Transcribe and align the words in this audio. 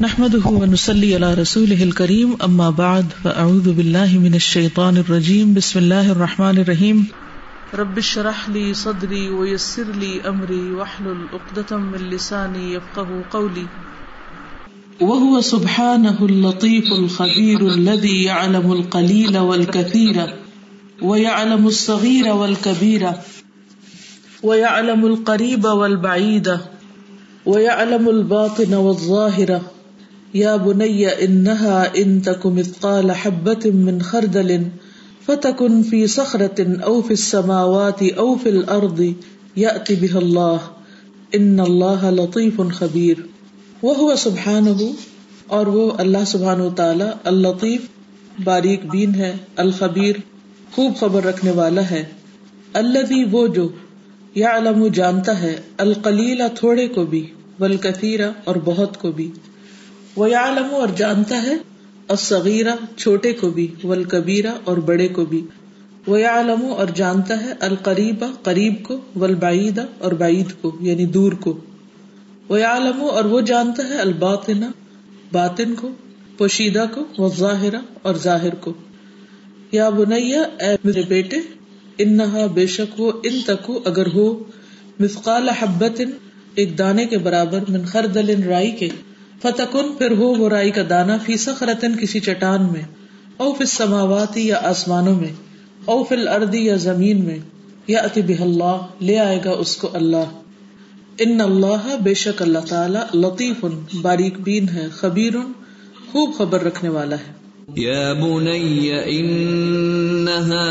نحمده 0.00 0.46
ونسلي 0.46 1.14
على 1.14 1.34
رسوله 1.34 1.82
الكريم 1.82 2.36
اما 2.44 2.70
بعد 2.70 3.12
فاعوذ 3.24 3.72
بالله 3.72 4.18
من 4.18 4.34
الشيطان 4.34 4.96
الرجيم. 4.96 5.54
بسم 5.54 5.78
الله 5.78 6.12
الرحمن 6.12 6.58
الرحيم. 6.58 7.06
رب 7.74 7.98
اشرح 7.98 8.48
لي 8.48 8.74
صدري 8.74 9.30
ويسر 9.30 9.84
لي 9.84 10.28
امري 10.28 10.72
واحلل 10.72 11.20
عقدة 11.32 11.76
من 11.76 12.10
لساني 12.10 12.74
يفقهوا 12.74 13.22
قولي. 13.30 13.66
وهو 15.00 15.40
سبحانه 15.40 16.18
اللطيف 16.22 16.84
الخبير 16.98 17.68
الذي 17.68 18.24
يعلم 18.24 18.72
القليل 18.72 19.38
والكثير، 19.38 20.34
ويعلم 21.02 21.66
الصغير 21.66 22.32
والكبير، 22.34 23.12
ويعلم 24.42 25.06
القريب 25.06 25.64
والبعيد، 25.64 26.58
ويعلم 27.46 28.08
الباطن 28.08 28.74
والظاهر. 28.74 29.60
یا 30.34 30.56
بنیا 30.56 31.10
انہا 31.18 31.82
ان 31.94 32.20
تک 32.20 32.46
مثقال 32.46 33.10
حبت 33.22 33.66
من 33.74 33.98
خردل 33.98 34.52
فتکن 35.26 35.82
فی 35.82 36.06
صخرت 36.06 36.60
او 36.84 37.00
فی 37.02 37.14
السماوات 37.14 38.02
او 38.16 38.34
فی 38.42 38.50
الارض 38.50 39.00
یأتی 39.56 39.94
بها 39.94 40.18
اللہ 40.18 40.70
ان 41.32 41.60
اللہ 41.60 42.04
لطیف 42.10 42.60
خبیر 42.78 43.26
وہ 43.82 44.14
سبحانہ 44.16 44.92
اور 45.46 45.66
وہ 45.66 45.90
اللہ 45.98 46.24
سبحانہ 46.26 46.68
تعالی 46.76 47.04
اللطیف، 47.24 47.80
باریک 48.44 48.84
بین 48.90 49.14
ہے، 49.14 49.32
الخبیر، 49.56 50.16
خوب 50.72 50.96
خبر 50.96 51.24
رکھنے 51.24 51.50
والا 51.50 51.90
ہے. 51.90 52.04
الذي 52.72 53.22
وہ 53.30 53.46
جو 53.48 53.68
یعلم، 54.34 54.86
جانتا 54.88 55.40
ہے، 55.40 55.56
القلیل، 55.76 56.42
تھوڑے 56.54 56.88
کو 56.88 57.04
بھی، 57.04 57.26
والکثیر، 57.60 58.20
اور 58.44 58.56
بہت 58.64 59.00
کو 59.00 59.12
بھی. 59.12 59.30
وہ 60.16 60.26
عالم 60.26 60.74
اور 60.74 60.88
جانتا 60.96 61.42
ہے، 61.42 61.54
الصغیرہ، 62.08 62.74
چھوٹے 62.96 63.32
کو 63.32 63.50
بھی 63.50 63.74
ول 63.84 64.04
کبیرا 64.04 64.52
اور 64.64 64.76
بڑے 64.76 65.08
کو 65.08 65.24
بھی۔ 65.24 65.46
وہ 66.06 66.18
عالم 66.18 66.64
اور 66.64 66.86
جانتا 66.94 67.44
ہے 67.44 67.52
القریبا 67.60 68.26
قریب 68.42 68.74
کو 68.82 69.00
والبعیدہ 69.16 69.86
اور 69.98 70.12
بعید 70.12 70.46
کو 70.60 70.76
یعنی 70.80 71.06
دور 71.06 71.32
کو۔ 71.32 71.60
وہ 72.48 72.58
عالم 72.58 73.02
اور 73.02 73.24
وہ 73.24 73.40
جانتا 73.40 73.88
ہے 73.88 73.96
الباطنا 73.96 74.70
باطن 75.32 75.74
کو، 75.74 75.88
پوشیدہ 76.38 76.84
کو 76.94 77.04
وہ 77.18 77.30
ظاہرہ 77.38 77.80
اور 78.02 78.14
ظاہر 78.14 78.54
کو۔ 78.54 78.72
یا 79.72 79.88
بنیا 79.88 80.42
اے 80.42 80.76
میرے 80.84 81.02
بیٹے، 81.02 81.36
انہا 81.98 82.46
بے 82.46 82.66
شک 82.66 83.00
وہ 83.00 83.12
ان 83.24 83.40
تک 83.46 83.72
اگر 83.84 84.06
ہو، 84.06 84.42
مثقال 84.98 85.48
حبت 85.48 86.02
ایک 86.54 86.78
دانے 86.78 87.06
کے 87.06 87.18
برابر، 87.18 87.58
من 87.68 87.84
خردل 87.84 88.42
رائی 88.42 88.70
کے۔ 88.70 88.88
فتکن، 89.44 89.92
پھر 89.98 90.10
ہو 90.10 90.28
وہ 90.28 90.48
رائی 90.48 90.70
کا 90.70 90.82
دانا 90.90 91.18
فی 91.18 91.36
سخرتن 91.36 91.96
کسی 91.96 92.20
چٹان 92.20 92.62
میں، 92.62 92.82
او 93.36 93.52
فی 93.52 93.64
سماواتی 93.64 94.46
یا 94.46 94.58
آسمانوں 94.62 95.14
میں، 95.14 95.32
او 95.84 96.04
فل 96.04 96.28
اردی 96.28 96.66
یا 96.66 96.76
زمین 96.76 97.24
میں 97.24 97.38
یا 97.86 98.00
اتی 98.00 98.22
بہ 98.22 98.42
اللہ، 98.42 98.86
لے 99.00 99.18
آئے 99.18 99.40
گا 99.44 99.50
اس 99.50 99.76
کو 99.76 99.88
اللہ۔ 99.92 100.30
ان 101.18 101.40
اللہ، 101.40 101.96
بے 102.02 102.14
شک 102.14 102.42
اللہ 102.42 102.58
تعالی 102.58 103.18
لطیف، 103.18 103.64
باریک 104.02 104.40
بین 104.40 104.68
ہے، 104.68 104.88
خبیر، 104.92 105.32
خوب 106.12 106.30
خبر 106.38 106.62
رکھنے 106.62 106.90
والا 106.90 107.16
ہے۔ 107.16 107.32
یا 107.76 108.12
بنی، 108.12 108.92
انہا 109.04 110.64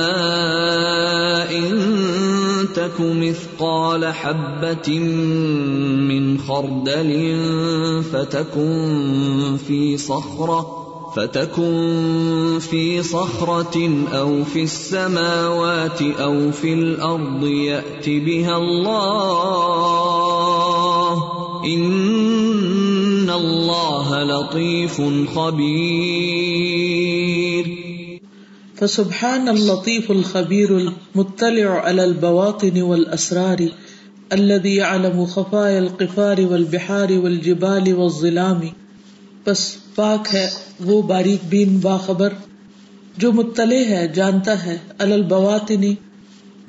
ان 1.49 2.32
تك 2.75 2.99
مثقال 2.99 4.05
حبة 4.05 4.99
من 6.09 6.37
خردل 6.37 7.41
فتكن 8.13 9.57
في 9.67 9.97
صخرة 9.97 10.83
فتكن 11.15 12.59
في 12.61 13.03
صخرة 13.03 14.05
أو 14.13 14.43
في 14.43 14.63
السماوات 14.63 16.01
أو 16.01 16.51
في 16.51 16.73
الأرض 16.73 17.43
يأت 17.43 18.09
بها 18.09 18.57
الله 18.57 19.93
إن 21.65 23.29
الله 23.29 24.23
لطيف 24.23 25.01
خبير 25.35 26.52
فسبحان 28.83 29.47
اللطيف 29.47 30.11
الخبير 30.11 30.77
المطلع 30.77 31.81
على 31.83 32.03
البواطن 32.03 32.81
والاسرار 32.81 33.61
الذي 34.29 34.75
يعلم 34.75 35.25
خفايا 35.25 35.79
القفار 35.79 36.39
والبحار 36.39 37.11
والجبال 37.11 37.93
والظلام. 37.93 38.59
بس 39.45 39.75
پاک 39.95 40.35
ہے 40.35 40.49
وہ 40.79 41.01
باریک 41.01 41.39
بین 41.49 41.79
باخبر 41.79 42.29
جو 43.17 43.31
مطلع 43.31 43.85
ہے، 43.89 44.07
جانتا 44.07 44.65
ہے 44.65 44.77
البواطنی 44.97 45.95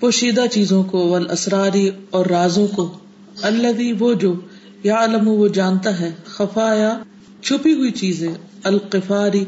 پوشیدہ 0.00 0.46
چیزوں 0.50 0.82
کو 0.82 1.08
والاسراری 1.08 1.90
اور 2.10 2.26
رازوں 2.26 2.66
کو۔ 2.66 2.98
الذي 3.42 3.92
وہ 3.92 4.12
جو 4.12 4.34
یعلم، 4.82 5.28
وہ 5.28 5.48
جانتا 5.48 6.00
ہے 6.00 6.10
خفایا، 6.24 6.98
چھپی 7.42 7.72
ہوئی 7.72 7.90
چیزیں 7.90 8.34
القفاری 8.64 9.44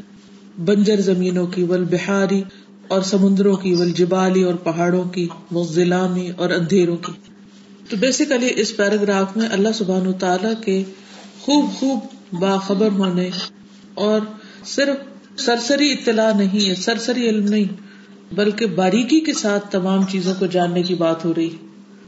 بنجر 0.58 1.00
زمینوں 1.00 1.46
کی 1.46 1.62
ول 1.62 1.84
بہاری 1.84 2.42
اور 2.88 3.02
سمندروں 3.02 3.56
کی 3.56 3.74
ول 3.74 3.92
جبالی 3.92 4.42
اور 4.42 4.54
پہاڑوں 4.54 5.04
کی 5.04 5.28
وہ 5.52 5.64
اور 6.36 6.50
اندھیروں 6.50 6.96
کی۔ 6.96 7.12
تو 7.88 7.96
بیسیکلی 7.96 8.48
اس 8.56 8.76
پیراگراف 8.76 9.36
میں 9.36 9.48
اللہ 9.48 9.68
سبحان 9.74 10.12
تعالی 10.12 10.48
کے 10.64 10.82
خوب 11.40 11.70
خوب 11.78 11.98
باخبر 12.32 12.88
ہونے 12.90 13.30
اور 13.94 14.20
صرف 14.64 14.96
سرسری 15.40 15.92
اطلاع 15.92 16.32
نہیں 16.32 16.68
ہے، 16.68 16.74
سرسری 16.74 17.28
علم 17.28 17.44
نہیں، 17.44 17.86
بلکہ 18.34 18.66
باریکی 18.66 19.20
کے 19.20 19.32
ساتھ 19.32 19.72
تمام 19.72 20.06
چیزوں 20.06 20.34
کو 20.38 20.46
جاننے 20.46 20.82
کی 20.82 20.94
بات 20.94 21.24
ہو 21.24 21.32
رہی 21.36 21.50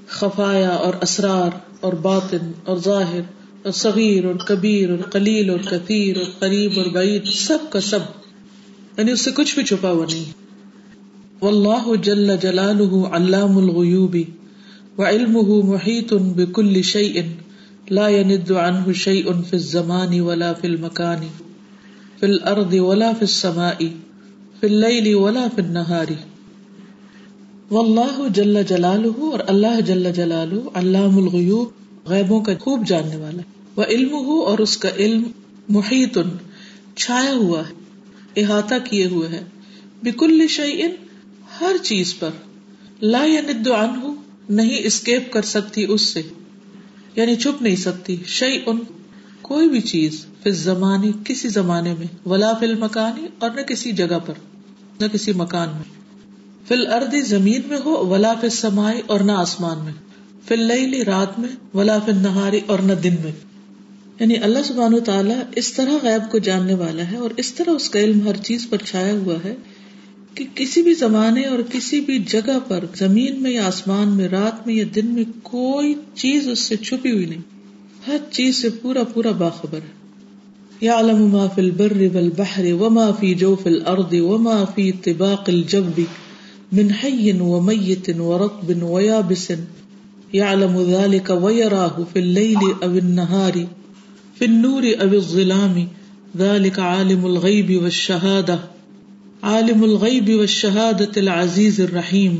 خفایا 0.08 0.68
اور 0.68 0.94
اسرار 1.02 1.50
اور 1.80 1.92
باطن 1.92 2.52
اور 2.64 2.76
ظاہر 2.76 3.20
اور 3.62 3.72
صغیر 3.72 4.24
اور 4.24 4.34
کبیر 4.34 4.90
اور 4.90 4.98
قلیل 4.98 5.50
اور 5.50 5.58
کثیر 5.58 6.16
اور 6.16 6.26
قریب 6.38 6.72
اور 6.76 6.86
بعید، 6.86 7.24
سب 7.24 7.58
کا 7.70 7.80
سب۔ 7.80 8.17
یعنی 8.98 9.10
اس 9.10 9.20
سے 9.20 9.30
کچھ 9.30 9.54
بھی 9.54 9.64
چھپا 9.64 9.90
ہوا 9.90 10.06
نہیں۔ 10.12 10.24
واللہ 11.42 11.96
جل 12.02 12.36
جلالہ 12.36 13.06
علام 13.06 13.58
الغیوب 13.58 14.16
وعلمہ 14.98 15.64
محیط 15.64 16.12
بکل 16.12 16.82
شیء 16.82 17.22
لا 17.90 18.08
يند 18.08 18.50
عنه 18.50 18.92
شیء 18.94 19.22
فی 19.22 19.56
الزمان 19.56 20.20
ولا 20.20 20.52
فی 20.52 20.68
المکان، 20.68 21.16
فی 22.20 22.26
الارض 22.26 22.74
ولا 22.74 23.10
فی 23.10 23.24
السماء، 23.24 23.78
فی 24.60 24.66
اللیل 24.66 25.14
ولا 25.14 25.46
فی 25.56 25.62
النہار۔ 25.62 26.06
واللہ 27.70 28.28
جل 28.34 28.62
جلالہ 28.68 29.20
اور 29.20 29.38
اللہ 29.46 29.80
جل 29.80 30.12
جلالہ 30.12 30.68
علام 30.74 31.18
الغیوب 31.18 31.68
غیبوں 32.08 32.40
کا 32.40 32.52
خوب 32.60 32.86
جاننے 32.86 33.16
والا 33.16 33.42
وعلمہ 33.80 34.44
اور 34.44 34.58
اس 34.58 34.76
کا 34.76 34.88
علم 34.96 35.22
محیط 35.68 36.18
چھایا 36.96 37.32
ہوا 37.32 37.60
ہے۔ 37.60 37.77
احاطہ 38.40 38.74
کیے 38.84 39.06
ہوئے 39.06 39.28
ہے 39.28 39.44
بکل 40.02 40.46
شعین 40.46 40.90
ہر 41.60 41.76
چیز 41.82 42.18
پر۔ 42.18 42.30
لا 43.02 43.24
ید 43.24 43.68
عنہ 43.68 44.14
نہیں 44.48 44.78
اسکیپ 44.84 45.32
کر 45.32 45.42
سکتی 45.42 45.86
اس 45.88 46.02
سے۔ 46.02 46.22
یعنی 47.16 47.36
چھپ 47.36 47.62
نہیں 47.62 47.76
سکتی۔ 47.76 48.16
شعی 48.26 48.58
ان 48.66 48.78
کوئی 49.42 49.68
بھی 49.68 49.80
چیز 49.80 50.26
پھر 50.42 50.50
زمانی 50.50 51.12
کسی 51.24 51.48
زمانے 51.48 51.94
میں۔ 51.98 52.06
ولا 52.26 52.52
فل 52.60 52.74
مکانی 52.74 53.26
اور 53.38 53.50
نہ 53.50 53.60
کسی 53.60 53.92
جگہ 53.92 54.18
پر۔ 54.26 54.34
نہ 55.00 55.06
کسی 55.12 55.32
مکان 55.32 55.68
میں۔ 55.68 55.84
فل 56.68 56.86
اردی 56.86 57.20
زمین 57.20 57.60
میں 57.68 57.78
ہو، 57.84 58.06
ولا 58.06 58.34
فل 58.40 58.48
سمائی 58.48 59.02
اور 59.06 59.20
نہ 59.20 59.32
آسمان 59.32 59.84
میں۔ 59.84 59.92
فل 60.48 60.60
لئی 60.60 61.04
رات 61.04 61.38
میں۔ 61.38 61.48
ولا 61.74 61.98
فل 61.98 62.16
نہاری 62.16 62.60
اور 62.66 62.78
نہ 62.78 62.92
دن 62.92 63.14
میں۔ 63.24 63.32
یعنی 64.20 64.36
اللہ 64.36 64.58
سبحان 64.64 64.94
و 64.94 65.00
تعالیٰ 65.00 65.40
اس 65.56 65.72
طرح 65.72 65.92
غیب 66.02 66.30
کو 66.30 66.38
جاننے 66.38 66.74
والا 66.74 67.10
ہے 67.10 67.16
اور 67.16 67.30
اس 67.36 67.54
طرح 67.54 67.70
اس 67.70 67.90
کا 67.90 67.98
علم 68.00 68.28
ہر 68.28 68.36
چیز 68.36 68.70
پر 68.70 68.76
چھایا 68.84 69.12
ہوا 69.12 69.34
ہے 69.44 69.54
کہ 70.34 70.44
کسی 70.54 70.82
بھی 70.82 70.94
زمانے 70.94 71.44
اور 71.44 71.58
کسی 71.72 72.00
بھی 72.00 72.18
جگہ 72.18 72.58
پر 72.68 72.84
زمین 72.94 73.42
میں 73.42 73.50
یا 73.50 73.66
آسمان 73.66 74.08
میں، 74.08 74.28
رات 74.28 74.66
میں 74.66 74.74
یا 74.74 74.84
دن 74.94 75.06
میں 75.06 75.24
کوئی 75.42 75.94
چیز 76.14 76.48
اس 76.48 76.58
سے 76.58 76.76
چھپی 76.76 77.12
ہوئی 77.12 77.26
نہیں۔ 77.26 77.40
ہر 78.06 78.16
چیز 78.30 78.56
سے 78.56 78.68
پورا 78.82 79.04
پورا 79.04 79.30
باخبر 79.30 79.78
ہے۔ 79.78 79.98
یا 80.80 80.98
علم 80.98 81.26
ما 81.26 81.46
فی 81.46 81.60
البر 81.60 82.02
والبحر 82.14 82.72
وما 82.72 83.10
فی 83.20 83.34
جوف 83.34 83.66
الارض 83.66 84.12
وما 84.12 84.64
فی 84.74 84.92
طباق 84.92 85.44
الجب 85.46 86.00
من 86.72 86.88
حی 87.04 87.32
ومیت 87.40 88.10
ورطب 88.18 88.82
ویابس 88.82 89.50
یعلم 90.32 90.84
ذلك 90.84 91.30
ویراہ 91.42 91.98
فی 92.12 92.20
اللیل 92.20 92.72
او 92.82 92.90
النہاری 92.90 93.64
فنور 94.38 94.82
اب 94.98 95.12
الظلام 95.12 95.76
ذلك 96.38 96.78
عالم 96.78 97.24
الغیب 97.24 97.82
والشہادہ۔ 97.82 98.56
عالم 99.42 99.82
الغیب 99.82 100.30
والشہادة 100.36 101.12
العزیز 101.16 101.80
الرحیم۔ 101.80 102.36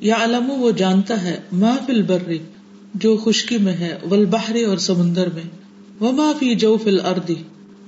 یعلم، 0.00 0.50
وہ 0.50 0.70
جانتا 0.70 1.22
ہے، 1.22 1.40
ما 1.52 1.76
فی 1.86 1.92
البر، 1.92 2.32
جو 2.94 3.16
خشکی 3.16 3.58
میں 3.58 3.72
ہے، 3.72 3.98
والبحر 4.10 4.56
اور 4.68 4.78
سمندر 4.78 5.28
میں۔ 5.34 5.42
وما 6.00 6.32
فی 6.38 6.54
جو 6.54 6.76
فل 6.76 7.00
اردی 7.00 7.34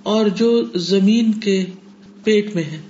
اور 0.03 0.27
جو 0.27 0.63
زمین 0.75 1.33
کے 1.33 1.65
پیٹ 2.25 2.55
میں 2.55 2.65
ہے۔ 2.65 2.81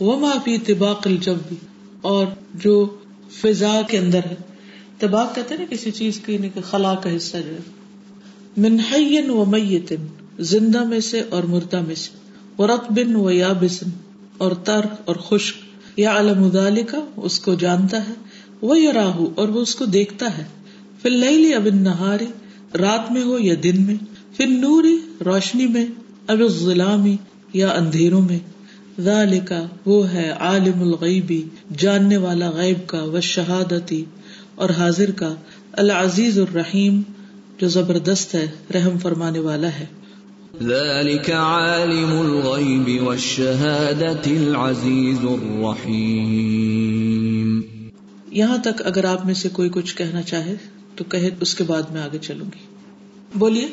وما 0.00 0.32
فی 0.44 0.58
طباق 0.58 1.06
الجب 1.06 1.54
اور 2.00 2.26
جو 2.54 2.96
فضا 3.30 3.80
کے 3.88 3.98
اندر 3.98 4.20
ہے۔ 4.30 4.34
طباق 4.98 5.34
کہتے 5.34 5.54
ہیں 5.54 5.60
نا، 5.60 5.74
کسی 5.74 5.90
چیز 5.90 6.20
کی 6.20 6.32
یعنی 6.32 6.48
خلا 6.64 6.94
کا 6.94 7.16
حصہ 7.16 7.36
جو 7.36 7.52
ہے۔ 7.52 7.75
منحین 8.56 9.30
و 9.30 9.44
میتن 9.44 10.06
زندہ 10.38 10.84
میں 10.84 11.00
سے 11.00 11.22
اور 11.30 11.42
مردہ 11.42 11.80
میں 11.86 11.94
سے 11.94 12.10
ورق 12.58 12.92
بن 12.92 13.16
و 13.16 13.30
یا 13.30 13.52
بسن 13.52 13.90
اور 14.38 14.52
تر 14.52 14.80
اور 15.04 15.16
خشک 15.16 15.56
یا 15.98 16.18
علم 16.18 16.50
کا 16.86 16.98
اس 17.16 17.38
کو 17.38 17.54
جانتا 17.54 18.08
ہے 18.08 18.12
وہ 18.62 18.78
یا 18.78 18.92
راہو 18.92 19.28
اور 19.34 19.48
وہ 19.48 19.60
اس 19.60 19.74
کو 19.74 19.84
دیکھتا 19.84 20.38
ہے 20.38 20.44
پھر 21.02 21.10
لئی 21.10 21.54
اب 21.54 21.68
نہاری 21.74 22.26
رات 22.78 23.12
میں 23.12 23.22
ہو 23.22 23.38
یا 23.38 23.54
دن 23.62 23.82
میں 23.82 23.94
پھر 24.36 24.46
نوری 24.46 24.96
روشنی 25.24 25.66
میں 25.66 25.86
اب 26.26 26.40
غلامی 26.40 27.16
یا 27.52 27.68
اندھیروں 27.68 28.22
میں۔ 28.22 28.38
ذالکا 29.00 29.66
وہ 29.86 30.12
ہے 30.12 30.30
عالم 30.30 30.82
الغیبی 30.82 31.42
جاننے 31.76 32.16
والا 32.16 32.50
غیب 32.50 32.86
کا، 32.86 33.02
و 33.02 33.20
شہادتی 33.20 34.04
اور 34.54 34.70
حاضر 34.70 35.10
کا، 35.10 35.34
العزیز 35.72 36.38
الرحیم 36.38 37.02
جو 37.58 37.68
زبردست 37.68 38.34
ہے 38.34 38.50
رحم 38.74 38.98
فرمانے 38.98 39.38
والا 39.38 39.68
ہے۔ 39.68 39.86
ذلك 40.62 41.30
عالم 41.30 42.18
الغيب 42.18 43.02
والشهادة 43.02 44.22
العزيز 44.26 45.18
الرحيم 45.18 47.60
یہاں 48.30 48.58
تک 48.58 48.82
اگر 48.84 49.04
آپ 49.04 49.26
میں 49.26 49.34
سے 49.34 49.48
کوئی 49.48 49.68
کچھ 49.68 49.96
کہنا 49.96 50.22
چاہے 50.22 50.54
تو 50.96 51.04
کہے 51.04 51.30
اس 51.40 51.54
کے 51.54 51.64
بعد 51.64 51.82
میں 51.82 52.02
آگے 52.02 52.18
چلوں 52.18 52.46
گی۔ 52.46 52.66
بولیے۔ 53.34 53.68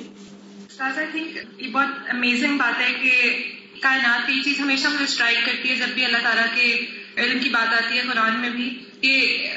یہ 1.58 1.68
بہت 1.68 2.10
امیزنگ 2.10 2.58
بات 2.58 2.82
ہے 2.82 2.94
کہ 3.04 3.12
کائنات 3.82 4.28
کی 4.28 4.44
چیز 4.44 4.60
ہمیشہ 4.60 4.88
مجھے 4.88 5.04
اسٹرائک 5.04 5.46
کرتی 5.46 5.70
ہے 5.70 5.76
جب 5.76 5.94
بھی 5.94 6.06
اللہ 6.06 6.18
تعالیٰ 6.18 6.56
کے 6.56 6.86
علم 7.18 7.44
کی 7.44 7.50
بات 7.50 7.74
آتی 7.74 7.98
ہے 7.98 8.04
قرآن 8.14 8.42
میں 8.42 8.50
بھی۔ 8.50 8.80
کہ 9.04 9.14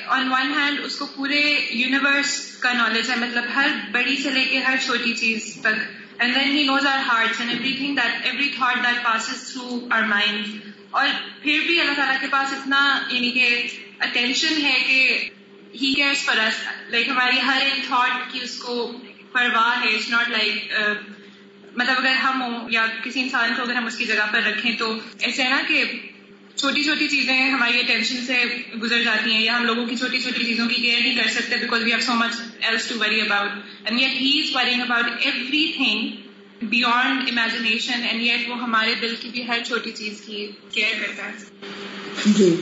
آن 0.06 0.28
ون 0.32 0.52
ہینڈ 0.56 0.80
اس 0.84 0.96
کو 0.96 1.06
پورے 1.06 1.40
یونیورس 1.70 2.56
کا 2.56 2.72
نالج 2.72 3.10
ہے 3.10 3.16
مطلب 3.16 3.44
ہر 3.54 3.68
بڑی 3.92 4.16
سے 4.16 4.30
لے 4.30 4.44
کے 4.44 4.58
ہر 4.58 4.76
چھوٹی 4.84 5.12
چیز 5.14 5.54
تک۔ 5.60 5.78
And 6.18 6.34
then 6.34 6.56
he 6.56 6.62
knows 6.62 6.86
our 6.86 6.98
heart 6.98 7.40
and 7.40 7.50
everything 7.76 7.96
that 7.96 8.26
every 8.26 8.48
thought 8.56 8.76
that 8.76 9.04
passes 9.04 9.52
through 9.52 9.78
our 9.90 10.02
mind 10.02 10.46
اور 10.90 11.08
پھر 11.42 11.60
بھی 11.66 11.80
اللہ 11.80 11.92
تعالیٰ 11.96 12.16
کے 12.20 12.26
پاس 12.30 12.52
اتنا 12.52 12.82
یعنی 13.10 13.30
کہ 13.30 13.66
اٹینشن 14.00 14.64
ہے 14.64 14.78
کہ 14.86 15.28
he 15.74 15.92
cares 15.94 16.24
for 16.24 16.36
us 16.36 16.66
like 16.88 17.08
ہماری 17.08 17.40
ہر 17.40 17.62
ایک 17.62 17.86
تھاٹ 17.86 18.32
کی 18.32 18.38
اس 18.42 18.58
کو 18.58 18.92
پرواہ 19.32 19.80
ہے۔ 19.82 19.94
اٹس 19.94 20.10
ناٹ 20.10 20.28
لائک 20.28 20.72
مطلب 21.76 21.94
اگر 21.98 22.14
ہم 22.14 22.42
ہوں 22.42 22.70
یا 22.70 22.86
کسی 23.04 23.20
انسان 23.20 23.54
کو 23.56 23.62
اگر 23.62 23.74
ہم 23.74 23.86
اس 23.86 23.96
کی 23.96 24.04
جگہ 24.04 24.26
پر 24.32 24.42
رکھیں 24.42 24.72
تو 24.72 24.98
ایسے 25.20 25.42
ہے 25.42 25.48
نا 25.48 25.60
کہ 25.68 25.84
چھوٹی 26.56 26.82
چھوٹی 26.82 27.08
چیزیں 27.08 27.50
ہماری 27.50 27.78
اٹینشن 27.78 28.16
سے 28.26 28.34
گزر 28.82 29.02
جاتی 29.02 29.32
ہیں 29.32 29.42
یا 29.42 29.58
ہم 29.58 29.64
لوگوں 29.64 29.86
کی 29.86 29.96
چھوٹی 29.96 30.18
چھوٹی 30.18 30.44
چیزوں 30.44 30.66
کی 30.68 30.74
کیئر 30.74 31.00
نہیں 31.00 31.14
کر 31.14 31.30
سکتے 31.30 31.56
because 31.56 31.82
we 31.82 31.90
have 31.92 32.00
so 32.00 32.12
much 32.12 32.40
else 32.60 32.88
to 32.88 32.94
worry 33.00 33.20
about 33.20 33.50
and 33.84 34.00
yet 34.00 34.20
he 34.20 34.40
is 34.40 34.56
worrying 34.56 34.80
about 34.80 35.04
everything 35.76 36.08
beyond 36.66 37.20
imagination 37.20 38.02
and 38.02 38.22
yet 38.22 38.48
وہ 38.48 38.62
ہمارے 38.62 38.94
دل 39.02 39.14
کی 39.20 39.28
بھی 39.32 39.48
ہر 39.48 39.58
چھوٹی 39.66 39.90
چیز 39.90 40.20
کی 40.26 40.46
کیئر 40.70 41.00
کرتا 41.00 41.28
ہے۔ 41.28 41.32
جی۔ 42.26 42.56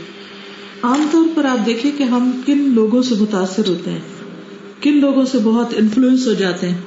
عام 0.82 1.08
طور 1.12 1.24
پر 1.34 1.44
آپ 1.44 1.66
دیکھیں 1.66 1.98
کہ 1.98 2.02
ہم 2.02 2.40
کن 2.46 2.70
لوگوں 2.74 3.02
سے 3.02 3.14
متاثر 3.14 3.68
ہوتے 3.68 3.90
ہیں؟ 3.90 4.00
کن 4.80 5.00
لوگوں 5.00 5.24
سے 5.24 5.38
بہت 5.38 5.74
انفلوئنس 5.76 6.26
ہو 6.26 6.32
جاتے 6.32 6.68
ہیں؟ 6.68 6.78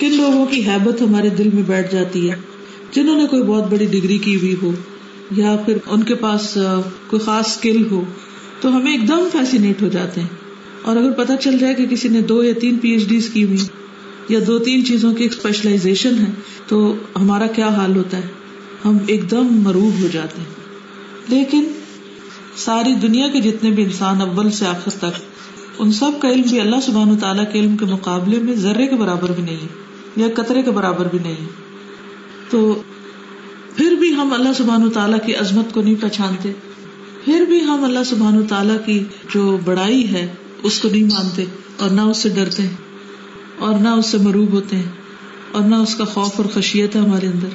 کن 0.00 0.16
لوگوں 0.16 0.46
کی 0.46 0.68
حیبت 0.68 1.02
ہمارے 1.02 1.28
دل 1.28 1.48
میں 1.54 1.62
بیٹھ 1.62 1.92
جاتی 1.92 2.30
ہے؟ 2.30 2.36
جنہوں 2.92 3.20
نے 3.20 3.26
کوئی 3.26 3.42
بہت 3.42 3.70
بڑی 3.70 3.86
ڈگری 3.86 4.18
کی 4.18 4.36
ہوئی 4.36 4.54
ہو؟ 4.62 4.72
یا 5.30 5.56
پھر 5.66 5.76
ان 5.86 6.02
کے 6.02 6.14
پاس 6.14 6.58
کوئی 7.06 7.20
خاص 7.20 7.46
اسکل 7.46 7.86
ہو، 7.90 8.04
تو 8.60 8.76
ہمیں 8.76 8.92
ایک 8.92 9.08
دم 9.08 9.28
فیسینیٹ 9.32 9.82
ہو 9.82 9.88
جاتے 9.88 10.20
ہیں۔ 10.20 10.28
اور 10.82 10.96
اگر 10.96 11.10
پتا 11.10 11.36
چل 11.36 11.58
جائے 11.58 11.74
کہ 11.74 11.86
کسی 11.86 12.08
نے 12.08 12.20
دو 12.20 12.42
یا 12.42 12.52
تین 12.60 12.78
پی 12.78 12.90
ایچ 12.90 13.08
ڈیز 13.08 13.30
کی 13.30 13.44
ہوئی 13.44 13.58
یا 14.28 14.38
دو 14.46 14.58
تین 14.58 14.84
چیزوں 14.84 15.14
کی 15.14 15.24
اسپیشلائزیشن 15.24 16.18
ہے، 16.18 16.30
تو 16.66 16.94
ہمارا 17.16 17.46
کیا 17.46 17.68
حال 17.68 17.96
ہوتا 17.96 18.16
ہے؟ 18.16 18.22
ہم 18.84 18.98
ایک 19.06 19.30
دم 19.30 19.46
مروب 19.50 20.02
ہو 20.02 20.08
جاتے 20.12 20.40
ہیں۔ 20.40 20.54
لیکن 21.28 21.64
ساری 22.56 22.92
دنیا 22.92 23.28
کے 23.28 23.40
جتنے 23.40 23.70
بھی 23.70 23.84
انسان 23.84 24.20
اول 24.20 24.50
سے 24.50 24.66
آخر 24.66 24.90
تک، 24.90 25.20
ان 25.78 25.92
سب 25.92 26.10
کا 26.20 26.28
علم 26.28 26.42
بھی 26.42 26.60
اللہ 26.60 26.76
سبحان 26.86 27.16
تعالیٰ 27.16 27.44
کے 27.52 27.60
علم 27.60 27.76
کے 27.76 27.84
مقابلے 27.84 28.38
میں 28.38 28.54
ذرے 28.54 28.86
کے 28.86 28.96
برابر 28.96 29.32
بھی 29.32 29.42
نہیں 29.42 29.56
ہے 29.56 29.66
یا 30.16 30.26
قطرے 30.34 30.62
کے 30.62 30.70
برابر 30.70 31.08
بھی 31.08 31.18
نہیں 31.22 31.46
تو 32.50 32.82
پھر 33.78 33.90
بھی 33.90 34.14
ہم 34.14 34.32
اللہ 34.32 34.52
سبحان 34.56 34.82
و 34.82 34.90
تعالیٰ 34.90 35.18
کی 35.26 35.34
عظمت 35.34 35.74
کو 35.74 35.82
نہیں 35.82 35.94
پہچانتے۔ 36.00 36.52
پھر 37.24 37.44
بھی 37.48 37.60
ہم 37.62 37.84
اللہ 37.84 38.04
سبحان 38.06 38.46
تعالیٰ 38.46 38.76
کی 38.86 39.04
جو 39.34 39.58
بڑائی 39.64 40.08
ہے، 40.08 40.26
اس 40.62 40.78
کو 40.78 40.88
نہیں 40.88 41.04
مانتے 41.04 41.44
اور 41.76 41.90
نہ 41.90 42.00
اس 42.00 42.16
سے 42.16 42.28
ڈرتے 42.28 42.62
ہیں 42.62 42.76
اور 43.58 43.78
نہ 43.78 43.88
اس 43.88 44.06
سے 44.06 44.18
مروب 44.18 44.52
ہوتے 44.52 44.76
ہیں 44.76 44.90
اور 45.52 45.62
نہ 45.62 45.74
اس 45.74 45.94
کا 45.94 46.04
خوف 46.04 46.30
اور 46.36 46.44
خشیت 46.44 46.96
ہے 46.96 47.00
ہمارے 47.00 47.26
اندر۔ 47.26 47.48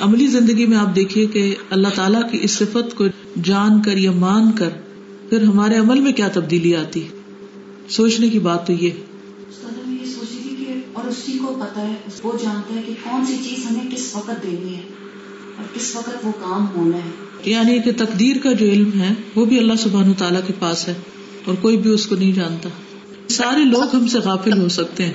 عملی 0.00 0.26
زندگی 0.26 0.66
میں 0.66 0.78
آپ 0.78 0.96
دیکھیے 0.96 1.26
کہ 1.26 1.54
اللہ 1.70 1.88
تعالیٰ 1.94 2.30
کی 2.30 2.38
اس 2.42 2.50
صفت 2.50 2.94
کو 2.94 3.04
جان 3.42 3.82
کر 3.82 3.96
یا 3.96 4.12
مان 4.12 4.52
کر 4.52 4.70
پھر 5.30 5.42
ہمارے 5.42 5.76
عمل 5.76 6.00
میں 6.00 6.12
کیا 6.12 6.28
تبدیلی 6.28 6.76
آتی 6.76 7.08
سوچنے 7.88 8.28
کی 8.28 8.38
بات 8.38 8.66
تو 8.66 8.72
یہ۔ 8.72 8.90
اور 10.92 11.04
اسی 11.04 11.38
کو 11.38 11.54
پتا 11.60 11.80
ہے، 11.80 11.94
وہ 12.22 12.32
جانتا 12.42 12.74
ہے 12.74 12.82
کہ 12.86 12.92
کون 13.02 13.26
سی 13.26 13.36
چیز 13.44 13.70
ہمیں 13.70 13.96
کس 13.96 14.16
وقت 14.16 14.42
دینی 14.42 14.74
ہے۔ 14.74 15.01
اور 15.56 15.74
کس 15.74 15.96
وقت 15.96 16.10
وہ 16.22 16.32
کام 16.32 16.66
ہونا 16.76 16.96
ہے؟ 16.96 17.10
یعنی 17.50 17.78
کہ 17.78 17.90
تقدیر 17.96 18.36
کا 18.42 18.52
جو 18.52 18.66
علم 18.66 18.90
ہے، 19.00 19.14
وہ 19.34 19.44
بھی 19.44 19.58
اللہ 19.58 19.72
سبحان 19.78 20.12
تعالیٰ 20.12 20.40
کے 20.46 20.52
پاس 20.58 20.88
ہے 20.88 20.94
اور 21.44 21.54
کوئی 21.54 21.76
بھی 21.76 21.90
اس 21.90 22.06
کو 22.06 22.14
نہیں 22.14 22.32
جانتا۔ 22.32 22.68
سارے 23.28 23.64
لوگ 23.64 23.96
ہم 23.96 24.06
سے 24.06 24.18
غافل 24.18 24.58
ہو 24.58 24.68
سکتے 24.68 25.06
ہیں۔ 25.06 25.12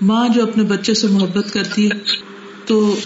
ماں 0.00 0.28
جو 0.28 0.42
اپنے 0.42 0.62
بچے 0.62 0.94
سے 0.94 1.06
محبت 1.06 1.52
کرتی 1.52 1.86
ہے، 1.86 1.98
تو 2.66 2.96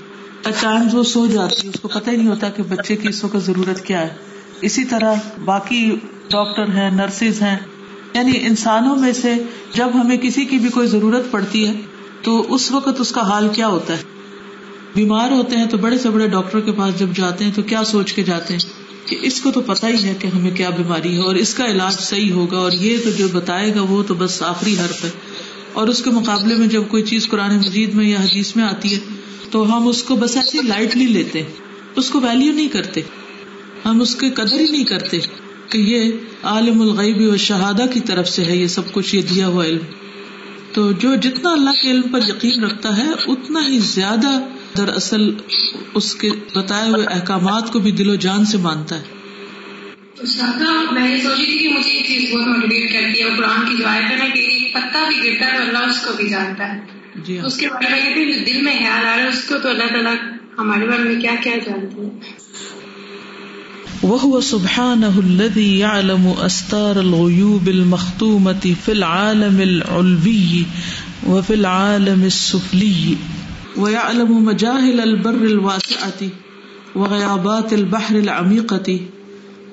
اچانک 0.44 0.94
وہ 0.94 1.02
سو 1.02 1.26
جاتی 1.26 1.64
ہے۔ 1.64 1.72
اس 1.74 1.80
کو 1.80 1.88
پتہ 1.88 2.10
ہی 2.10 2.16
نہیں 2.16 2.28
ہوتا 2.28 2.48
کہ 2.48 2.62
بچے 2.62 2.96
کی 2.96 3.08
اس 3.08 3.24
وقت 3.24 3.36
ضرورت 3.36 3.84
کیا 3.84 4.00
ہے۔ 4.00 4.14
اسی 4.60 4.84
طرح 4.84 5.14
باقی 5.44 5.90
ڈاکٹر 6.28 6.68
ہیں، 6.68 6.90
نرسز 6.90 7.42
ہیں۔ 7.42 7.58
یعنی 8.14 8.32
انسانوں 8.40 8.96
میں 8.96 9.12
سے 9.12 9.34
جب 9.74 9.88
ہمیں 9.94 10.16
کسی 10.16 10.44
کی 10.44 10.58
بھی 10.58 10.68
کوئی 10.68 10.86
ضرورت 10.86 11.30
پڑتی 11.30 11.68
ہے، 11.68 11.72
تو 12.22 12.54
اس 12.54 12.72
وقت 12.72 13.00
اس 13.00 13.12
کا 13.12 13.20
حال 13.20 13.48
کیا 13.52 13.68
ہوتا 13.68 13.94
ہے؟ 13.94 14.02
بیمار 14.94 15.30
ہوتے 15.30 15.56
ہیں 15.56 15.66
تو 15.66 15.78
بڑے 15.78 15.98
سے 15.98 16.10
بڑے 16.10 16.26
ڈاکٹر 16.28 16.60
کے 16.60 16.72
پاس 16.72 16.98
جب 16.98 17.08
جاتے 17.14 17.44
ہیں 17.44 17.52
تو 17.52 17.62
کیا 17.62 17.84
سوچ 17.84 18.12
کے 18.12 18.22
جاتے 18.22 18.54
ہیں 18.54 19.08
کہ 19.08 19.16
اس 19.22 19.40
کو 19.40 19.50
تو 19.50 19.60
پتا 19.60 19.88
ہی 19.88 20.02
ہے 20.04 20.14
کہ 20.18 20.26
ہمیں 20.26 20.50
کیا 20.50 20.70
بیماری 20.70 21.14
ہے 21.14 21.22
اور 21.22 21.34
اس 21.34 21.54
کا 21.54 21.66
علاج 21.66 22.00
صحیح 22.00 22.32
ہوگا 22.32 22.58
اور 22.58 22.72
یہ 22.72 22.96
تو 23.04 23.10
جو 23.10 23.28
بتائے 23.32 23.74
گا 23.74 23.82
وہ 23.82 24.02
تو 24.02 24.14
بس 24.14 24.42
آخری 24.42 24.76
حرف 24.78 25.04
ہے 25.04 25.10
اور 25.72 25.88
اس 25.88 26.02
کے 26.02 26.10
مقابلے 26.10 26.54
میں 26.54 26.66
جب 26.66 26.82
کوئی 26.88 27.02
چیز 27.02 27.28
قرآن 27.28 27.56
مجید 27.56 27.94
میں 27.94 28.04
یا 28.04 28.18
حدیث 28.18 28.56
میں 28.56 28.64
آتی 28.64 28.94
ہے 28.94 28.98
تو 29.50 29.76
ہم 29.76 29.88
اس 29.88 30.02
کو 30.02 30.16
بس 30.16 30.36
ایسے 30.36 30.62
لائٹلی 30.62 31.06
لیتے 31.06 31.42
اس 31.96 32.10
کو 32.10 32.20
ویلو 32.20 32.52
نہیں 32.52 32.68
کرتے، 32.68 33.00
ہم 33.84 34.00
اس 34.00 34.14
کی 34.16 34.30
قدر 34.30 34.60
ہی 34.60 34.70
نہیں 34.70 34.84
کرتے 34.84 35.18
کہ 35.68 35.78
یہ 35.78 36.10
عالم 36.42 36.80
الغیبی 36.80 37.26
و 37.26 37.36
شہادہ 37.36 37.84
کی 37.92 38.00
طرف 38.00 38.28
سے 38.28 38.44
ہے، 38.44 38.56
یہ 38.56 38.66
سب 38.66 38.92
کچھ 38.92 39.14
یہ 39.14 39.22
دیا 39.22 39.46
ہوا 39.46 39.64
علم۔ 39.64 39.84
تو 40.72 40.92
جو 40.92 41.14
جتنا 41.14 41.52
اللہ 41.52 41.82
کے 41.82 41.90
علم 41.90 42.08
پر 42.08 42.20
یقین 42.28 42.64
رکھتا 42.64 42.96
ہے، 42.96 43.08
اتنا 43.26 43.60
ہی 43.68 43.78
زیادہ 43.78 44.38
دراصل 44.76 45.34
اس 45.94 46.14
کے 46.14 46.28
بتائے 46.54 46.90
ہوئے 46.90 47.04
احکامات 47.04 47.72
کو 47.72 47.78
بھی 47.78 47.90
دل 47.90 48.08
و 48.08 48.14
جان 48.14 48.44
سے 48.44 48.58
مانتا 48.58 48.96
ہے۔ 48.96 49.02
میں 50.92 51.16
یہ 51.16 51.22
سوچی 51.22 51.44
تھی 51.44 51.58
کہ 51.58 51.68
مجھے 51.68 51.90
یہ 51.90 52.02
چیز 52.02 52.34
بہت 52.34 52.46
موٹیویٹ 52.48 52.92
کرتی 52.92 53.22
ہے 53.22 53.36
قرآن 53.36 53.66
کی 53.66 53.76
جو 53.76 53.86
آئے 53.86 54.02
ہے 54.02 54.30
کہ 54.34 54.38
ایک 54.38 54.74
پتا 54.74 55.08
بھی 55.08 55.30
گرتا 55.30 55.46
ہے 55.46 55.56
تو 55.56 55.62
اللہ 55.62 55.78
اس 55.78 56.00
کو 56.00 56.12
بھی 56.12 56.28
جانتا 56.28 56.74
ہے۔ 56.74 56.80
جی 57.16 57.38
ہاں۔ 57.38 57.46
اس 57.46 57.56
کے 57.56 57.68
بارے 57.68 57.90
میں 57.90 58.44
دل 58.44 58.62
میں 58.62 58.72
خیال 58.78 59.06
آ 59.06 59.16
رہا 59.16 59.22
ہے 59.22 59.28
اس 59.28 59.44
کو 59.48 59.54
تو 59.62 59.68
اللہ 59.68 59.84
تعالیٰ 59.84 60.14
ہمارے 60.58 60.86
بارے 60.86 61.02
میں 61.02 61.20
کیا 61.20 61.34
کیا 61.42 61.56
جانتی 61.56 62.00
ہے۔ 62.02 62.42
وهو 64.06 64.40
سبحانه 64.40 65.20
الذي 65.24 65.78
يعلم 65.78 66.28
استار 66.42 66.96
الغيوب 66.96 67.66
المختومة 67.66 68.72
في 68.84 68.92
العالم 68.92 69.58
العلوي 69.58 70.62
وفي 71.26 71.54
العالم 71.54 72.22
السفلي 72.22 73.14
ويعلم 73.76 74.44
مجاهل 74.44 75.00
البر 75.00 75.44
الواسعة 75.44 76.28
وغيابات 76.96 77.72
البحر 77.72 78.16
العميقة 78.16 79.00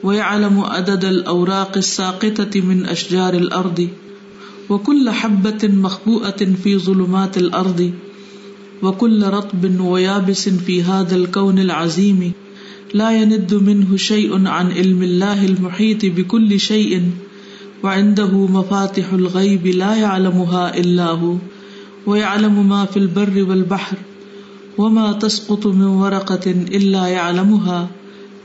ويعلم 0.04 0.60
عدد 0.60 1.06
الأوراق 1.06 1.78
الساقطة 1.78 2.62
من 2.62 2.86
أشجار 2.86 3.34
الأرض 3.34 3.90
وكل 4.70 5.10
حبة 5.10 5.68
مخبوءة 5.68 6.48
في 6.64 6.78
ظلمات 6.78 7.38
الأرض 7.38 7.92
وكل 8.84 9.24
رطب 9.24 9.80
ويابس 9.80 10.50
في 10.50 10.84
هذا 10.84 11.16
الكون 11.16 11.60
العظيم 11.60 12.32
لا 12.94 13.12
يند 13.12 13.54
منه 13.54 13.98
شيء 13.98 14.48
عن 14.48 14.72
علم 14.72 15.04
الله 15.04 15.46
المحيط 15.46 16.06
بكل 16.06 16.60
شيء 16.60 17.04
وعنده 17.84 18.32
مفاتح 18.48 19.14
الغيب 19.14 19.68
لا 19.68 19.96
يعلمها 19.96 20.78
إلا 20.78 21.06
هو 21.06 21.36
ويعلم 22.10 22.70
ما 22.70 22.86
في 22.86 23.00
البر 23.00 23.44
والبحر 23.50 23.96
وما 24.78 25.12
تسقط 25.12 25.66
من 25.66 25.88
ورقة 26.02 26.52
إلا 26.78 27.08
يعلمها 27.08 27.86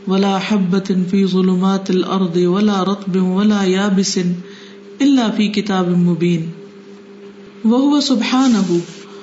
ولا 0.09 0.39
حبة 0.39 0.95
في 1.11 1.27
ظلمات 1.27 1.91
الأرض 1.91 2.37
ولا 2.37 2.85
رطب 2.85 3.17
ولا 3.17 3.63
يابس 3.65 4.19
إلا 5.01 5.31
في 5.37 5.49
كتاب 5.49 5.89
مبين. 5.89 6.51
وهو 7.65 8.01
سبحانه، 8.01 8.77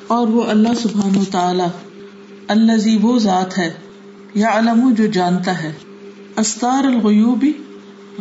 اور 0.07 0.27
وہ 0.27 0.43
اللہ 0.43 0.73
سبحانہ 0.81 1.17
و 1.17 1.23
تعالی 1.31 1.63
الذي 2.47 2.97
وہ 3.01 3.19
ذات 3.19 3.57
ہے، 3.57 3.71
یعلم 4.35 4.93
جو 4.97 5.05
جانتا 5.05 5.63
ہے، 5.63 5.71
استار 6.35 6.83
الغیوبی 6.83 7.51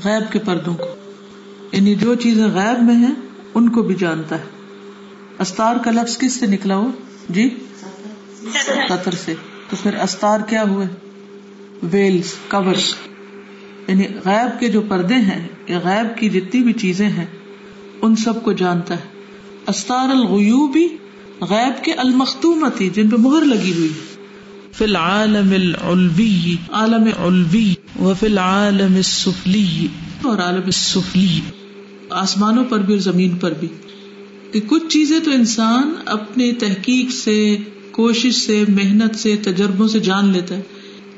غیب 0.05 0.33
کے 0.33 0.39
پردوں 0.39 0.75
کو 0.75 0.87
یعنی 1.73 1.95
جو 1.95 2.15
چیزیں 2.15 2.47
غیب 2.55 2.83
میں 2.83 2.95
ہیں، 2.95 3.15
ان 3.55 3.69
کو 3.69 3.83
بھی 3.83 3.95
جانتا 3.95 4.37
ہے۔ 4.37 4.60
استار 5.41 5.77
کا 5.77 5.91
لفظ 5.91 6.19
کس 6.19 6.33
سے 6.41 6.47
نکلا 6.47 6.77
ہو 6.77 6.91
جی؟ 7.29 7.49
قطر 8.89 9.15
سے۔ 9.25 9.35
تو 9.71 9.77
پھر 9.83 9.95
استار 9.95 10.41
کیا 10.41 10.63
ہوئے؟ 10.63 10.87
ویلز 11.83 12.35
کور 12.49 12.75
یعنی 13.89 14.07
غیب 14.25 14.61
کے 14.61 14.69
جو 14.69 14.81
پردے 14.81 15.15
ہیں 15.15 15.49
یا 15.67 15.79
غیب 15.85 16.19
کی 16.19 16.29
جتنی 16.29 16.63
بھی 16.63 16.73
چیزیں 16.73 17.09
ہیں 17.09 17.27
ان 18.03 18.17
سب 18.17 18.43
کو 18.43 18.53
جانتا 18.53 18.95
ہے۔ 18.95 19.09
استار 19.67 20.09
الغیوبی 20.09 20.89
غیب 21.41 21.85
کے 21.85 21.93
المختومتی 21.93 22.91
جن 22.91 23.11
پہ 23.11 23.17
مہر 23.17 23.43
لگی 23.43 23.73
ہوئی 23.73 23.93
فی 24.73 24.85
العالم 24.85 25.51
العلوی 25.51 26.57
عالم 26.71 27.05
علوی 27.25 27.75
و 28.01 28.15
فی 28.15 28.27
العالم 28.27 28.95
السفلی۔ 28.95 29.87
اور 30.23 30.39
عالم 30.39 30.65
السفلی 30.65 31.41
آسمانوں 32.11 32.65
پر 32.65 32.79
بھی 32.79 32.95
اور 32.95 33.01
زمین 33.01 33.37
پر 33.37 33.53
بھی۔ 33.61 33.69
کہ 34.53 34.61
کچھ 34.67 34.87
چیزیں 34.89 35.21
تو 35.21 35.31
انسان 35.31 35.95
اپنی 36.07 36.53
تحقیق 36.53 37.11
سے، 37.11 37.57
کوشش 37.91 38.35
سے، 38.35 38.65
محنت 38.69 39.15
سے، 39.15 39.37
تجربوں 39.37 39.89
سے 39.89 40.01
جان 40.01 40.33
لیتا 40.33 40.57
ہے، 40.57 40.63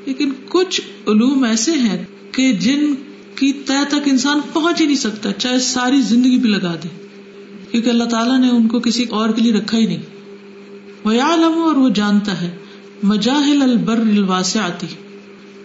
لیکن 0.05 0.31
کچھ 0.49 0.81
علوم 1.07 1.43
ایسے 1.43 1.71
ہیں 1.71 2.03
کہ 2.31 2.53
جن 2.53 2.93
کی 3.35 3.53
طے 3.53 3.85
تک 3.87 3.99
انسان 4.05 4.39
پہنچ 4.53 4.81
ہی 4.81 4.85
نہیں 4.85 4.95
سکتا، 4.95 5.33
چاہے 5.33 5.59
ساری 5.59 6.01
زندگی 6.01 6.37
بھی 6.37 6.49
لگا 6.49 6.75
دے، 6.83 6.87
کیونکہ 7.71 7.89
اللہ 7.89 8.03
تعالیٰ 8.03 8.39
نے 8.39 8.49
ان 8.49 8.67
کو 8.67 8.79
کسی 8.79 9.03
اور 9.03 9.29
کے 9.29 9.41
لیے 9.41 9.53
رکھا 9.53 9.77
ہی 9.77 9.85
نہیں۔ 9.85 10.01
وہ 11.03 11.11
عالم 11.11 11.57
اور 11.57 11.75
وہ 11.75 11.89
جانتا 11.89 12.41
ہے۔ 12.41 12.55
مجاہل 13.03 13.61
البر 13.61 13.97
الواسعتی 13.97 14.87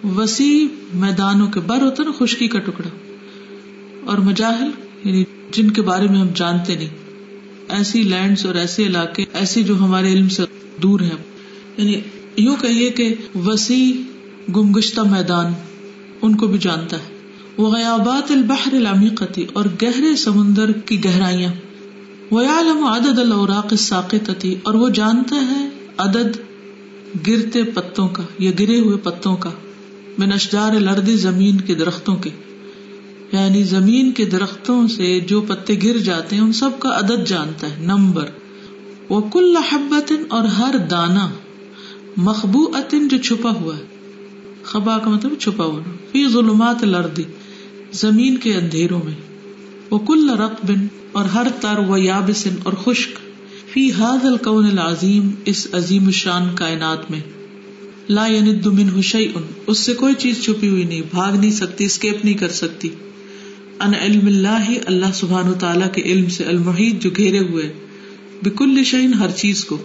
وسیع 0.04 0.66
میدانوں 0.94 1.46
کے 1.46 1.60
بر 1.60 1.82
ہوتا 1.82 2.02
نا، 2.02 2.10
خشکی 2.18 2.48
کا 2.48 2.58
ٹکڑا۔ 2.58 2.88
اور 4.04 4.18
مجاہل 4.18 4.70
یعنی 5.04 5.24
جن 5.52 5.70
کے 5.70 5.82
بارے 5.82 6.08
میں 6.08 6.20
ہم 6.20 6.28
جانتے 6.34 6.76
نہیں۔ 6.76 7.07
ایسی 7.68 8.02
لینڈس 8.02 8.46
اور 8.46 8.54
ایسے 8.54 8.86
علاقے، 8.86 9.24
ایسے 9.32 9.62
جو 9.62 9.76
ہمارے 9.76 10.12
علم 10.12 10.28
سے 10.28 10.42
دور 10.82 11.00
ہیں۔ 11.00 11.16
یعنی 11.76 12.00
یوں 12.36 12.56
کہیے 12.60 12.90
کہ 12.90 13.14
وسیع 13.34 13.92
گمگشتہ 14.56 15.00
میدان 15.00 15.52
ان 16.22 16.36
کو 16.36 16.46
بھی 16.46 16.58
جانتا 16.58 16.96
ہے۔ 16.96 17.18
وہ 17.56 17.70
غیابات 17.70 18.30
البحر 18.30 18.74
العمیقتی 18.74 19.46
اور 19.52 19.64
گہرے 19.82 20.16
سمندر 20.16 20.72
کی 20.72 21.04
گہرائیاں۔ 21.04 21.52
وہ 22.30 22.42
عالم 22.48 22.84
عدد 22.84 23.18
الاوراق 23.18 23.66
الساقطتی 23.70 24.54
اور 24.62 24.74
وہ 24.74 24.88
جانتا 24.88 25.36
ہے 25.36 25.68
عدد 25.96 26.36
گرتے 27.26 27.62
پتوں 27.64 28.08
کا، 28.08 28.22
یا 28.38 28.50
گرے 28.58 28.80
ہوئے 28.80 28.96
پتوں 28.96 29.36
کا، 29.36 29.50
من 30.18 30.32
اشجار 30.32 30.72
لردی 30.72 31.16
زمین 31.16 31.60
کے 31.60 31.74
درختوں 31.74 32.16
کے۔ 32.16 32.30
یعنی 33.32 33.62
زمین 33.62 34.12
کے 34.12 34.24
درختوں 34.24 34.88
سے 34.88 35.20
جو 35.20 35.40
پتے 35.40 35.74
گر 35.82 35.98
جاتے 35.98 36.36
ہیں، 36.36 36.42
ان 36.42 36.52
سب 36.52 36.70
کا 36.78 36.98
عدد 36.98 37.28
جانتا 37.28 37.70
ہے، 37.70 37.76
نمبر۔ 37.80 38.24
وہ 39.08 39.20
کل 39.20 39.56
حبت 39.56 40.12
اور 40.28 40.44
ہر 40.44 40.74
دانا 40.90 41.30
مخبو 42.16 42.66
جو 42.92 43.18
چھپا 43.18 43.50
ہوا 43.50 43.76
ہے۔ 43.76 43.82
خبا 44.62 44.98
کا 44.98 45.10
مطلب 45.10 45.32
چھپا 45.40 45.64
ہوا 45.64 45.80
فی 46.12 46.28
ظلمات 46.28 46.84
لردی 46.84 47.22
زمین 47.92 48.36
کے 48.36 48.54
اندھیروں 48.54 49.00
میں۔ 49.04 49.14
وہ 49.90 49.98
کل 49.98 50.30
رقبن 50.30 50.86
اور 51.12 51.24
ہر 51.24 51.46
تر 51.60 51.78
و 51.88 51.96
یابسن 51.96 52.54
اور 52.62 52.72
خشک۔ 52.72 53.18
فی 53.72 53.92
حاد 53.92 54.24
القون 54.24 54.64
العظیم، 54.64 55.30
اس 55.44 55.66
عظیم 55.72 56.10
شان 56.10 56.54
کائنات 56.54 57.10
میں۔ 57.10 57.20
لا 58.08 58.26
یند 58.26 58.66
من 58.66 59.00
ان 59.14 59.42
اس 59.66 59.78
سے 59.78 59.94
کوئی 59.94 60.14
چیز 60.14 60.42
چھپی 60.42 60.68
ہوئی 60.68 60.84
نہیں، 60.84 61.02
بھاگ 61.10 61.32
نہیں 61.32 61.50
سکتی، 61.50 61.84
اسکیپ 61.84 62.24
نہیں 62.24 62.34
کر 62.34 62.48
سکتی۔ 62.48 62.88
ان 63.80 63.94
علم 63.94 64.26
اللہ 64.26 64.70
اللہ 64.86 65.06
سبحان 65.14 65.48
و 65.48 65.54
تعالیٰ 65.54 65.92
کے 65.92 66.02
علم 66.02 66.28
سے 66.28 66.44
المحید 66.44 67.02
جو 67.02 67.10
گھیرے 67.16 67.38
ہوئے 67.38 67.72
بکل 68.42 68.84
شعین 68.84 69.14
ہر 69.14 69.30
چیز 69.30 69.64
کو۔ 69.64 69.78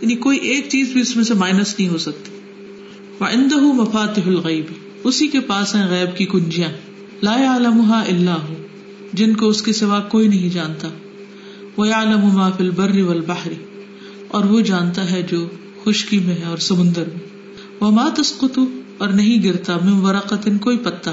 یعنی 0.00 0.14
کوئی 0.14 0.38
ایک 0.38 0.66
چیز 0.68 0.88
بھی 0.88 1.00
اس 1.00 1.16
میں 1.16 1.24
سے 1.24 1.34
مائنس 1.34 1.74
نہیں 1.78 1.88
ہو 1.88 1.98
سکتی۔ 1.98 2.30
وعندہ 3.20 3.60
مفاتح 3.60 4.20
الغیب۔ 4.26 4.64
اسی 5.04 5.26
کے 5.26 5.40
پاس 5.40 5.74
ہیں 5.74 5.86
غیب 5.90 6.16
کی 6.16 6.24
کنجیاں۔ 6.24 6.68
لا 7.22 7.56
علمها 7.56 8.02
اللہ 8.08 8.52
جن 9.12 9.36
کو 9.36 9.48
اس 9.48 9.62
کے 9.62 9.72
سوا 9.72 10.00
کوئی 10.00 10.28
نہیں 10.28 10.48
جانتا۔ 10.48 10.88
وہ 11.76 11.84
عالم 11.84 12.20
ما 12.20 12.50
فی 12.50 12.64
البر 12.64 13.02
والبحر۔ 13.02 13.52
اور 14.28 14.44
وہ 14.44 14.60
جانتا 14.60 15.10
ہے 15.10 15.22
جو 15.22 15.48
خشکی 15.84 16.18
میں 16.18 16.34
ہے 16.34 16.44
اور 16.44 16.58
سمندر 16.58 17.04
میں۔ 17.06 17.28
وہ 17.80 17.90
ما 17.90 18.08
تسقط 18.16 18.58
اور 18.98 19.08
نہیں 19.08 19.42
گرتا 19.42 19.76
من 19.76 19.92
ورقت 19.92 20.48
کوئی 20.60 20.76
پتا 20.76 21.12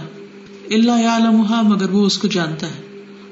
اللہ 0.69 1.01
یا 1.01 1.13
عالمہ 1.13 1.61
مگر 1.61 1.89
وہ 1.89 2.05
اس 2.05 2.17
کو 2.17 2.27
جانتا 2.27 2.67
ہے۔ 2.67 2.81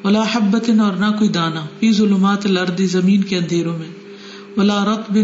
ولا 0.03 0.23
حبت 0.33 0.69
اور 0.79 0.93
نہ 0.93 1.05
کوئی 1.05 1.29
دانا 1.29 1.65
فی 1.79 1.91
ظلمات 1.91 2.45
الارض، 2.45 2.81
زمین 2.81 3.23
کے 3.23 3.37
اندھیروں 3.37 3.77
میں۔ 3.77 3.87
ولا 4.57 4.85
رطب 4.85 5.17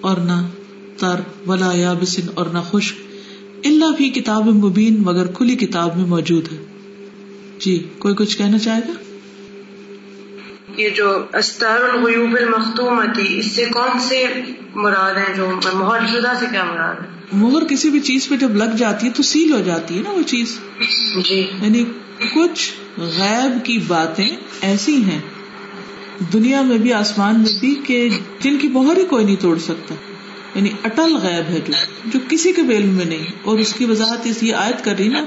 اور 0.00 0.16
نہ 0.16 0.48
تر۔ 0.96 1.20
ولا 1.46 1.72
یابسن، 1.74 2.22
اور 2.34 2.46
نہ 2.46 2.58
خشک۔ 2.70 2.96
اللہ 3.64 3.96
بھی 3.96 4.10
کتاب 4.10 4.46
مبین، 4.46 5.02
مگر 5.02 5.26
کھلی 5.26 5.56
کتاب 5.56 5.96
میں 5.96 6.06
موجود 6.06 6.52
ہے۔ 6.52 6.64
جی 7.58 7.88
کوئی 7.98 8.14
کچھ 8.14 8.38
کہنا 8.38 8.58
چاہے 8.58 8.80
گا؟ 8.88 8.92
یہ 10.76 10.90
جو 10.90 11.24
استار 11.34 11.80
الغیوب 11.94 12.36
المختومتی، 12.40 13.38
اس 13.38 13.52
سے 13.52 13.64
کون 13.64 13.98
سے 13.98 14.26
مراد 14.74 15.14
ہیں 15.14 15.34
جو 15.36 15.50
مہر 15.74 16.06
شدہ 16.06 16.32
سے 16.38 16.46
کیا 16.50 16.64
مراد 16.64 16.94
ہے 16.94 17.15
مہر 17.32 17.64
کسی 17.64 17.90
بھی 17.90 18.00
چیز 18.00 18.28
پہ 18.28 18.36
جب 18.36 18.56
لگ 18.56 18.76
جاتی 18.78 19.06
ہے 19.06 19.12
تو 19.12 19.22
سیل 19.22 19.52
ہو 19.52 19.60
جاتی 19.60 19.96
ہے 19.96 20.02
نا 20.02 20.10
وہ 20.10 20.22
چیز۔ 20.22 20.58
جی۔ 21.28 21.40
یعنی 21.62 21.84
کچھ 22.34 22.72
غیب 22.98 23.64
کی 23.64 23.78
باتیں 23.86 24.28
ایسی 24.60 25.04
ہیں۔ 25.04 25.20
دنیا 26.32 26.62
میں 26.62 26.78
بھی 26.78 26.92
آسمان 26.92 27.38
میں 27.38 27.60
بھی 27.60 27.74
کہ 27.86 28.08
جن 28.40 28.58
کی 28.58 28.68
مہر 28.68 28.96
ہی 28.96 29.04
کوئی 29.04 29.24
نہیں 29.24 29.36
توڑ 29.36 29.58
سکتا۔ 29.58 29.94
یعنی 30.54 30.68
اٹل 30.84 31.16
غیب 31.16 31.50
ہے 31.50 31.60
جو 31.66 31.72
جو 32.04 32.18
کسی 32.28 32.52
کے 32.52 32.62
علم 32.62 32.88
میں 32.88 33.04
نہیں۔ 33.04 33.26
اور 33.42 33.58
اس 33.58 33.72
کی 33.72 33.84
وضاحت 33.84 34.20
اس 34.24 34.42
یہ 34.42 34.54
آیت 34.54 34.84
کر 34.84 34.94
رہی 34.98 35.08
نا 35.08 35.24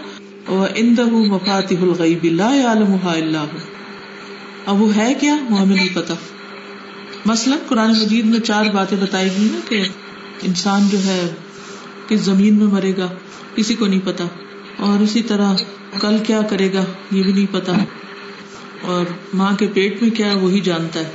اندہ 0.75 1.05
مفاتح 1.05 1.75
الغیب 1.81 2.23
لا 2.23 2.49
الا 2.49 2.95
هو 2.95 3.09
اب 4.65 4.81
وہ 4.81 4.95
ہے 4.95 5.13
کیا؟ 5.13 5.37
وہ 5.49 5.59
ہمیں 5.59 5.75
نہیں 5.75 5.89
پتا۔ 5.93 6.13
مثلا 7.25 7.55
قرآن 7.67 7.89
مجید 7.89 8.25
میں 8.25 8.39
چار 8.39 8.65
باتیں 8.73 8.97
بتائی 9.01 9.29
گئی 9.37 9.47
نا 9.51 9.59
کہ 9.69 9.83
انسان 10.41 10.89
جو 10.91 11.03
ہے 11.03 11.33
کس 12.09 12.19
زمین 12.19 12.55
میں 12.55 12.67
مرے 12.67 12.93
گا 12.97 13.07
کسی 13.55 13.75
کو 13.75 13.87
نہیں 13.87 13.99
پتا۔ 14.03 14.23
اور 14.77 14.99
اسی 14.99 15.23
طرح 15.23 15.53
کل 15.99 16.17
کیا 16.27 16.41
کرے 16.41 16.73
گا 16.73 16.85
یہ 17.11 17.23
بھی 17.23 17.33
نہیں 17.33 17.45
پتا۔ 17.51 17.73
اور 18.81 19.05
ماں 19.33 19.55
کے 19.55 19.67
پیٹ 19.73 20.01
میں 20.01 20.09
کیا 20.09 20.31
ہے 20.31 20.37
وہی 20.37 20.59
جانتا 20.59 20.99
ہے۔ 20.99 21.09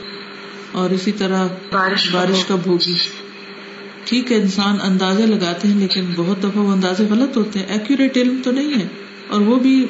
اور 0.72 0.90
اسی 0.90 1.12
طرح 1.12 1.46
بارش 1.72 2.10
بارش 2.12 2.44
کب 2.44 2.58
ہوگی 2.66 2.94
ٹھیک 4.04 4.32
ہے 4.32 4.36
انسان 4.36 4.76
اندازے 4.82 5.26
لگاتے 5.26 5.68
ہیں 5.68 5.80
لیکن 5.80 6.04
بہت 6.16 6.38
دفعہ 6.38 6.62
وہ 6.62 6.72
اندازے 6.72 7.04
غلط 7.10 7.36
ہوتے 7.36 7.58
ہیں۔ 7.58 7.66
ایکوریٹ 7.66 8.16
علم 8.16 8.40
تو 8.44 8.50
نہیں 8.50 8.74
ہے۔ 8.80 8.88
اور 9.28 9.40
وہ 9.40 9.56
بھی 9.58 9.86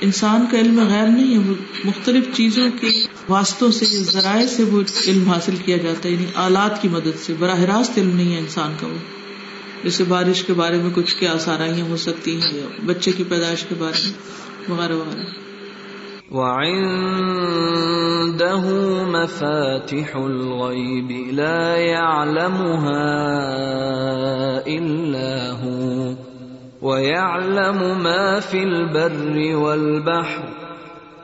انسان 0.00 0.46
کا 0.50 0.58
علم 0.58 0.80
غیر 0.88 1.06
نہیں 1.06 1.34
ہے۔ 1.34 1.38
وہ 1.38 1.54
مختلف 1.84 2.24
چیزوں 2.34 2.70
کے 2.80 2.88
واسطوں 3.28 3.70
سے 3.70 3.84
ذرائع 3.86 4.46
سے 4.46 4.62
وہ 4.62 4.82
علم 5.06 5.28
حاصل 5.28 5.56
کیا 5.56 5.76
جاتا 5.76 6.08
ہے۔ 6.08 6.14
یعنی 6.14 6.26
آلات 6.34 6.82
کی 6.82 6.88
مدد 6.88 7.18
سے 7.22 7.34
براہ 7.38 7.60
راست 7.60 7.98
علم 7.98 8.16
نہیں 8.16 8.34
ہے 8.34 8.38
انسان 8.38 8.72
کا 8.80 8.86
وہ۔ 8.86 9.25
جیسے 9.86 10.04
بارش 10.04 10.44
کے 10.44 10.52
بارے 10.52 10.76
میں 10.78 10.90
کچھ 10.94 11.16
کیا 11.16 11.32
آسانیاں 11.32 11.90
ہو 11.90 11.96
سکتی 11.96 12.40
ہیں 12.40 12.86
بچے 12.86 13.12
کی 13.12 13.24
پیدائش 13.24 13.64
کے 13.64 13.74
بارے 13.78 14.06
میں، 14.06 14.78
وغیرہ 14.78 14.92
وغیرہ۔ 14.92 15.20
وعنده 16.30 16.86
مفاتح 19.06 20.10
الغيب 20.14 21.32
لا 21.32 21.76
يعلمها 21.76 22.68
إلا 24.66 25.52
هو 25.62 26.12
ويعلم 26.82 28.02
ما 28.02 28.40
في 28.40 28.58
البر 28.58 29.54
والبحر 29.54 30.65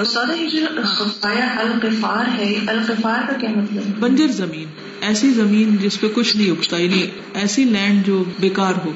استاد 0.00 0.26
یہ 0.40 0.48
جو 0.48 0.66
خفایا 0.84 1.56
القفار 1.58 2.38
ہے، 2.38 2.54
القفار 2.66 3.30
کا 3.30 3.36
کیا 3.40 3.50
مطلب 3.50 3.82
ہے؟ 3.86 3.92
بنجر 4.00 4.26
زمین، 4.28 4.64
ایسی 5.00 5.30
زمین 5.30 5.76
جس 5.76 6.00
پہ 6.00 6.06
کچھ 6.14 6.36
نہیں 6.36 6.50
اگتا 6.50 6.76
یعنی 6.76 7.06
ایسی 7.34 7.64
لینڈ 7.64 8.06
جو 8.06 8.24
بیکار 8.40 8.72
ہو۔ 8.84 8.92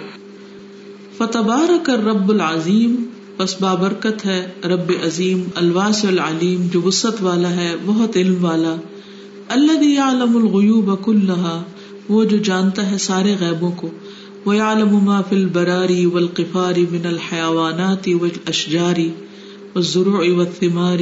فتبارک 1.16 1.90
الرب 1.90 2.28
العظیم 2.30 3.04
بس 3.36 3.60
بابرکت 3.60 4.26
ہے 4.26 4.50
رب 4.64 4.92
عظیم 5.06 5.44
الواس 5.54 6.04
العلیم، 6.04 6.66
جو 6.72 6.82
وسط 6.82 7.22
والا 7.22 7.50
ہے، 7.50 7.74
بہت 7.86 8.16
علم 8.16 8.44
والا۔ 8.44 8.74
اللہ 9.48 10.00
عالم 10.00 10.36
الغیوب 10.36 11.04
کلہا 11.04 11.62
وہ 12.08 12.24
جو 12.24 12.36
جانتا 12.36 12.90
ہے 12.90 12.98
سارے 12.98 13.36
غیبوں 13.40 13.72
کو۔ 13.72 13.90
وہ 14.44 14.54
عالم 14.60 15.04
ما 15.04 15.20
فی 15.20 15.36
البراری 15.36 16.06
والقفاری 16.06 16.86
من 16.90 17.06
الحیوانات 17.06 18.08
والاشجار۔ 18.20 19.29
والزروع 19.74 20.36
والثمار 20.36 20.98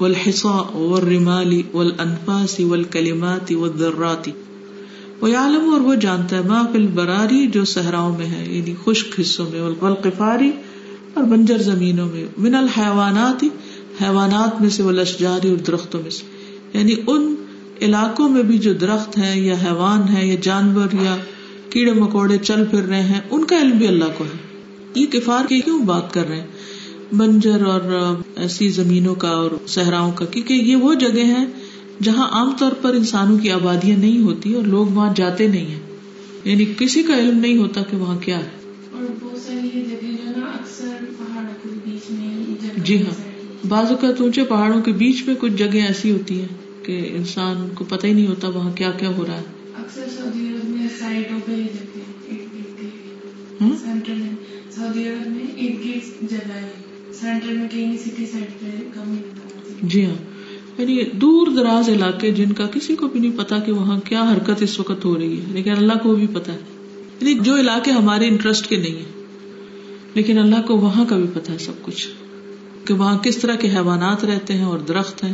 والحصاء 0.00 0.76
والرمال 0.76 1.60
والانفاس 1.72 2.60
والکلمات 2.60 3.52
والذرات۔ 3.52 4.28
ویعلم 5.22 5.70
اور 5.72 5.80
وہ 5.80 5.94
جانتا 5.94 6.36
ہے 6.36 6.42
ما 6.42 6.62
فی 6.72 6.78
البراری 6.78 7.46
جو 7.46 7.64
صحراؤں 7.64 8.18
میں 8.18 8.26
ہے 8.26 8.44
یعنی 8.48 8.74
خشک 8.84 9.20
حصوں 9.20 9.46
میں، 9.52 9.60
والقفاری 9.80 10.50
اور 11.14 11.24
بنجر 11.24 11.58
زمینوں 11.58 12.08
میں۔ 12.08 12.24
من 12.38 12.54
الحیوانات، 12.54 13.44
حیوانات 14.02 14.60
میں 14.60 14.70
سے 14.70 14.82
والاشجار 14.82 15.46
اور 15.46 15.56
درختوں 15.56 16.02
میں 16.02 16.10
سے۔ 16.10 16.24
یعنی 16.78 16.94
ان 17.06 17.34
علاقوں 17.82 18.28
میں 18.28 18.42
بھی 18.42 18.58
جو 18.58 18.72
درخت 18.72 19.18
ہیں 19.18 19.40
یا 19.40 19.54
حیوان 19.54 20.08
ہیں 20.08 20.26
یا 20.26 20.36
جانور 20.42 20.94
یا 21.02 21.16
کیڑے 21.70 21.92
مکوڑے 21.92 22.38
چل 22.38 22.64
پھر 22.70 22.82
رہے 22.82 23.02
ہیں، 23.02 23.20
ان 23.30 23.44
کا 23.44 23.56
علم 23.62 23.78
بھی 23.78 23.86
اللہ 23.86 24.04
کو 24.18 24.24
ہے۔ 24.24 24.60
یہ 24.94 25.06
کفار 25.06 25.44
کی 25.48 25.60
کیوں 25.60 25.82
بات 25.82 26.14
کر 26.14 26.28
رہے 26.28 26.36
ہیں؟ 26.36 26.46
بنجر 27.18 27.62
اور 27.66 27.80
ایسی 28.36 28.68
زمینوں 28.68 29.14
کا 29.14 29.28
اور 29.28 29.50
صحراؤں 29.66 30.12
کا 30.12 30.24
کیونکہ 30.24 30.54
یہ 30.54 30.76
وہ 30.76 30.94
جگہ 30.94 31.24
ہیں 31.24 31.46
جہاں 32.02 32.28
عام 32.28 32.56
طور 32.58 32.72
پر 32.82 32.94
انسانوں 32.94 33.38
کی 33.38 33.50
آبادیاں 33.50 33.96
نہیں 33.96 34.22
ہوتی 34.22 34.54
اور 34.54 34.62
لوگ 34.62 34.86
وہاں 34.86 35.14
جاتے 35.16 35.48
نہیں 35.48 35.66
ہیں۔ 35.66 35.80
یعنی 36.44 36.64
کسی 36.78 37.02
کا 37.02 37.18
علم 37.18 37.38
نہیں 37.38 37.58
ہوتا 37.58 37.82
کہ 37.82 37.96
وہاں 37.96 38.18
کیا 38.18 38.38
ہے۔ 38.38 38.48
اور 38.92 39.02
بہت 39.20 39.38
ساری 39.38 39.78
یہ 39.78 39.84
جگہ 39.84 40.06
جو 40.06 40.40
نا 40.40 40.46
اکثر 40.46 41.04
پہاڑوں 41.18 41.54
کے 41.62 41.90
بیچ 41.90 42.10
میں 42.10 42.44
جنگل 42.62 42.82
جی 42.84 43.02
ہاں۔ 43.02 43.66
بعض 43.68 43.90
اوقات 43.90 44.20
اونچے 44.20 44.44
پہاڑوں 44.44 44.82
کے 44.82 44.92
بیچ 44.92 45.22
میں 45.26 45.34
کچھ 45.40 45.52
جگہ 45.52 45.78
ایسی 45.86 46.10
ہوتی 46.12 46.40
ہیں 46.40 46.48
کہ 46.82 47.08
انسان 47.16 47.68
کو 47.74 47.84
پتہ 47.84 48.06
ہی 48.06 48.12
نہیں 48.12 48.26
ہوتا 48.26 48.48
وہاں 48.48 48.72
کیا 48.72 48.90
کیا 48.90 49.08
ہو 49.16 49.24
رہا 49.26 49.36
ہے۔ 49.36 49.42
اکثر 49.78 50.04
سعودی 50.16 50.46
عرب 50.48 50.68
میں 50.68 50.88
سائڈوں 50.98 51.40
پہ؟ 51.46 51.52
سینٹرل 53.84 54.22
سعودی 54.70 55.08
عرب 55.08 55.26
میں 55.26 55.42
ارد 55.42 55.84
گرد 55.84 56.30
جگہ 56.30 56.52
ہے۔ 56.54 56.83
میں 57.22 57.68
کہیں 57.70 57.96
سٹی 57.96 58.26
سائڈ 58.26 58.60
پہ 58.60 58.66
کم 58.94 59.16
جی 59.82 60.06
ہاں۔ 60.06 60.14
یعنی 60.78 61.02
دور 61.12 61.46
دراز 61.46 61.88
علاقے 61.88 62.30
جن 62.30 62.52
کا 62.52 62.66
کسی 62.66 62.96
کو 62.96 63.08
بھی 63.08 63.20
نہیں 63.20 63.38
پتا 63.38 63.58
کہ 63.58 63.72
وہاں 63.72 64.00
کیا 64.00 64.22
حرکت 64.22 64.62
اس 64.62 64.80
وقت 64.80 65.04
ہو 65.04 65.18
رہی 65.18 65.40
ہے، 65.40 65.44
لیکن 65.48 65.70
اللہ 65.70 65.92
کو 66.02 66.14
بھی 66.14 66.26
پتا 66.26 66.52
ہے۔ 66.52 66.58
یعنی 67.20 67.34
جو 67.34 67.56
علاقے 67.56 67.90
ہمارے 67.90 68.28
انٹرسٹ 68.28 68.66
کے 68.66 68.76
نہیں 68.76 68.96
ہیں، 68.96 69.24
لیکن 70.14 70.38
اللہ 70.38 70.62
کو 70.66 70.76
وہاں 70.76 71.04
کا 71.04 71.16
بھی 71.16 71.26
پتا 71.34 71.52
ہے 71.52 71.58
سب 71.58 71.72
کچھ۔ 71.82 72.08
کہ 72.84 72.94
وہاں 72.94 73.18
کس 73.18 73.36
طرح 73.36 73.54
کے 73.54 73.68
حیوانات 73.68 74.24
رہتے 74.24 74.54
ہیں 74.54 74.64
اور 74.64 74.78
درخت 74.78 75.24
ہیں۔ 75.24 75.32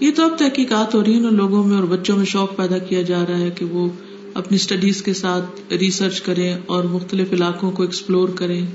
یہ 0.00 0.10
تو 0.16 0.24
اب 0.24 0.38
تحقیقات 0.38 0.94
ہو 0.94 1.04
رہی 1.04 1.12
ہیں 1.12 1.20
نا 1.20 1.30
لوگوں 1.30 1.64
میں 1.64 1.76
اور 1.76 1.84
بچوں 1.84 2.16
میں 2.16 2.24
شوق 2.24 2.56
پیدا 2.56 2.78
کیا 2.78 3.02
جا 3.02 3.24
رہا 3.28 3.38
ہے 3.38 3.50
کہ 3.50 3.64
وہ 3.64 3.88
اپنی 4.34 4.56
اسٹڈیز 4.56 5.02
کے 5.02 5.12
ساتھ 5.12 5.72
ریسرچ 5.72 6.20
کریں 6.20 6.58
اور 6.66 6.84
مختلف 6.84 7.32
علاقوں 7.32 7.70
کو 7.70 7.82
ایکسپلور 7.82 8.28
کریں، 8.28 8.66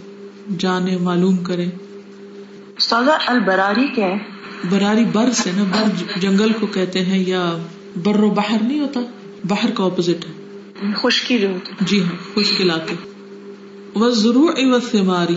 جانیں، 0.58 0.98
معلوم 0.98 1.38
کریں۔ 1.38 1.72
استاد 2.77 3.03
البراری 3.27 3.88
کیا 3.96 4.05
ہے؟ 4.05 4.18
براری 4.70 5.05
بر 5.05 5.31
سے 5.31 5.51
نا 5.55 5.64
بر 5.64 6.20
جنگل 6.20 6.51
کو 6.59 6.68
کہتے 6.68 7.05
ہیں 7.05 7.24
یا 7.27 7.57
بر 8.03 8.20
و 8.20 8.29
باہر 8.29 8.57
نہیں 8.62 8.79
ہوتا؟ 8.79 9.00
باہر 9.48 9.72
کا 9.72 9.83
اپوزٹ 9.83 10.25
ہے۔ 10.25 10.31
خشکی 11.01 11.40
جو 11.40 11.50
ہوتی 11.50 11.72
جی 11.81 12.03
ہاں 12.03 12.36
خشک 12.36 12.62
علاقے۔ 12.62 12.96
وہ 13.94 14.09
ضرور 14.09 14.53
و 14.57 14.79
ثماری 14.79 15.36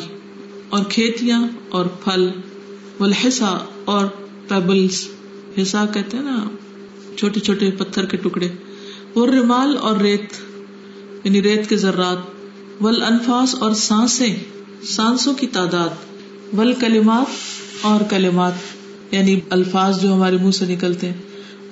اور 0.69 0.85
کھیتیاں 0.89 1.47
اور 1.69 1.87
پھل۔ 1.87 2.31
والحصا 3.01 3.59
اور 3.85 4.07
پیبلس 4.49 5.09
حصا 5.63 5.87
کہتے 5.87 6.17
ہیں 6.17 6.25
نا 6.25 6.49
چھوٹے 7.17 7.41
چھوٹے 7.41 7.71
پتھر 7.71 8.07
کے 8.07 8.17
ٹکڑے۔ 8.17 8.49
اور 9.15 9.29
رمال 9.29 9.77
اور 9.81 9.97
ریت 9.97 10.33
یعنی 11.25 11.43
ریت 11.43 11.69
کے 11.69 11.77
ذرات۔ 11.77 12.19
ول 12.83 13.03
انفاس 13.03 13.55
اور 13.55 13.73
سانسیں 13.73 14.37
سانسوں 14.83 15.35
کی 15.35 15.47
تعداد۔ 15.47 15.89
ول 16.53 16.73
کلمات 16.73 17.27
اور 17.81 18.01
کلمات 18.11 18.53
یعنی 19.11 19.41
الفاظ 19.51 20.03
جو 20.03 20.15
ہمارے 20.15 20.37
منہ 20.37 20.51
سے 20.51 20.65
نکلتے 20.67 21.07
ہیں۔ 21.07 21.15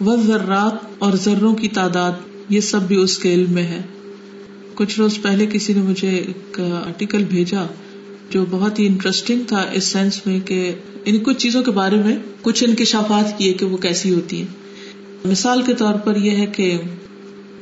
وہ 0.01 0.17
ذرات 0.17 0.87
اور 0.99 1.13
ذروں 1.13 1.55
کی 1.55 1.69
تعداد، 1.69 2.13
یہ 2.49 2.61
سب 2.61 2.83
بھی 2.83 2.97
اس 2.97 3.19
کے 3.19 3.35
علم 3.35 3.53
میں 3.53 3.63
ہے۔ 3.63 3.81
کچھ 4.75 5.01
روز 5.01 5.19
پہلے 5.23 5.47
کسی 5.47 5.73
نے 5.73 5.83
مجھے 5.83 6.11
ایک 6.11 6.61
آرٹیکل 6.61 7.25
بھیجا 7.25 7.65
جو 8.31 8.45
بہت 8.51 8.79
ہی 8.79 8.87
انٹرسٹنگ 8.87 9.41
تھا، 9.49 9.65
اس 9.73 9.85
سینس 9.85 10.27
میں 10.27 10.41
کہ 10.41 10.75
ان 11.05 11.19
کچھ 11.19 11.39
چیزوں 11.39 11.63
کے 11.63 11.71
بارے 11.71 11.97
میں 11.97 12.17
کچھ 12.43 12.65
انکشافات 12.65 13.39
کیے 13.39 13.53
کہ 13.53 13.67
وہ 13.67 13.77
کیسی 13.77 14.15
ہوتی 14.15 14.41
ہیں۔ 14.41 14.47
مثال 15.25 15.63
کے 15.63 15.75
طور 15.75 15.95
پر 15.95 16.17
یہ 16.17 16.31
ہے 16.31 16.47
کہ 16.47 16.79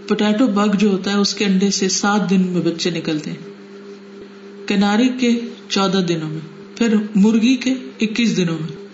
پوٹیٹو 0.08 0.46
بگ 0.46 0.76
جو 0.76 0.90
ہوتا 0.90 1.10
ہے، 1.10 1.16
اس 1.16 1.34
کے 1.34 1.44
انڈے 1.44 1.70
سے 1.70 1.88
سات 1.88 2.30
دن 2.30 2.40
میں 2.40 2.62
بچے 2.62 2.90
نکلتے 2.90 3.30
ہیں۔ 3.30 3.38
کناری 4.66 5.08
کے 5.20 5.40
چودہ 5.68 5.98
دنوں 5.98 6.30
میں۔ 6.30 6.51
پھر 6.82 6.94
مرغی 7.14 7.56
کے 7.56 7.74
اکیس 8.00 8.36
دنوں 8.36 8.58
میں، 8.60 8.86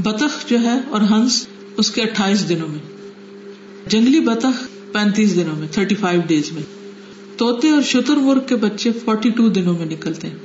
بطخ 0.00 0.48
جو 0.48 0.60
ہے 0.60 0.80
اور 0.88 1.00
ہنس 1.00 1.46
اس 1.76 1.90
کے 1.90 2.02
اٹھائیس 2.02 2.48
دنوں 2.48 2.68
میں، 2.68 2.78
جنگلی 3.86 4.20
بطخ 4.20 4.68
پینتیس 4.92 5.36
دنوں 5.36 5.56
میں 5.56 5.68
تھرٹی 5.70 5.94
فائیو 5.94 6.20
ڈیز 6.26 6.52
میں۔ 6.52 6.62
توتے 7.36 7.70
اور 7.70 7.82
شتر 7.82 8.16
مرغ 8.16 8.40
کے 8.46 8.56
بچے 8.56 8.90
فورٹی 9.04 9.30
ٹو 9.30 9.48
دنوں 9.48 9.78
میں 9.78 9.86
نکلتے 9.86 10.28
ہیں۔ 10.28 10.36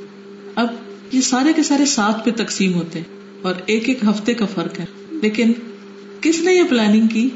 اب 0.56 0.68
یہ 1.12 1.22
سارے 1.22 1.54
کے 1.54 1.64
سارے 1.64 1.86
سات 1.86 2.26
پہ 2.26 2.32
تقسیم 2.36 2.74
ہوتے 2.74 3.00
ہیں 3.00 3.06
اور 3.42 3.56
ایک 3.66 3.90
ایک 3.90 4.04
ہفتے 4.04 4.34
کا 4.34 4.46
فرق 4.46 4.80
ہے۔ 4.80 4.86
لیکن 5.12 5.52
کس 6.22 6.40
نے 6.40 6.54
یہ 6.54 6.64
پلاننگ 6.70 7.08
کی؟ 7.08 7.30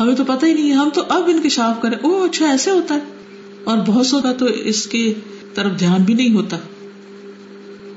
ہمیں 0.00 0.14
تو 0.14 0.24
پتہ 0.24 0.46
ہی 0.46 0.54
نہیں، 0.54 0.72
ہم 0.72 0.88
تو 0.94 1.02
اب 1.08 1.22
انکشاف 1.26 1.82
کریں۔ 1.82 1.98
او 2.02 2.22
اچھا 2.22 2.50
ایسے 2.50 2.70
ہوتا 2.70 2.94
ہے۔ 2.94 3.00
اور 3.64 3.78
بہت 3.86 4.06
سو 4.06 4.20
کا 4.20 4.32
تو 4.32 4.46
اس 4.46 4.86
کی 4.86 5.14
طرف 5.54 5.78
دھیان 5.78 6.02
بھی 6.02 6.14
نہیں 6.14 6.34
ہوتا۔ 6.34 6.58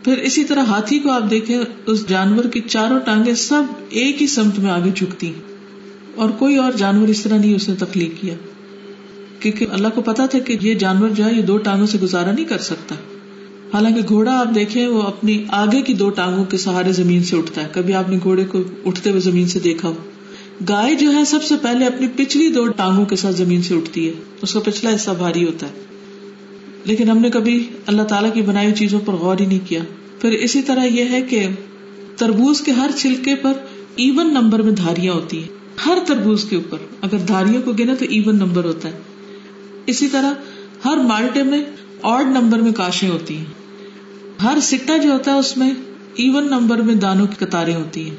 پھر 0.04 0.18
اسی 0.18 0.44
طرح 0.44 0.64
ہاتھی 0.64 1.00
کو 1.00 1.12
آپ 1.12 1.30
دیکھیں، 1.30 1.60
اس 1.86 2.08
جانور 2.08 2.44
کی 2.46 2.62
چاروں 2.68 3.00
ٹانگیں 3.00 3.34
سب 3.34 3.64
ایک 3.90 4.22
ہی 4.22 4.28
سمت 4.28 4.60
میں 4.60 4.72
آگے 4.72 4.90
جھکتی 4.96 5.34
اور 6.16 6.30
کوئی 6.30 6.58
اور 6.58 6.72
جانور 6.72 7.08
اس 7.08 7.22
طرح 7.22 7.38
نہیں، 7.38 7.56
اس 7.56 7.70
نے 7.70 7.76
تخلیق 7.76 8.22
کیا۔ 8.22 8.34
کیونکہ 9.40 9.66
اللہ 9.72 9.88
کو 9.96 10.02
پتا 10.02 10.26
تھا 10.26 10.40
کہ 10.40 10.58
یہ 10.62 10.74
جانور 10.74 11.10
جو 11.10 11.26
ہے، 11.26 11.34
یہ 11.34 11.42
دو 11.42 11.58
ٹانگوں 11.58 11.88
سے 11.88 11.98
گزارا 12.04 12.32
نہیں 12.32 12.46
کر 12.46 12.58
سکتا۔ 12.58 12.96
حالانکہ 13.74 14.02
گھوڑا 14.10 14.40
آپ 14.40 14.56
دیکھیں، 14.56 14.88
وہ 14.88 15.02
اپنی 15.02 15.44
آگے 15.50 15.82
کی 15.82 15.94
دو 15.94 16.10
ٹانگوں 16.10 16.46
کے 16.46 16.58
سہارے 16.58 16.92
زمین 16.92 17.24
سے 17.24 17.38
اٹھتا 17.38 17.64
ہے۔ 17.64 17.68
کبھی 17.72 17.94
آپ 17.94 18.10
نے 18.10 18.18
گھوڑے 18.24 18.46
کو 18.46 18.60
اٹھتے 18.86 19.10
ہوئے 19.10 19.22
زمین 19.22 19.48
سے 19.48 19.60
دیکھا 19.60 19.88
ہو۔ 19.88 19.94
گائے 20.70 20.96
جو 20.96 21.14
ہے، 21.14 21.26
سب 21.26 21.44
سے 21.44 21.56
پہلے 21.62 21.86
اپنی 21.86 22.08
پچھلی 22.16 22.50
دو 22.50 22.68
ٹانگوں 22.68 23.06
کے 23.06 23.16
ساتھ 23.16 23.36
زمین 23.36 23.62
سے 23.62 23.76
اٹھتی 23.76 24.08
ہے۔ 24.08 24.14
اس 24.42 24.54
کا 24.54 24.60
پچھلا 24.60 24.96
حصہ 24.96 25.12
بھاری 25.12 25.46
ہوتا 25.46 25.68
ہے۔ 25.68 25.93
لیکن 26.86 27.10
ہم 27.10 27.18
نے 27.18 27.30
کبھی 27.30 27.68
اللہ 27.86 28.02
تعالیٰ 28.02 28.34
کی 28.34 28.42
بنائی 28.42 28.66
ہوئی 28.66 28.76
چیزوں 28.76 29.00
پر 29.06 29.14
غور 29.14 29.38
ہی 29.40 29.46
نہیں 29.46 29.68
کیا۔ 29.68 29.80
پھر 30.22 30.32
اسی 30.32 30.62
طرح 30.62 30.84
یہ 30.84 31.06
ہے 31.12 31.22
کہ 31.22 31.48
تربوز 32.18 32.62
کے 32.62 32.72
ہر 32.72 32.92
چھلکے 32.98 33.36
پر 33.36 33.54
ایون 33.96 34.34
نمبر 34.34 34.62
میں 34.62 34.72
دھاریاں 34.72 35.14
ہوتی 35.14 35.42
ہیں۔ 35.42 35.48
ہر 35.86 35.98
تربوز 36.06 36.46
کے 36.46 36.56
اوپر 36.56 36.78
اگر 37.02 37.18
دھاریوں 37.18 37.62
کو 37.62 37.72
گنا 37.72 37.94
تو 37.94 38.06
ایون 38.10 38.36
نمبر 38.36 38.64
ہوتا 38.66 38.90
ہے۔ 38.90 38.98
اسی 39.86 40.08
طرح 40.08 40.34
ہر 40.86 40.98
مالٹے 40.98 41.44
میں 41.44 41.64
آڈ 42.02 42.26
نمبر 42.26 42.60
میں 42.60 42.72
کاشیں 42.72 43.10
ہوتی 43.10 43.38
ہیں۔ 43.38 43.46
ہر 44.44 44.58
سکٹا 44.62 44.98
جو 44.98 45.12
ہوتا 45.12 45.34
ہے 45.34 45.40
اس 45.40 45.58
میں 45.58 45.72
ایون 46.16 46.48
نمبر 46.48 46.78
میں 46.78 46.96
دانوں 46.96 47.28
کی 47.28 47.46
قطاریں 47.46 47.76
ہوتی 47.76 48.10
ہیں۔ 48.10 48.16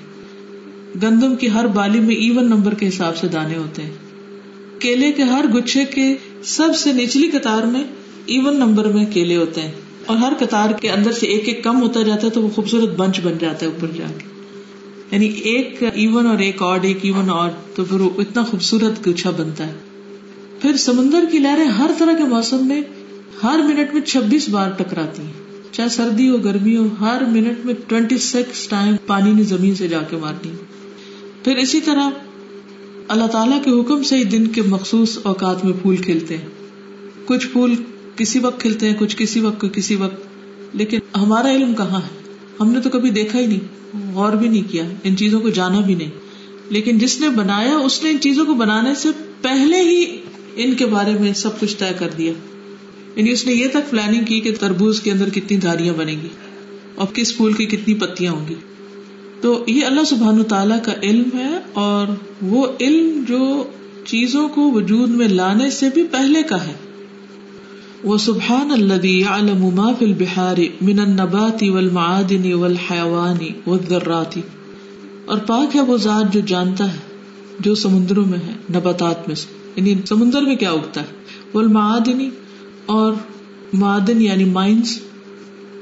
گندم 1.02 1.36
کی 1.36 1.50
ہر 1.50 1.66
بالی 1.66 2.00
میں 2.00 2.14
ایون 2.14 2.44
نمبر 2.44 2.74
کے 2.74 2.88
حساب 2.88 3.16
سے 3.16 3.28
دانے 3.28 3.56
ہوتے 3.56 3.82
ہیں۔ 3.82 3.90
کیلے 4.78 5.12
کے 5.12 5.22
ہر 5.22 5.44
گچھے 5.44 5.84
کے 5.84 6.16
سب 6.42 6.76
سے 6.76 6.92
نچلی 6.92 7.28
قطار 7.28 7.62
میں 7.62 7.84
ایون 8.26 8.56
نمبر 8.56 8.84
میں 8.92 9.06
کیلے 9.06 9.36
ہوتے 9.36 9.60
ہیں 9.60 9.72
اور 10.06 10.16
ہر 10.16 10.32
قطار 10.38 10.70
کے 10.70 10.90
اندر 10.90 11.12
سے 11.12 11.26
ایک 11.26 11.48
ایک 11.48 11.64
کم 11.64 11.82
ہوتا 11.82 12.02
جاتا 12.02 12.26
ہے 12.26 12.32
تو 12.32 12.42
وہ 12.42 12.48
خوبصورت 12.48 12.88
بنچ 12.96 13.20
بن 13.20 13.32
جاتا 13.40 13.66
ہے 13.66 13.70
اوپر 13.70 13.88
جا 13.96 14.06
کے۔ 14.18 14.24
یعنی 15.10 15.26
ایک 15.26 15.82
ایون 15.94 16.26
اور 16.26 16.38
ایک 16.38 16.62
آڈ 16.62 16.84
ایک 16.84 16.98
ایون 17.02 17.30
آڈ 17.30 17.50
تو 17.74 17.84
پھر 17.84 18.00
وہ 18.00 18.10
اتنا 18.18 18.42
خوبصورت 18.42 19.08
گچھا 19.08 19.30
بنتا 19.30 19.66
ہے۔ 19.66 19.72
پھر 20.60 20.76
سمندر 20.76 21.24
کی 21.32 21.38
لہریں 21.38 21.64
ہر 21.64 21.90
طرح 21.98 22.12
کے 22.12 22.24
موسم 22.24 22.66
میں 22.66 22.82
ہر 23.42 23.58
منٹ 23.58 23.94
میں 23.94 24.02
چھبیس 24.02 24.48
بار 24.48 24.70
ٹکراتی 24.70 25.22
ہیں۔ 25.22 25.32
چاہے 25.72 25.88
سردی 25.88 26.28
ہو، 26.28 26.36
گرمی 26.36 26.76
ہو، 26.76 26.86
ہر 27.00 27.22
منٹ 27.28 27.66
میں 27.66 27.74
ٹوینٹی 27.88 28.18
سکس 28.18 28.68
ٹائم 28.68 28.96
پانی 29.06 29.32
نے 29.32 29.42
زمین 29.42 29.74
سے 29.74 29.88
جا 29.88 29.98
کے 30.10 30.16
مارنی 30.16 30.50
پھر 31.44 31.56
اسی 31.56 31.80
طرح 31.80 32.10
اللہ 33.08 33.26
تعالیٰ 33.26 33.64
کے 33.64 33.70
حکم 33.70 34.02
سے 34.02 34.16
ہی 34.16 34.24
دن 34.24 34.46
کے 34.46 34.62
مخصوص 34.62 35.18
اوقات 35.22 35.64
میں 35.64 35.72
پھول 35.82 35.96
کھلتے 35.96 36.36
ہیں۔ 36.36 36.46
کچھ 37.24 37.48
پھول 37.48 37.74
کسی 38.16 38.38
وقت 38.38 38.60
کھلتے 38.60 38.88
ہیں، 38.88 38.94
کچھ 38.98 39.16
کسی 39.18 39.40
وقت 39.40 39.64
کسی 39.72 39.94
وقت۔ 39.94 40.24
لیکن 40.72 40.98
ہمارا 41.16 41.50
علم 41.50 41.74
کہاں 41.74 42.00
ہے؟ 42.00 42.22
ہم 42.60 42.72
نے 42.72 42.80
تو 42.80 42.90
کبھی 42.90 43.10
دیکھا 43.10 43.38
ہی 43.38 43.46
نہیں، 43.46 43.60
غور 44.14 44.32
بھی 44.32 44.48
نہیں 44.48 44.62
کیا، 44.70 44.84
ان 45.04 45.16
چیزوں 45.16 45.40
کو 45.40 45.48
جانا 45.48 45.80
بھی 45.80 45.94
نہیں۔ 45.94 46.10
لیکن 46.70 46.98
جس 46.98 47.20
نے 47.20 47.28
بنایا، 47.28 47.76
اس 47.76 48.02
نے 48.02 48.10
ان 48.10 48.18
چیزوں 48.20 48.44
کو 48.44 48.54
بنانے 48.54 48.94
سے 48.94 49.08
پہلے 49.42 49.80
ہی 49.80 50.16
ان 50.56 50.74
کے 50.74 50.86
بارے 50.86 51.12
میں 51.20 51.32
سب 51.32 51.60
کچھ 51.60 51.76
طے 51.76 51.92
کر 51.98 52.08
دیا۔ 52.18 52.32
یعنی 53.16 53.30
اس 53.30 53.46
نے 53.46 53.52
یہ 53.52 53.68
تک 53.68 53.90
پلاننگ 53.90 54.24
کی 54.24 54.40
کہ 54.40 54.54
تربوز 54.60 55.00
کے 55.00 55.12
اندر 55.12 55.28
کتنی 55.28 55.56
دھاریاں 55.56 55.94
بنے 55.94 56.12
گی 56.12 56.28
اور 56.94 57.06
کس 57.14 57.36
پھول 57.36 57.52
کی 57.52 57.66
کتنی 57.66 57.94
پتیاں 57.94 58.32
ہوں 58.32 58.48
گی۔ 58.48 58.54
تو 59.40 59.64
یہ 59.66 59.84
اللہ 59.84 60.04
سبحان 60.04 60.44
تعالیٰ 60.44 60.82
کا 60.82 60.92
علم 61.02 61.28
ہے 61.34 61.58
اور 61.72 62.06
وہ 62.42 62.66
علم 62.80 63.24
جو 63.28 63.64
چیزوں 64.04 64.48
کو 64.48 64.72
وجود 64.72 65.08
میں 65.08 65.28
لانے 65.28 65.70
سے 65.70 65.88
بھی 65.94 66.04
پہلے 66.04 66.42
کا 66.42 66.66
ہے۔ 66.66 66.72
وہ 68.04 68.18
سبحان 68.18 68.70
اللہ 68.70 69.92
فی 69.98 70.04
البحار 70.04 70.56
من 70.80 70.98
النبات 70.98 71.62
والمعادن 71.62 72.52
والحیوان 72.52 73.36
والذرات۔ 73.66 74.38
اور 75.24 75.38
پاک 75.38 75.76
ہے 75.76 75.80
وہ 75.80 75.96
ذات 75.96 76.32
جو 76.32 76.40
جانتا 76.40 76.92
ہے، 76.92 76.98
جو 77.60 77.74
سمندروں 77.74 78.26
میں 78.26 78.38
ہے، 78.38 78.52
نباتات 78.74 79.28
میں 79.28 79.36
سے۔ 79.36 79.70
یعنی 79.76 79.94
سمندر 80.08 80.42
میں 80.42 80.56
کیا 80.56 80.70
اگتا 80.72 81.00
ہے؟ 81.00 81.06
والمعادنی 81.54 82.30
اور 82.86 83.12
معدن 83.72 84.22
یعنی 84.22 84.44
مائنس 84.44 84.98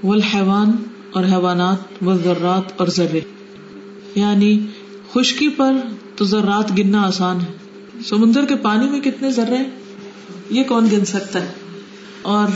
والحیوان 0.05 0.73
اور 1.13 1.25
حیوانات، 1.25 2.03
والذرات 2.03 2.73
اور 2.77 2.87
ذرے۔ 2.87 3.21
یعنی 4.15 4.61
خشکی 5.15 5.49
پر 5.49 5.73
تو 6.17 6.25
ذرات 6.25 6.79
گننا 6.79 7.03
آسان 7.03 7.41
ہے۔ 7.41 7.53
سمندر 8.05 8.45
کے 8.45 8.57
پانی 8.57 8.91
میں 8.91 9.01
کتنے 9.01 9.31
ذرے 9.31 9.57
ہیں؟ 9.57 9.71
یہ 10.51 10.63
کون 10.63 10.89
گن 10.93 11.05
سکتا 11.05 11.43
ہے؟ 11.43 11.62
اور 12.23 12.49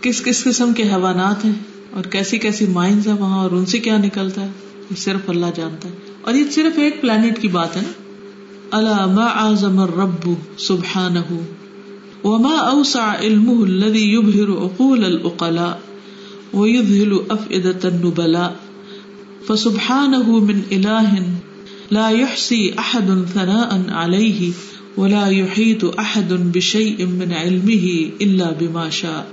کس 0.00 0.22
کس 0.22 0.44
قسم 0.44 0.72
کے 0.72 0.82
حیوانات 0.82 1.44
ہیں 1.44 1.52
اور 1.90 2.04
کیسی 2.04 2.38
کیسی 2.38 2.66
مائنز 2.66 3.08
ہیں 3.08 3.14
وہاں 3.14 3.42
اور 3.42 3.50
ان 3.50 3.66
سے 3.66 3.78
کیا 3.78 3.98
نکلتا 3.98 4.42
ہے؟ 4.42 4.50
یہ 4.90 4.96
صرف 4.96 5.30
اللہ 5.30 5.46
جانتا 5.54 5.88
ہے۔ 5.88 5.94
اور 6.20 6.34
یہ 6.34 6.44
صرف 6.50 6.78
ایک 6.78 7.00
پلانٹ 7.00 7.38
کی 7.40 7.48
بات 7.48 7.76
ہے 7.76 7.82
نا۔ 7.82 7.92
اللہ 8.76 9.06
ما 9.06 9.24
اعظم 9.24 9.78
الرب 9.78 10.34
سبحانه 10.58 11.36
وما 12.24 12.56
اوسع 12.56 13.14
علمه 13.14 13.64
الذي 13.64 14.14
يبهر 14.14 14.52
عقول 14.64 15.04
العقلاء 15.04 15.78
ويذهل 16.54 17.16
افئدة 17.28 17.88
النبلاء 17.88 18.52
فسبحانه 19.46 20.38
من 20.40 20.60
اله 20.70 21.24
لا 21.90 22.08
يحصي 22.08 22.68
احد 22.78 23.10
ثناء 23.34 23.78
عليه 23.92 24.50
ولا 24.96 25.28
يحيط 25.28 25.84
احد 25.98 26.32
بشيء 26.32 27.06
من 27.06 27.32
علمه 27.32 28.10
الا 28.20 28.52
بما 28.58 28.90
شاء. 28.90 29.26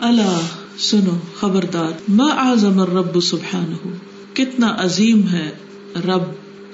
الا 0.00 0.40
سنو، 0.78 1.16
خبردار. 1.40 1.90
ما 2.08 2.30
اعظم 2.30 2.80
الرب 2.80 3.20
سبحانه؟ 3.20 3.88
کتنا 4.34 4.76
عظیم 4.78 5.28
ہے 5.32 5.50
رب 6.06 6.22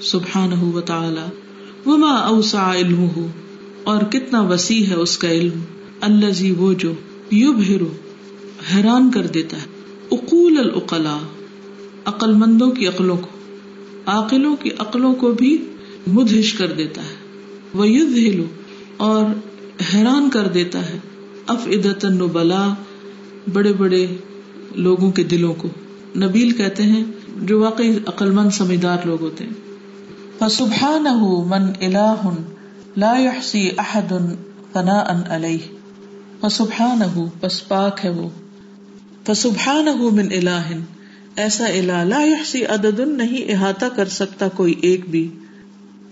سبحانہ 0.01 0.63
و 0.63 0.81
تعالی 0.81 1.25
وما 1.85 2.15
اوسع 2.15 2.75
علمه؟ 2.75 3.27
اور 3.83 4.01
کتنا 4.11 4.41
وسیع 4.41 4.85
ہے 4.85 4.93
اس 4.93 5.17
کا 5.17 5.29
علم؟ 5.29 5.59
الذي 6.01 6.51
وہ 6.57 6.73
جو 6.73 6.93
یبہر 7.31 7.81
حیران 8.75 9.11
کر 9.11 9.27
دیتا 9.27 9.57
ہے. 9.57 9.65
اقول 10.11 10.57
العقلاء 10.57 11.19
عقل 12.05 12.33
مندوں 12.33 12.71
کی 12.71 12.87
عقلوں 12.87 13.17
کو، 13.17 13.27
عاقلوں 14.05 14.55
کی 14.55 14.69
عقلوں 14.79 15.15
کو 15.15 15.31
بھی 15.31 15.57
مدہش 16.07 16.53
کر 16.53 16.71
دیتا 16.71 17.01
ہے. 17.01 17.26
وہ 17.77 18.43
اور 18.97 19.25
حیران 19.93 20.29
کر 20.29 20.47
دیتا 20.47 20.89
ہے 20.89 20.97
اف 21.47 21.67
ادت 21.67 22.05
بلا 22.05 22.73
بڑے 23.53 23.73
بڑے 23.73 24.07
لوگوں 24.75 25.11
کے 25.11 25.23
دلوں 25.23 25.53
کو۔ 25.53 25.67
نبیل 26.15 26.51
کہتے 26.51 26.83
ہیں، 26.83 27.03
جو 27.41 27.59
واقعی 27.59 27.97
عقل 28.05 28.31
مند 28.31 28.49
سمجھدار 28.51 28.97
لوگ 29.05 29.21
ہوتے 29.21 29.43
ہیں۔ 29.43 29.53
فسبحان 30.39 31.05
من 31.47 31.61
الہ 31.81 32.29
لا 32.97 33.13
يحصي 33.17 33.69
احد 33.77 34.11
ثناء 34.73 35.23
علیہ 35.29 35.57
فسبحان 36.41 37.27
پس 37.41 37.67
پاک 37.67 37.99
ہے 38.05 38.09
وہ۔ 38.09 38.29
فسبحان 39.25 39.85
من 40.15 40.27
الہ 40.31 40.79
ایسا 41.35 41.65
الہ، 41.65 42.03
لا 42.03 42.21
يحصي 42.21 42.63
عدد، 42.63 42.99
نہیں، 42.99 43.51
احاطہ 43.51 43.85
کر 43.95 44.05
سکتا 44.05 44.47
کوئی 44.47 44.73
ایک 44.81 45.09
بھی۔ 45.09 45.29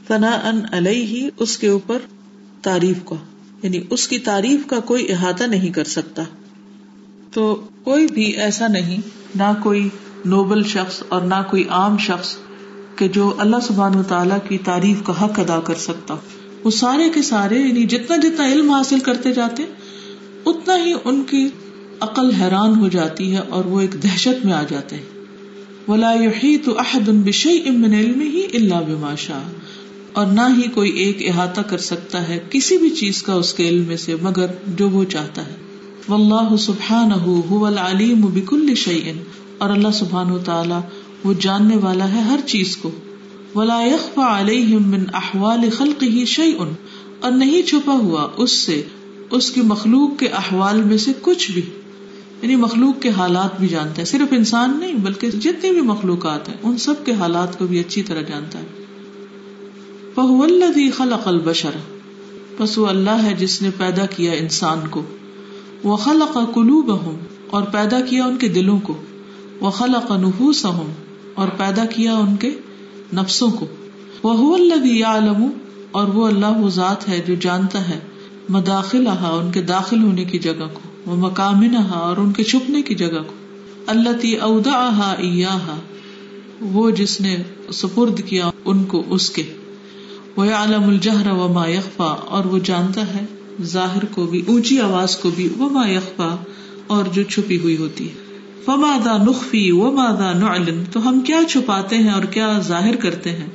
ثنا 0.08 0.28
ان 0.28 0.62
علیہ، 0.72 1.30
اس 1.40 1.58
کے 1.58 1.68
اوپر 1.68 1.98
تعریف 2.62 2.98
کا۔ 3.06 3.16
یعنی 3.64 3.80
اس 3.90 4.08
کی 4.08 4.20
تعریف 4.20 4.68
کا 4.68 4.80
کوئی 4.80 5.12
احاطہ 5.12 5.44
نہیں 5.44 5.70
کر 5.70 5.84
سکتا۔ 5.84 6.24
تو 7.34 7.68
کوئی 7.84 8.08
بھی 8.08 8.24
ایسا 8.24 8.68
نہیں، 8.68 8.98
نہ 9.36 9.54
کوئی 9.64 9.90
نوبل 10.26 10.64
شخص 10.64 11.04
اور 11.10 11.22
نہ 11.22 11.42
کوئی 11.50 11.64
عام 11.70 11.98
شخص 11.98 12.36
کہ 12.96 13.08
جو 13.08 13.34
اللہ 13.38 13.56
سبحان 13.68 13.96
و 13.96 14.04
تعالیٰ 14.04 14.38
کی 14.48 14.58
تعریف 14.58 14.98
کا 15.04 15.26
حق 15.26 15.40
ادا 15.40 15.60
کر 15.60 15.76
سکتا۔ 15.76 16.16
وہ 16.64 16.72
سارے 16.72 17.10
کے 17.10 17.22
سارے 17.22 17.60
یعنی 17.60 17.84
جتنا 17.84 18.18
جتنا 18.18 18.48
علم 18.48 18.70
حاصل 18.70 19.00
کرتے 19.00 19.34
جاتے، 19.34 19.64
اتنا 20.46 20.86
ہی 20.86 20.94
ان 21.04 21.24
کی 21.24 21.50
عقل 22.00 22.32
حیران 22.32 22.80
ہو 22.80 22.88
جاتی 22.88 23.32
ہے 23.32 23.38
اور 23.38 23.66
وہ 23.66 23.82
ایک 23.82 24.04
دہشت 24.04 24.46
میں 24.46 24.54
آ 24.54 24.64
جاتے 24.70 24.96
ہیں۔ 24.96 25.04
ولا 25.88 26.14
تو 26.66 26.80
احد 26.80 27.10
ان 27.10 27.22
بشئی 27.22 27.70
امن 27.70 27.94
علم 27.94 28.22
ہی 28.22 28.44
اللہ 28.54 28.76
بماشا 28.76 29.40
اور 30.16 30.26
نہ 30.26 30.42
ہی 30.58 30.62
کوئی 30.62 30.92
ایک 30.92 31.18
احاطہ 31.28 31.62
کر 31.62 31.78
سکتا 31.78 32.28
ہے 32.28 32.40
کسی 32.50 32.78
بھی 32.78 32.90
چیز 32.90 33.24
کا 33.24 33.34
اس 33.34 33.54
کے 33.54 33.70
علم 33.70 33.96
سے، 33.98 34.16
مگر 34.22 34.46
جو 34.68 34.90
وہ 34.90 35.04
چاہتا 35.04 35.46
ہے۔ 35.46 35.56
واللہ 36.10 36.56
سبحانہ 36.56 37.14
هو 37.14 37.66
العلیم 37.66 38.22
بكل 38.22 38.76
شيء 38.76 39.12
اور 39.58 39.70
اللہ 39.70 39.88
سبحان 39.94 40.32
و 40.32 40.38
تعالی 40.38 40.74
وہ 41.24 41.34
جاننے 41.40 41.78
والا 41.78 42.12
ہے 42.14 42.22
ہر 42.22 42.40
چیز 42.46 42.78
کو۔ 42.78 42.92
ولا 43.56 43.82
يخفى 43.86 44.22
عليهم 44.26 44.90
من 44.90 45.04
احوال 45.14 45.70
خلقه 45.70 46.24
شيء۔ 46.26 46.66
اور 47.20 47.32
نہیں 47.32 47.62
چھپا 47.62 47.94
ہوا 47.94 48.28
اس 48.38 48.52
سے، 48.52 48.84
اس 49.32 49.52
کی 49.52 49.62
مخلوق 49.62 50.20
کے 50.20 50.28
احوال 50.28 50.84
میں 50.84 50.98
سے 50.98 51.12
کچھ 51.22 51.52
بھی۔ 51.52 51.62
یعنی 52.42 52.56
مخلوق 52.56 53.02
کے 53.02 53.10
حالات 53.10 53.60
بھی 53.60 53.68
جانتا 53.68 53.98
ہے۔ 53.98 54.06
صرف 54.06 54.28
انسان 54.32 54.78
نہیں، 54.80 54.94
بلکہ 54.94 55.32
جتنی 55.32 55.72
بھی 55.72 55.82
مخلوقات 55.82 56.50
ہیں، 56.50 56.58
ان 56.64 56.78
سب 56.78 57.06
کے 57.06 57.14
حالات 57.14 57.60
کو 57.60 57.68
بھی 57.68 57.80
اچھی 57.80 58.04
طرح 58.04 58.22
جانتا 58.22 58.60
ہے۔ 58.60 58.85
الذي 60.18 60.90
خلق 60.90 61.28
البشر 61.28 61.70
بس 62.60 62.78
وہ 62.78 62.88
اللہ 62.88 63.24
ہے 63.24 63.34
جس 63.34 63.62
نے 63.62 63.70
پیدا 63.78 64.06
کیا 64.06 64.32
انسان 64.32 64.80
کو۔ 64.90 65.02
وہ 65.84 65.96
خلق 65.96 66.38
قلوبهم 66.54 67.16
اور 67.50 67.64
پیدا 67.64 68.00
کیا 68.00 68.26
ان 68.26 68.38
کے 68.38 68.48
دلوں 68.48 68.80
کو۔ 68.80 68.98
وہ 69.60 69.70
خلق 69.70 70.12
نفوسهم 70.12 70.92
اور 71.34 71.48
پیدا 71.58 71.86
کیا 71.86 72.14
ان 72.14 72.36
کے 72.36 72.50
نفسوں 73.14 73.52
کو۔ 73.52 73.66
وہ 74.24 74.56
الذي 74.56 75.00
يعلم 75.00 75.50
اور 75.92 76.08
وہ 76.08 76.28
اللہ 76.28 76.58
وہ 76.58 76.70
ذات 76.70 77.10
ہے 77.10 77.24
جو 77.28 77.36
جانتا 77.36 77.90
ہے 77.90 78.00
مداخلہ 78.50 79.10
ان 79.10 79.52
کے 79.52 79.62
داخل 79.62 80.04
ہونے 80.04 80.24
کی 80.24 80.40
جگہ 80.40 80.68
کو۔ 80.74 80.80
وہ 81.06 81.16
مقامنہا 81.16 81.98
اور 81.98 82.18
ان 82.18 82.32
کے 82.32 82.44
چھپنے 82.44 82.82
کی 82.82 82.96
جگہ 82.96 83.24
کو۔ 83.28 83.34
اللہ 83.88 84.10
تی 84.22 84.36
اوداحا 84.36 85.80
وہ 86.62 86.92
جس 86.92 87.22
نے 87.22 87.38
سپرد 87.74 88.22
کیا 88.26 88.50
ان 88.66 88.84
کو، 88.84 89.04
اس 89.10 89.30
کے۔ 89.30 89.44
وہ 90.38 90.46
عالم 90.52 90.90
الجہر 90.90 91.32
و 91.32 91.48
ما 91.54 91.68
یخفا 91.68 92.16
اور 92.28 92.46
وہ 92.46 92.60
جانتا 92.64 93.02
ہے 93.02 93.26
ظاہر 93.62 94.06
کو 94.06 94.26
بھی، 94.26 94.44
اونچی 94.48 94.80
آواز 94.80 95.18
کو 95.18 95.30
بھی 95.30 95.50
وہ 95.58 95.70
ما 95.70 95.90
یخفا 95.90 96.36
اور 96.88 97.06
جو 97.14 97.24
چھپی 97.24 97.60
ہوئی 97.60 97.78
ہوتی 97.78 98.10
ہے۔ 98.10 98.14
فما 98.66 98.98
دا 99.06 99.18
نخفی 99.18 99.72
و 99.72 99.92
مادا 99.92 100.34
نعلن، 100.34 100.84
تو 100.92 101.10
ہم 101.10 101.22
کیا 101.22 101.40
چھپاتے 101.50 101.98
ہیں 101.98 102.10
اور 102.10 102.24
کیا 102.24 102.60
ظاہر 102.60 102.96
کرتے 102.96 103.32
ہیں؟ 103.32 103.48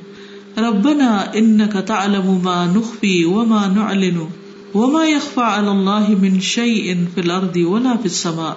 ربنا 0.57 1.25
انك 1.33 1.77
تعلم 1.87 2.39
ما 2.43 2.65
نخفی 2.65 3.23
و 3.23 3.45
ما 3.45 3.65
نعلن، 3.67 4.17
وما 4.73 5.05
يخفى 5.05 5.41
على 5.43 5.67
الله 5.67 6.19
من 6.19 6.39
شيء 6.39 6.93
في 7.13 7.21
الارض 7.21 7.57
ولا 7.57 7.93
في 7.93 8.09
السماء۔ 8.09 8.53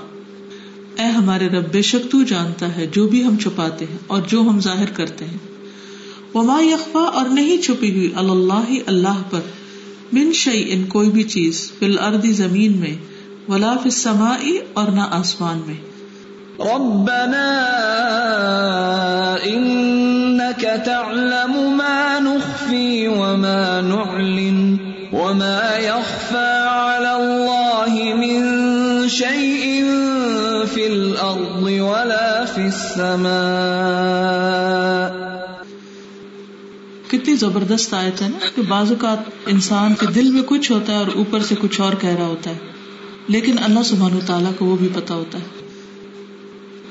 اے 0.96 1.06
ہمارے 1.06 1.48
رب، 1.48 1.72
بے 1.72 1.82
شک 1.82 2.10
تو 2.10 2.22
جانتا 2.22 2.76
ہے 2.76 2.86
جو 2.86 3.08
بھی 3.08 3.24
ہم 3.24 3.36
چھپاتے 3.36 3.84
ہیں 3.84 3.98
اور 4.06 4.22
جو 4.28 4.40
ہم 4.40 4.60
ظاہر 4.60 4.90
کرتے 4.90 5.24
ہیں۔ 5.24 5.53
وما 6.34 6.60
یخفا 6.60 7.00
اور 7.00 7.26
نہیں 7.26 7.62
چھپی 7.62 7.96
ہوئی 7.96 8.12
اللہ 8.16 8.70
اللہ 8.86 9.22
پر 9.30 9.40
من 10.12 10.32
شعی 10.32 10.64
ان 10.66 10.84
کوئی 10.84 11.10
بھی 11.10 11.22
چیز 11.22 11.72
فل 11.78 11.98
اردی 11.98 12.32
زمین 12.32 12.80
میں، 12.80 12.96
ولا 13.48 13.74
فی 13.82 13.84
السماء 13.84 14.46
اور 14.72 14.88
نہ 14.88 15.00
آسمان 15.10 15.62
میں۔ 15.66 15.74
ربنا 16.58 17.64
انك 19.44 20.64
تعلم 20.84 21.56
ما 21.56 22.18
نخفي 22.18 23.06
وما 23.06 23.80
نعلن 23.80 24.76
وما 25.12 25.78
يخفى 25.78 26.68
على 26.68 27.14
الله 27.14 28.14
من 28.14 28.44
شيء 29.08 29.84
في 30.74 30.86
الارض 30.86 31.62
ولا 31.62 32.44
في 32.54 32.62
السماء۔ 32.62 35.03
کتنی 37.18 37.36
زبردست 37.36 37.94
آیت 37.94 38.22
ہے 38.22 38.28
نا 38.28 38.46
کہ 38.54 38.62
بعض 38.62 38.92
اوقات 38.92 39.18
انسان 39.46 39.94
کے 39.94 40.06
دل 40.06 40.30
میں 40.30 40.42
کچھ 40.46 40.72
ہوتا 40.72 40.92
ہے 40.92 40.98
اور 40.98 41.06
اوپر 41.06 41.40
سے 41.40 41.54
کچھ 41.60 41.80
اور 41.80 41.92
کہہ 42.00 42.10
رہا 42.10 42.26
ہوتا 42.26 42.50
ہے۔ 42.50 42.58
لیکن 43.28 43.56
اللہ 43.58 43.82
سبحانہ 43.82 44.26
تعالیٰ 44.26 44.52
کو 44.58 44.64
وہ 44.64 44.76
بھی 44.76 44.88
پتا 44.94 45.14
ہوتا 45.14 45.38
ہے۔ 45.38 45.44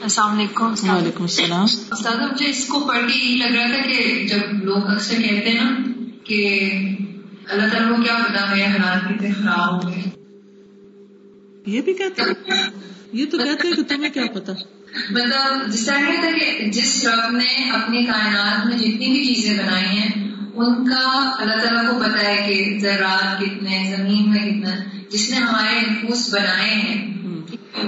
السلام 0.02 0.38
علیکم۔ 0.38 0.66
وعلیکم 0.66 1.22
السلام۔ 1.22 1.64
استاد 1.64 2.32
مجھے 2.32 2.50
اس 2.50 2.68
کو 2.68 2.80
پڑھ 2.80 2.98
کے 2.98 3.20
یہی 3.20 3.36
لگ 3.36 3.58
رہا 3.58 3.68
تھا 3.68 3.92
کہ 3.92 4.28
جب 4.28 4.64
لوگ 4.64 4.78
اکثر 4.78 5.16
کہتے 5.16 5.50
ہیں 5.50 5.64
نا 5.64 5.76
کہ 6.24 6.72
اللہ 7.50 7.68
تعالیٰ 7.72 7.96
کو 7.96 8.04
کیا 8.04 8.14
پتا 8.14 8.46
میرے 8.46 8.66
حالات 8.66 9.10
کتنے 9.10 9.32
خراب 9.32 9.86
ہو 9.86 9.90
گئے 9.90 10.04
یہ 11.66 11.82
بھی 11.82 11.94
کہتے 11.94 12.22
ہیں۔ 12.22 12.54
یہ 13.14 13.26
تو 13.26 13.38
کہتے 13.38 13.68
ہیں 13.68 13.76
کہ 13.76 13.84
تمہیں 13.84 14.10
کیا 14.14 14.24
پتا 14.34 14.54
مطلب 15.12 15.72
جس 15.74 15.86
طرح 15.86 15.98
کہتا 15.98 16.28
ہے 16.28 16.58
کہ 16.58 16.72
جس 16.72 17.08
رب 17.08 17.32
نے 17.32 17.70
اپنی 17.70 18.06
کائنات 18.06 18.66
میں 18.66 18.78
جتنی 18.78 19.08
بھی 19.08 19.36
چیزیں 19.36 19.64
بنائی 19.64 19.86
ہیں 19.86 20.10
ان 20.56 20.90
کا 20.90 21.32
اللہ 21.40 21.64
تعالیٰ 21.64 21.90
کو 21.90 22.00
پتا 22.00 22.28
ہے 22.28 22.46
کہ 22.48 22.78
ذرات 22.82 23.40
کتنے 23.40 23.96
زمین 23.98 24.30
میں 24.30 24.40
کتنا 24.40 24.98
جس 25.10 25.30
نے 25.30 25.36
ہمارے 25.36 25.80
نفوس 25.82 26.34
بنائے 26.34 26.70
ہیں 26.70 27.14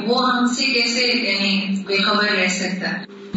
وہ 0.05 0.35
ہم 0.35 0.45
سے 0.45 0.65
کیسے 0.65 1.31
یعنی 1.31 1.83
بے 1.87 1.97
خبر 1.97 2.23
رہ 2.23 2.47
سکتا؟ 2.47 2.89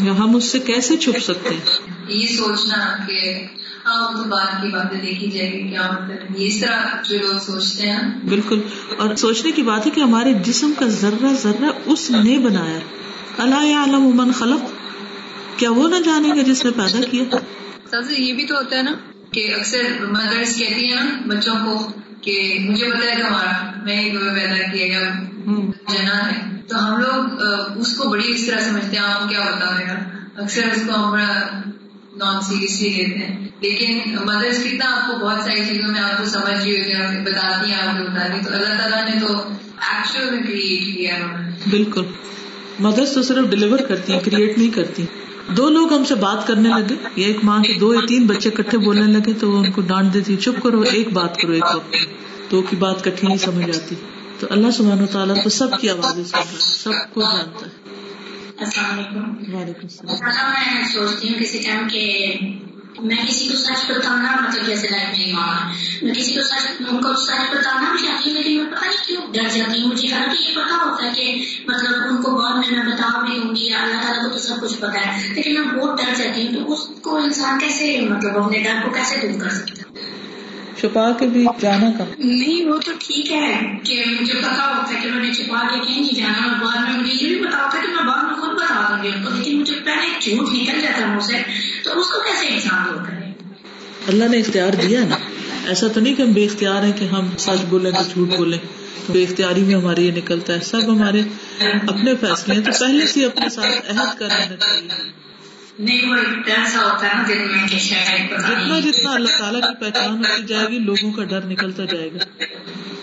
ہے 0.04 0.10
ہم 0.10 0.36
اس 0.36 0.44
سے 0.44 0.58
کیسے 0.58 0.96
چھپ 0.96 1.18
سکتے؟ 1.18 1.54
ہیں 1.54 1.60
یہ 2.08 2.26
سوچنا 2.26 3.06
کہ 3.06 3.44
ہاں 3.84 4.12
وہ 4.12 4.22
تو 4.22 4.28
بعد 4.28 4.62
کی 4.62 4.68
باتیں 4.68 5.00
دیکھی 5.00 5.30
جائے 5.30 5.52
گی 5.52 5.68
کیا 5.68 5.90
مطلب؟ 5.90 6.40
یہ 6.40 6.46
اس 6.46 6.60
طرح 6.60 7.02
جو 7.08 7.18
لوگ 7.18 7.38
سوچتے 7.38 7.90
ہیں۔ 7.90 8.26
بالکل۔ 8.28 8.60
اور 8.98 9.14
سوچنے 9.14 9.50
کی 9.50 9.62
بات 9.62 9.86
ہے 9.86 9.90
کہ 9.90 10.00
ہمارے 10.00 10.34
جسم 10.34 10.72
کا 10.78 10.86
ذرہ 10.86 11.32
ذرہ 11.42 11.64
اس 11.86 12.10
نے 12.10 12.38
بنایا۔ 12.38 12.78
اللہ 13.38 13.76
عالم 13.76 14.32
خلق؟ 14.34 14.60
کیا 15.58 15.70
وہ 15.70 15.88
نہ 15.88 15.94
جانیں 16.04 16.34
گے 16.34 16.42
جس 16.42 16.64
نے 16.64 16.70
پیدا 16.70 17.04
کیا؟ 17.10 17.22
یہ 18.18 18.32
بھی 18.32 18.46
تو 18.46 18.54
ہوتا 18.54 18.76
ہے 18.76 18.82
نا 18.82 18.92
کہ 19.30 19.54
اکثر 19.54 20.06
مدرس 20.06 20.58
کہتی 20.58 20.86
ہیں 20.86 20.94
نا 20.94 21.20
بچوں 21.26 21.54
کو 21.64 21.92
کہ 22.20 22.58
مجھے 22.60 22.86
ہے 22.86 23.14
تمہارا 23.14 23.80
میں 23.82 24.10
پیدا 24.12 24.72
کیا 24.72 24.86
گیا 24.86 25.00
جنا 25.88 26.30
ہے 26.30 26.60
تو 26.68 26.86
ہم 26.86 27.00
لوگ 27.00 27.42
اس 27.76 27.96
کو 27.96 28.08
بڑی 28.08 28.32
اس 28.32 28.46
طرح 28.46 28.60
سمجھتے 28.60 28.96
ہیں 28.96 29.04
آپ 29.04 29.28
کیا 29.28 29.40
بتا 29.40 29.76
رہے 29.78 29.84
ہیں؟ 29.84 30.10
اکثر 30.36 30.60
اس 30.76 30.82
کو 30.86 31.04
ہم 31.04 31.12
بڑا 31.12 31.60
نان 32.16 32.40
سیریسلی 32.40 32.88
لیتے 32.88 33.18
ہیں۔ 33.18 33.48
لیکن 33.60 34.16
مدرس 34.24 34.64
کتنا 34.64 34.96
آپ 34.96 35.06
کو 35.06 35.26
بہت 35.26 35.40
ساری 35.44 35.64
چیزوں 35.64 35.92
میں 35.92 36.00
آپ 36.00 36.18
کو 36.18 36.24
سمجھ 36.24 36.62
رہی 36.62 36.78
ہوتی 36.78 36.92
ہے 36.92 37.24
بتاتی 37.24 37.70
ہیں 37.70 37.78
آپ 37.78 37.98
کو 37.98 38.10
بتاتی 38.10 38.44
تو 38.44 38.52
اللہ 38.52 38.78
تعالیٰ 38.78 39.04
نے 39.04 39.20
تو 39.20 39.38
ایکچوئل 39.80 40.30
میں 40.30 40.42
کریٹ 40.42 40.96
کیا 40.96 41.16
بالکل۔ 41.70 42.02
مدرس 42.78 43.14
تو 43.14 43.22
صرف 43.22 43.50
ڈلیور 43.50 43.78
کرتی 43.78 44.12
ہیں 44.12 44.20
کریٹ 44.20 44.58
نہیں 44.58 44.70
کرتی. 44.70 45.04
دو 45.56 45.68
لوگ 45.70 45.92
ہم 45.92 46.04
سے 46.04 46.14
بات 46.14 46.46
کرنے 46.46 46.68
لگے. 46.68 46.94
یا 47.16 47.26
ایک 47.26 47.44
ماں 47.44 47.58
کے 47.62 47.72
دو 47.80 47.94
یا 47.94 48.00
تین 48.08 48.26
بچے 48.26 48.50
کٹھے 48.50 48.78
بولنے 48.78 49.12
لگے 49.12 49.32
تو 49.32 49.50
وہ 49.50 49.58
ان 49.58 49.70
کو 49.70 49.80
ڈانٹ 49.80 50.14
دیتی 50.14 50.36
چپ 50.36 50.62
کرو 50.62 50.80
ایک 50.80 51.12
بات 51.12 51.36
کرو 51.36 51.52
ایک 51.52 51.64
وقت 51.74 51.96
دو 52.50 52.62
کی 52.62 52.76
بات 52.76 53.04
کٹھی 53.04 53.26
نہیں 53.26 53.38
سمجھ 53.38 53.76
آتی. 53.76 53.94
تو 54.38 54.46
اللہ 54.50 54.70
سبحانہ 54.70 55.06
تعالیٰ 55.06 55.36
تو 55.44 55.50
سب 55.50 55.78
کی 55.80 55.90
آوازیں 55.90 56.24
سن 56.24 56.38
رہا 56.38 56.50
ہے 56.52 56.58
سب 56.58 57.14
کو 57.14 57.20
جانتا 57.20 57.66
ہے. 57.66 57.70
السلام 58.58 58.92
علیکم. 58.92 59.56
وعلیکم 59.56 59.80
السلام. 59.82 60.52
میں 60.52 60.84
سوچتی 60.92 61.28
ہوں 61.28 61.40
کسی 61.40 61.58
ٹائم 61.58 61.88
کہ 61.88 62.38
میں 63.00 63.16
کسی 63.28 63.48
کو 63.48 63.56
سچ 63.56 63.90
بتانا 63.90 64.36
مطلب 64.40 64.66
جیسے 64.66 64.88
لائف 64.88 65.18
نہیں 65.18 65.32
ماں 65.32 65.72
میں 66.02 66.14
کسی 66.14 66.34
کو 66.34 66.42
سچ 66.42 66.66
ان 66.88 67.02
کو 67.02 67.14
سچ 67.14 67.54
بتانا 67.54 67.96
چاہتی 68.06 68.30
ہوں 68.30 68.36
لیکن 68.36 68.56
میں 68.56 68.72
پتا 68.72 68.86
نہیں 68.86 69.06
کیوں 69.06 69.22
ڈر 69.32 69.48
جاتی 69.48 69.82
ہوں۔ 69.82 69.88
مجھے 69.88 70.08
حالانکہ 70.08 70.42
یہ 70.42 70.54
پتا 70.56 70.74
ہوتا 70.74 71.04
ہے 71.04 71.10
کہ 71.14 71.44
مطلب 71.66 71.92
ان 72.08 72.22
کو 72.22 72.30
بعد 72.30 72.52
میں 72.52 72.84
میں 72.84 72.92
بتا 72.92 73.20
بھی 73.20 73.38
ہوں 73.38 73.56
گی، 73.56 73.74
اللہ 73.74 74.02
تعالیٰ 74.02 74.24
کو 74.24 74.30
تو 74.30 74.38
سب 74.38 74.60
کچھ 74.60 74.76
پتا 74.80 75.06
ہے۔ 75.06 75.28
لیکن 75.34 75.54
میں 75.54 75.62
بہت 75.62 75.98
ڈر 75.98 76.14
جاتی 76.14 76.46
ہوں 76.46 76.54
تو 76.54 76.72
اس 76.72 76.78
کو 77.02 77.16
انسان 77.16 77.58
کیسے 77.58 78.00
مطلب 78.00 78.44
اپنے 78.44 78.58
ڈر 78.58 78.74
کو 78.84 78.90
کیسے 78.90 79.26
دور 79.26 79.40
کر 79.40 79.50
سکتا 79.50 79.82
ہے۔ 79.82 80.07
چھپا 80.80 81.12
کے 81.12 81.26
بھی 81.26 81.46
جانا 81.60 81.90
کا 81.98 82.04
نہیں 82.18 82.66
وہ 82.66 82.78
تو 82.78 82.92
ٹھیک 82.98 83.32
ہے 83.32 83.60
کہ 83.82 84.04
مجھے 84.20 84.34
پتا 84.34 84.76
ہوتا 84.76 84.94
ہے 84.94 85.00
کہ 85.02 85.08
میں 85.10 85.24
نے 85.24 85.34
چھپا 85.34 85.68
کے 85.72 85.86
کہیں 85.86 86.00
نہیں 86.00 86.14
جانا 86.14 86.48
اور 86.48 86.64
بعد 86.64 86.88
میں 86.88 87.00
مجھے 87.00 87.12
یہ 87.12 87.36
بھی 87.36 87.46
پتا 87.46 87.56
ہوتا 87.56 87.78
ہے 87.78 87.82
کہ 87.82 87.88
میں 87.88 88.14
بعد 88.14 88.22
میں 88.24 88.34
خود 88.34 88.50
بتا 88.50 88.86
دوں 88.88 89.02
گی 89.02 89.08
ان 89.16 89.22
کو۔ 89.24 89.30
لیکن 89.34 89.60
مجھے 89.60 89.74
پہلے 89.84 90.20
جھوٹ 90.20 90.48
نکل 90.52 90.80
جاتا 90.80 90.98
ہے 91.00 91.06
مجھ 91.06 91.24
سے 91.24 91.42
تو 91.84 92.00
اس 92.00 92.06
کو 92.06 92.20
کیسے 92.20 92.46
انسان 92.46 92.88
دور 92.88 93.04
کرے؟ 93.04 93.32
اللہ 94.08 94.24
نے 94.24 94.38
اختیار 94.38 94.70
دیا 94.82 95.00
نا۔ 95.08 95.16
ایسا 95.66 95.86
تو 95.88 96.00
نہیں 96.00 96.14
کہ 96.14 96.22
ہم 96.22 96.32
بے 96.32 96.44
اختیار 96.44 96.82
ہیں 96.82 96.92
کہ 96.92 97.04
ہم 97.04 97.28
سچ 97.38 97.64
بولیں 97.68 97.90
تو 97.90 98.02
جھوٹ 98.12 98.36
بولیں۔ 98.36 98.58
بے 99.08 99.22
اختیاری 99.22 99.60
میں 99.60 99.74
ہمارے 99.74 100.02
یہ 100.02 100.12
نکلتا 100.12 100.52
ہے۔ 100.52 100.60
سب 100.60 100.82
ہمارے 100.88 101.20
اپنے 101.88 102.16
فیصلے 102.16 102.54
ہیں۔ 102.54 102.62
تو 102.62 102.70
پہلے 102.80 103.06
سے 103.06 103.24
اپنے 103.24 103.48
ساتھ 103.48 103.66
عہد 103.66 104.18
کر 104.18 104.28
لینا 104.28 104.56
چاہیے۔ 104.56 104.88
نہیں 105.78 106.10
وہ 106.10 106.14
ایسا 106.46 106.78
ہوتا 106.78 107.08
ہے 107.08 107.12
نا 107.14 107.24
دل 107.28 107.38
میں 107.38 107.68
کہ 107.68 107.78
شاید 107.78 108.30
پتا 108.30 108.48
جتنا 108.48 108.78
جتنا 108.80 109.10
اللہ 109.10 109.38
تعالیٰ 109.38 109.60
کی 109.60 109.84
پہچان 109.84 110.18
ہوتی 110.18 110.42
جائے 110.42 110.66
گی 110.68 110.78
لوگوں 110.78 111.12
کا 111.12 111.24
ڈر 111.24 111.44
نکلتا 111.44 111.84
جائے 111.84 112.08
گا۔ 112.12 112.44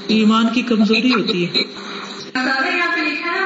ایمان 0.08 0.48
کی 0.54 0.62
کمزوری 0.62 1.14
ہوتی 1.14 1.46
ہے۔ 1.46 1.60
استاد 1.60 2.76
یہاں 2.78 2.96
پہ 2.96 3.00
لکھا 3.00 3.32
ہے 3.32 3.46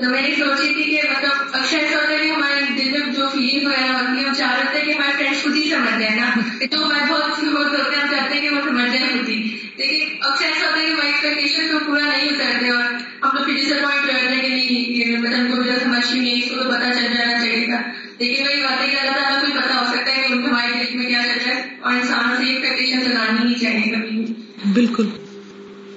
تو 0.00 0.10
میں 0.10 0.22
نے 0.22 0.34
سوچی 0.38 0.74
تھی 0.74 0.84
کہ 0.84 1.00
مطلب 1.10 1.30
اکثر 1.52 1.78
ایسا 1.78 1.96
ہوتا 1.96 2.12
ہے 2.12 2.18
کہ 2.18 2.30
ہمارے 2.30 2.60
دل 2.78 2.90
میں 2.90 3.00
جو 3.00 3.28
فیلنگ 3.32 3.66
وغیرہ 3.66 3.92
ہوتی 3.92 4.22
ہے 4.22 4.28
ہم 4.28 4.34
چاہ 4.34 4.54
رہے 4.54 4.78
ہیں 4.78 4.86
کہ 4.86 4.92
ہمارے 4.92 5.12
فرینڈ 5.18 5.42
خود 5.42 5.56
ہی 5.56 5.70
سمجھ 5.70 6.00
جائے 6.00 6.14
نا۔ 6.14 6.30
تو 6.70 6.86
ہمارے 6.86 7.12
بہت 7.12 7.40
سے 7.40 7.46
لوگ 7.46 7.62
ہوتے 7.62 7.96
ہیں 7.96 8.02
ہم 8.02 8.10
چاہتے 8.10 8.34
ہیں 8.34 8.40
کہ 8.40 8.50
وہ 8.50 8.60
سمجھ 8.68 8.92
جائے 8.92 9.18
خود 9.18 9.28
ہی۔ 9.28 9.56
لیکن 9.76 10.16
اکثر 10.20 10.44
ایسا 10.44 10.66
ہوتا 10.66 10.80
ہے 10.80 10.86
کہ 10.86 10.92
ہماری 10.92 11.06
ایکسپیکٹیشن 11.06 11.72
کو 11.72 11.78
پورا 11.86 12.04
نہیں 12.04 12.28
اترتے 12.28 12.68
اور 12.68 12.82
ہم 13.22 13.36
لوگ 13.36 13.44
پھر 13.44 13.54
ڈس 13.54 13.72
اپوائنٹ 13.72 14.02
ہو 14.02 14.10
جاتے 14.12 14.34
ہیں 14.34 14.42
کہ 14.42 14.48
نہیں، 14.48 14.90
یہ 14.90 15.18
مطلب 15.18 15.56
کو 15.56 15.62
جو 15.62 15.72
سمجھ 15.84 16.12
بھی 16.12 16.20
نہیں، 16.20 16.38
اس 16.38 16.50
کو 16.50 16.62
تو 16.62 16.70
پتا 16.70 16.94
چل 16.94 17.14
جانا 17.14 17.32
چاہیے 17.32 17.66
تھا۔ 17.66 17.80
لیکن 18.18 18.46
وہی 18.46 18.62
بات 18.62 18.80
ہے 18.80 18.90
کہ 18.90 18.96
اللہ 18.96 19.12
تعالیٰ 19.12 19.40
کو 19.40 19.46
بھی 19.46 19.54
پتا 19.54 19.80
ہو 19.80 19.84
سکتا 19.84 20.16
ہے 20.16 20.28
کہ 20.28 20.32
ان 20.32 20.44
ہمارے 20.44 20.84
دل 20.84 20.98
میں 20.98 21.06
کیا 21.06 21.22
چل 21.22 21.38
رہا 21.46 21.56
ہے 21.56 21.68
اور 21.80 21.92
انسانوں 21.92 22.36
سے 22.36 22.44
ایکسپیکٹیشن 22.44 23.10
لگانی 23.10 23.44
نہیں 23.44 23.58
چاہیے 23.58 23.94
کبھی۔ 23.96 24.26
بالکل۔ 24.72 25.08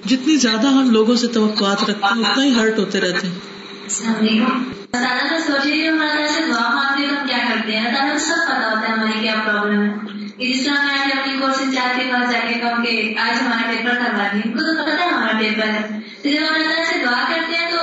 جتنی 0.06 0.36
زیادہ 0.36 0.68
ہم 0.68 0.90
لوگوں 0.90 1.16
سے 1.16 1.28
توقعات 1.28 1.90
رکھتے 1.90 2.16
ہیں، 2.16 2.32
اتنا 2.32 2.44
ہی 2.44 2.56
ہرٹ 2.56 2.80
ہوتے 2.80 3.02
رہتے 3.02 3.28
ہیں۔ 3.28 3.63
السلام 3.94 4.16
علیکم 4.16 4.64
تعالیٰ 4.92 5.30
کو 5.30 5.52
سوچے 5.52 5.72
کہ 5.72 5.88
ہم 5.88 6.02
اللہ 6.02 6.28
سے 6.28 6.42
دعا 6.52 6.76
مانگتے 6.76 7.02
ہیں 7.02 7.10
ہم 7.10 7.28
کیا 7.28 7.38
کرتے 7.38 7.76
ہیں؟ 7.78 7.88
اللہ 7.88 8.14
کو 8.14 8.18
سب 8.18 8.48
پتا 8.48 8.72
ہوتا 8.72 8.88
ہے 8.88 8.94
ہماری 8.94 9.22
کیا 9.22 9.36
پرابلم 9.46 9.82
ہے۔ 9.82 9.90
کہ 10.38 10.54
جس 10.54 10.66
طرح 10.66 10.86
میں 10.86 10.94
آج 10.94 11.18
اپنی 11.18 11.40
کورسز 11.40 11.76
چار 11.76 12.00
کے 12.00 12.10
پاس 12.14 12.32
جا 12.32 12.40
کے 12.48 12.54
کہوں 12.54 12.86
کہ 12.86 13.14
آج 13.18 13.44
ہمارا 13.44 13.72
پیپر 13.72 13.94
کروا 13.94 14.28
دیں۔ 14.34 14.42
ان 14.46 14.52
کو 14.52 14.60
تو 14.60 14.84
پتا 14.84 15.06
ہے 15.06 15.10
ہمارا 15.10 15.38
پیپر 15.40 15.68
ہے۔ 15.68 16.00
تو 16.24 16.30
جب 16.30 16.40
ہم 16.50 16.56
اللہ 16.56 16.84
سے 16.94 17.06
دعا 17.06 17.24
کرتے 17.30 17.56
ہیں 17.56 17.72
تو 17.72 17.78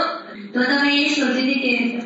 تو 0.53 0.61
مطلب 0.61 0.85
میں 0.85 0.95
یہی 0.95 1.09
سوچتی 1.09 1.43
تھی 1.43 1.55
کہ 1.55 2.01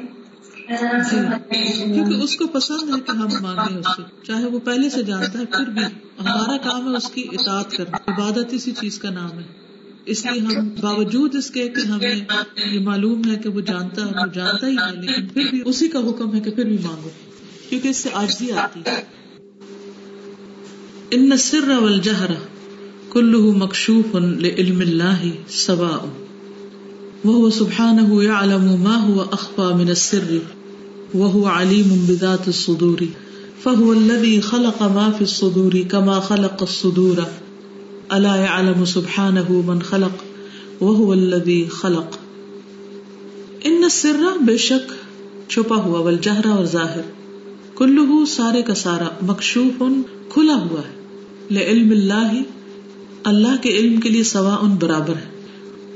کو 0.68 1.56
ہے 1.56 1.92
کیونکہ 1.94 2.14
اس 2.14 2.36
کو 2.36 2.46
پسند 2.46 2.94
ہے 2.94 3.00
کہ 3.00 3.10
ہم 3.10 3.28
مانگیں 3.40 3.78
اس 3.78 3.86
سے 3.96 4.02
چاہے 4.26 4.44
وہ 4.44 4.58
پہلے 4.58 4.90
سے 4.90 5.02
جانتا 5.02 5.38
ہے 5.38 5.46
پھر 5.46 5.64
بھی 5.64 5.84
ہمارا 6.20 6.56
کام 6.56 6.90
ہے 6.90 6.96
اس 6.96 7.10
کی 7.10 7.28
اطاعت 7.32 7.70
کرنا 7.70 7.96
عبادت 7.96 8.46
اسی 8.50 8.72
چیز 8.72 8.98
کا 8.98 9.10
نام 9.10 9.38
ہے۔ 9.38 9.63
اس 10.06 10.26
لیے 10.26 10.40
ہم 10.40 10.68
باوجود 10.80 11.34
اس 11.34 11.50
کے 11.50 11.68
کہ 11.68 11.80
ہمیں 11.80 12.14
یہ 12.72 12.80
معلوم 12.80 13.22
ہے 13.30 13.36
کہ 13.36 13.48
وہ 13.48 13.60
جانتا 13.60 14.02
ہے، 14.02 14.10
وہ 14.10 14.32
جانتا 14.34 14.66
ہی 14.66 14.74
ہے، 14.74 15.00
لیکن 15.00 15.26
پھر 15.26 15.42
بھی 15.50 15.62
اسی 15.64 15.88
کا 15.88 15.98
حکم 15.98 16.34
ہے 16.34 16.40
کہ 16.40 16.50
پھر 16.50 16.64
بھی 16.64 16.76
مانگو، 16.82 17.08
کیونکہ 17.68 17.88
اس 17.88 17.96
سے 17.96 18.08
آجزی 18.12 18.52
آتی 18.52 18.80
ہے۔ 18.86 19.02
ان 21.10 21.32
السر 21.32 21.68
والجہر 21.68 22.30
كله 23.12 23.50
مكشوف 23.50 24.14
لعلم 24.14 24.80
الله 24.80 25.28
سواء۔ 25.48 26.06
وهو 27.24 27.50
سبحانه 27.50 28.22
يعلم 28.22 28.82
ما 28.82 29.08
هو 29.08 29.24
أخفى 29.32 29.74
من 29.74 29.88
السر 29.88 30.38
وهو 31.14 31.44
عليم 31.44 32.04
بذات 32.08 32.46
الصدور۔ 32.46 32.98
فهو 33.62 33.90
الذي 33.90 34.40
خلق 34.40 34.82
ما 34.82 35.10
في 35.18 35.24
الصدور 35.24 35.72
كما 35.90 36.20
خلق 36.20 36.62
الصدور۔ 36.62 37.16
ألا 38.16 38.36
يعلم 38.36 38.84
سبحانه 38.84 39.60
من 39.64 39.78
خلق 39.78 40.22
وهو 40.82 41.12
الذي 41.12 41.64
خلق. 41.64 42.16
ان 43.64 43.82
السر 43.82 44.22
بے 44.40 44.56
شک 44.56 44.92
چھپا 45.50 45.76
ہوا، 45.76 46.00
والجہر 46.00 46.46
اور 46.46 46.64
ظاہر 46.64 47.00
کلہ 47.76 48.24
سارے 48.24 48.62
کا 48.62 48.74
سارا 48.74 49.08
مکشوف 49.22 49.82
کھلا 50.28 50.54
ہوا 50.54 50.80
ہے۔ 50.80 51.04
لعلم 51.50 51.90
اللہ 51.90 52.32
اللہ 53.24 53.62
کے 53.62 53.70
علم 53.70 54.00
کے 54.00 54.08
لیے 54.08 54.22
سوا 54.22 54.56
ان 54.62 54.74
برابر 54.74 55.16
ہے۔ 55.16 55.42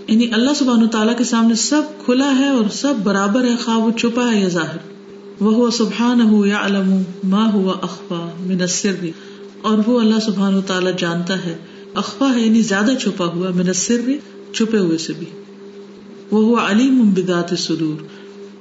یعنی 0.08 0.32
اللہ 0.32 0.50
سبحانہ 0.56 0.86
تعالیٰ 0.86 1.16
کے 1.18 1.24
سامنے 1.24 1.54
سب 1.54 1.82
کھلا 2.04 2.38
ہے 2.38 2.48
اور 2.48 2.64
سب 2.72 2.94
برابر 3.04 3.44
ہے 3.44 3.56
خواہ 3.64 3.78
وہ 3.78 3.90
چھپا 3.90 4.32
ہے 4.32 4.40
یا 4.40 4.48
ظاہر۔ 4.48 4.76
وہ 5.42 5.70
سبحان 5.70 6.20
ہو 6.20 6.46
یا 6.46 6.66
علم 6.66 7.02
ما 7.24 7.52
ہوا 7.52 7.74
اخوا 7.82 8.30
من 8.40 8.60
السر۔ 8.60 9.06
اور 9.62 9.78
وہ 9.86 10.00
اللہ 10.00 10.20
سبحانہ 10.26 10.60
تعالیٰ 10.66 10.92
جانتا 10.98 11.44
ہے۔ 11.44 11.56
اخوا 11.94 12.34
ہے 12.36 12.40
یعنی 12.40 12.62
زیادہ 12.62 12.90
چھپا 13.00 13.26
ہوا، 13.26 13.50
من 13.50 13.66
السر، 13.66 14.10
چھپے 14.52 14.78
ہوئے 14.78 14.98
سے 14.98 15.12
بھی۔ 15.18 15.26
وہ 16.30 16.56
علیم 16.56 17.10
بذات 17.10 17.58
صدور 17.58 18.02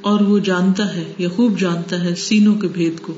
اور 0.02 0.22
وہ 0.22 0.40
جانتا 0.40 0.96
ہے، 0.96 1.14
یا 1.18 1.30
خوب 1.30 1.60
جانتا 1.60 2.04
ہے، 2.04 2.16
سینوں 2.16 2.56
کے 2.56 2.68
بھید 2.68 3.00
کو۔ 3.02 3.14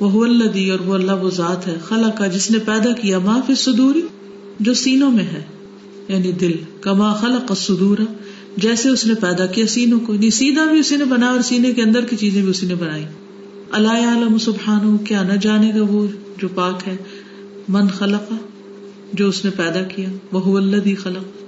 وہ 0.00 0.24
اللہ 0.24 0.44
دی 0.44 0.70
اور 0.70 0.80
وہ 0.80 0.94
اللہ، 0.94 1.12
وہ 1.12 1.30
ذات 1.30 1.66
ہے 1.66 1.76
خلا 1.88 2.08
کا 2.08 2.26
جس 2.26 2.50
نے 2.50 2.58
پیدا 2.58 2.92
کیا، 2.92 3.18
ما 3.18 3.40
فی 3.46 3.54
صدوری 3.54 4.02
جو 4.60 4.74
سینوں 4.74 5.10
میں 5.10 5.24
ہے۔ 5.24 5.42
یعنی 6.08 6.32
دل، 6.32 6.52
کما 6.80 7.12
خلق 7.12 7.44
الصدور، 7.48 7.98
جیسے 8.56 8.88
اس 8.88 9.06
نے 9.06 9.14
پیدا 9.14 9.46
کیا 9.46 9.66
سینوں 9.66 10.00
کو۔ 10.00 10.12
نہیں 10.12 10.30
سیدھا 10.30 10.64
بھی 10.64 10.78
اسی 10.78 10.96
نے 10.96 11.04
بنا 11.04 11.26
اور 11.26 11.40
سینے 11.40 11.72
کے 11.72 11.82
اندر 11.82 12.04
کی 12.04 12.16
چیزیں 12.16 12.42
بھی 12.42 12.50
اسی 12.50 12.66
نے 12.66 12.74
بنائی۔ 12.74 13.04
اللہ 13.70 13.88
عالم 13.88 14.38
سبحان 14.38 14.98
کیا 14.98 15.22
نہ 15.22 15.32
جانے 15.32 15.72
گا 15.74 15.82
وہ 15.88 16.06
جو 16.38 16.48
پاک 16.54 16.88
ہے۔ 16.88 16.96
من 17.68 17.88
خلق 17.88 18.32
جو 19.12 19.28
اس 19.28 19.44
نے 19.44 19.50
پیدا 19.56 19.82
کیا 19.82 20.08
وہ 20.32 20.58
اللہ 20.58 20.94
خلق۔ 20.98 21.42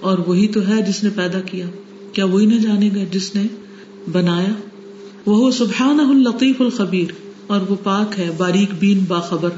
اور 0.00 0.18
وہی 0.18 0.48
تو 0.48 0.68
ہے 0.68 0.82
جس 0.82 1.04
نے 1.04 1.10
پیدا 1.14 1.40
کیا۔ 1.40 1.66
کیا 2.12 2.24
وہی 2.24 2.46
نہ 2.46 2.54
جانے 2.54 2.90
گا 2.96 3.04
جس 3.10 3.34
نے 3.34 3.42
بنایا؟ 4.12 4.52
وہ 5.26 5.50
سبحان 5.50 6.00
الطیف 6.00 6.60
الخبیر۔ 6.60 7.12
اور 7.46 7.60
وہ 7.60 7.76
پاک 7.82 8.18
ہے، 8.18 8.30
باریک 8.36 8.74
بین 8.78 9.04
باخبر۔ 9.08 9.50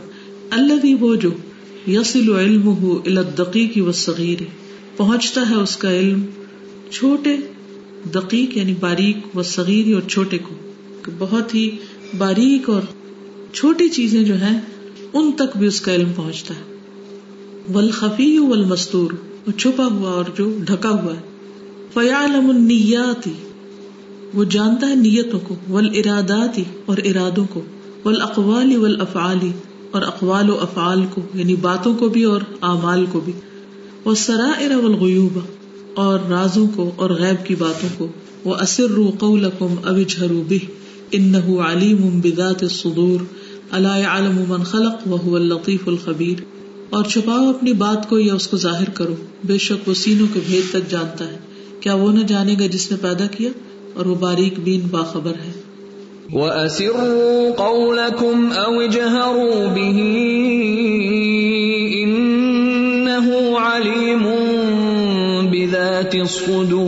اللہ 0.51 0.75
بھی 0.75 0.94
وہ 0.94 1.14
جو 1.14 1.31
یسل 1.88 2.37
علم 2.37 2.68
ہو 2.68 3.01
الدقیق 3.07 3.79
و 3.88 3.92
صغیر 3.92 4.42
پہنچتا 4.97 5.51
ہے 5.51 5.55
اس 5.55 5.77
کا 5.77 5.92
علم 5.99 6.23
چھوٹے 6.90 7.37
دقیق 8.14 8.57
یعنی 8.57 8.75
باریک 8.81 9.37
و 9.37 9.42
صغیر 9.42 9.94
اور 9.94 10.03
چھوٹے 10.09 10.38
کو۔ 10.38 10.55
بہت 11.18 11.55
ہی 11.55 11.70
باریک 12.18 12.70
اور 12.70 12.83
چھوٹی 13.53 13.88
چیزیں 13.88 14.25
جو 14.25 14.35
ہیں، 14.35 14.61
ان 15.12 15.33
تک 15.33 15.57
بھی 15.57 15.66
اس 15.66 15.81
کا 15.81 15.94
علم 15.94 16.12
پہنچتا 16.16 16.55
ہے۔ 16.55 16.74
ولخفی 17.72 18.38
والمستور 18.38 19.11
چھپا 19.59 19.87
ہوا 19.87 20.11
اور 20.11 20.24
جو 20.37 20.59
ڈھکا 20.61 20.90
ہوا 20.90 21.14
ہے۔ 21.14 21.20
فیالم 21.94 22.50
النیاتی، 22.50 23.33
وہ 24.35 24.44
جانتا 24.44 24.88
ہے 24.88 24.94
نیتوں 24.94 25.40
کو، 25.48 25.55
والاراداتی 25.68 26.64
اور 26.87 26.96
ارادوں 27.05 27.44
کو 27.50 27.62
ول 28.05 28.22
اقوال 28.22 29.00
افعالی 29.00 29.50
اور 29.90 30.03
اقوال 30.03 30.50
و 30.50 30.59
افعال 30.61 31.05
کو 31.14 31.20
یعنی 31.35 31.57
باتوں 31.57 31.94
کو 31.94 32.09
بھی 32.09 32.24
اور 32.24 32.40
اعمال 32.62 33.07
کو 33.12 33.20
بھی۔ 33.20 33.33
وہ 34.05 34.14
سرائر 34.14 34.74
والغیوب 34.74 35.38
اور 35.94 36.20
رازوں 36.31 36.66
کو 36.77 36.90
اور 36.96 37.11
غیب 37.11 37.46
کی 37.46 37.55
باتوں 37.55 37.88
کو۔ 37.98 38.07
وہ 38.44 38.55
اسر 38.55 38.98
قولکم 39.18 39.74
اوجھروا 39.85 40.42
به 40.48 40.66
انه 41.11 41.64
علیم 41.64 42.20
بذات 42.20 42.62
الصدور، 42.62 43.20
الا 43.70 43.96
يعلم 43.96 44.44
من 44.48 44.62
خلق 44.62 45.09
وهو 45.11 45.37
اللطيف 45.37 45.88
الخبیر۔ 45.88 46.54
اور 46.94 47.04
چھپاؤ 47.04 47.50
اپنی 47.50 47.72
بات 47.72 48.09
کو 48.09 48.18
یا 48.18 48.35
اس 48.35 48.46
کو 48.46 48.57
ظاہر 48.57 48.90
کرو۔ 48.90 49.14
بے 49.44 49.59
شک 49.59 49.88
وہ 49.88 49.94
سینوں 49.94 50.26
کے 50.35 50.40
بھید 50.46 50.72
تک 50.72 50.90
جانتا 50.90 51.24
ہے۔ 51.24 51.37
کیا 51.80 51.94
وہ 51.94 52.12
نہ 52.12 52.20
جانے 52.20 52.54
گا 52.61 52.66
جس 52.66 52.90
نے 52.90 52.96
پیدا 53.00 53.26
کیا؟ 53.26 53.50
اور 53.94 54.07
وہ 54.07 54.14
باریک 54.14 54.54
بین 54.61 54.80
باخبر 54.90 55.30
ہے۔ 55.30 55.52
وَأَسِرُّوا 56.33 57.54
قَوْلَكُمْ 57.57 58.57
أَوْ 58.57 58.83
اجْهَرُوا 58.83 59.72
بِهِ 59.74 60.02
إِنَّهُ 62.04 63.33
عَلِيمٌ 63.61 64.30
بِذَاتِ 65.50 66.20
الصُّدُورِ 66.20 66.85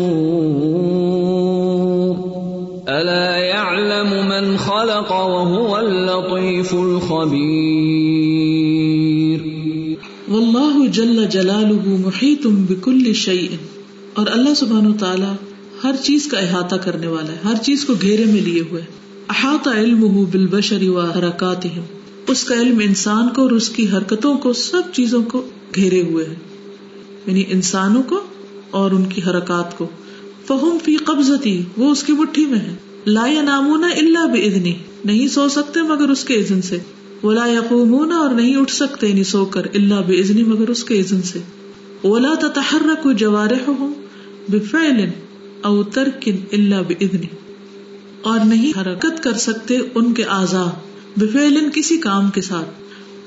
أَلَا 2.90 3.36
يَعْلَمُ 3.36 4.14
مَنْ 4.14 4.58
خَلَقَ 4.58 5.14
وَهُوَ 5.14 5.78
اللَّطِيفُ 5.78 6.76
الْخَبِيرُ 6.78 7.65
جل 10.86 11.26
جلالہ 11.26 11.88
محیط 11.88 12.46
بکل 12.46 13.12
شیء۔ 13.12 13.56
اور 14.14 14.26
اللہ 14.30 14.54
سبحانہ 14.54 14.88
وتعالی 14.88 15.24
ہر 15.84 15.94
چیز 16.02 16.26
کا 16.26 16.38
احاطہ 16.38 16.76
کرنے 16.76 17.06
والا 17.06 17.32
ہے، 17.32 17.38
ہر 17.44 17.54
چیز 17.62 17.84
کو 17.84 17.94
گھیرے 18.02 18.24
میں 18.24 18.40
لیے 18.40 18.62
ہوئے۔ 18.70 18.82
احاطہ 19.28 19.70
علم 19.70 20.24
بالبشر 20.30 20.88
و 20.88 21.00
حرکات 21.00 21.66
اس 22.28 22.44
کا 22.44 22.54
علم 22.54 22.78
انسان 22.78 23.28
کو 23.28 23.42
اور 23.42 23.50
اس 23.50 23.68
کی 23.68 23.88
حرکتوں 23.88 24.38
کو، 24.38 24.52
سب 24.52 24.82
چیزوں 24.92 25.22
کو 25.22 25.46
گھیرے 25.74 26.02
ہوئے 26.02 26.26
ہے۔ 26.26 26.34
یعنی 27.26 27.44
انسانوں 27.48 28.02
کو 28.02 28.20
اور 28.70 28.90
ان 28.90 29.04
کی 29.04 29.22
حرکات 29.26 29.78
کو۔ 29.78 29.86
فہم 30.46 30.78
فی 30.84 30.96
قبضتی، 30.96 31.62
وہ 31.76 31.90
اس 31.90 32.02
کی 32.02 32.12
مٹھی 32.12 32.46
میں 32.46 32.58
ہے 32.58 32.74
لا 33.06 33.26
نامون 33.42 33.84
اللہ 33.84 34.26
بزنی 34.26 34.74
نہیں 35.04 35.28
سو 35.28 35.48
سکتے 35.48 35.82
مگر 35.82 36.08
اس 36.08 36.24
کے 36.24 36.34
عزن 36.34 36.62
سے۔ 36.62 36.78
ولا 37.22 37.46
یقومون 37.46 38.12
اور 38.12 38.34
نہیں 38.34 38.56
اٹھ 38.56 38.72
سکتے 38.72 39.12
نہیں 39.12 39.24
سو 39.24 39.44
کر 39.44 39.62
اللہ 39.74 39.94
بزنی 40.06 40.44
مگر 40.44 40.68
اس 40.68 40.84
کے 40.84 41.00
عزن 41.00 41.22
سے۔ 41.22 41.38
ولا 42.04 42.34
تتحرک 42.40 43.16
جوارحهم 43.16 43.92
بفعل 44.48 45.08
او 45.62 45.82
ترکن 45.82 46.36
اللہ 46.52 46.74
بزنی 46.88 47.26
اور 48.22 48.38
نہیں 48.44 48.80
حرکت 48.80 49.22
کر 49.22 49.32
سکتے 49.32 49.78
ان 49.94 50.14
کے 50.14 50.24
اعضا 50.24 50.66
بفعل 51.16 51.68
کسی 51.74 51.96
کام 51.96 52.30
کے 52.30 52.40
ساتھ 52.40 52.68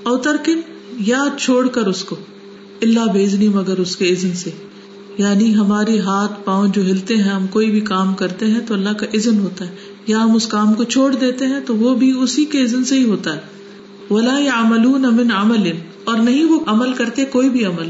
او 0.03 0.17
ترکن 0.17 0.61
یا 0.99 1.23
چھوڑ 1.39 1.67
کر 1.67 1.87
اس 1.87 2.03
کو 2.03 2.15
اللہ 2.81 3.11
بزنی 3.13 3.47
مگر 3.47 3.77
اس 3.77 3.95
کے 3.95 4.09
عزن 4.09 4.33
سے۔ 4.33 4.49
یعنی 5.17 5.55
ہمارے 5.55 5.99
ہاتھ 5.99 6.31
پاؤں 6.45 6.67
جو 6.67 6.81
ہلتے 6.81 7.15
ہیں، 7.15 7.31
ہم 7.31 7.47
کوئی 7.47 7.71
بھی 7.71 7.79
کام 7.79 8.13
کرتے 8.13 8.45
ہیں 8.45 8.59
تو 8.67 8.73
اللہ 8.73 8.89
کا 8.89 9.05
عزن 9.13 9.39
ہوتا 9.39 9.67
ہے۔ 9.67 9.75
یا 10.07 10.23
ہم 10.23 10.35
اس 10.35 10.47
کام 10.47 10.73
کو 10.73 10.83
چھوڑ 10.83 11.15
دیتے 11.15 11.45
ہیں 11.45 11.59
تو 11.65 11.75
وہ 11.75 11.95
بھی 11.95 12.13
اسی 12.19 12.45
کے 12.45 12.63
عزن 12.63 12.83
سے 12.83 12.95
ہی 12.99 13.03
ہوتا 13.03 13.35
ہے۔ 13.35 13.58
ولا 14.09 14.39
یا 14.39 14.61
من 14.61 15.31
عمل 15.31 15.71
اور 16.03 16.17
نہیں 16.17 16.43
وہ 16.43 16.59
عمل 16.67 16.93
کرتے 16.93 17.25
کوئی 17.25 17.49
بھی 17.49 17.65
عمل 17.65 17.89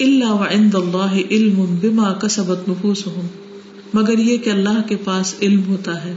اللہ 0.00 0.32
وعند 0.32 0.74
اللہ 0.74 1.14
علم 1.30 1.64
بما 1.80 2.12
کسبت 2.12 2.68
نفوسهم۔ 2.68 3.26
مگر 3.94 4.18
یہ 4.18 4.36
کہ 4.36 4.50
اللہ 4.50 4.82
کے 4.88 4.96
پاس 4.96 5.34
علم 5.42 5.62
ہوتا 5.68 6.04
ہے 6.04 6.14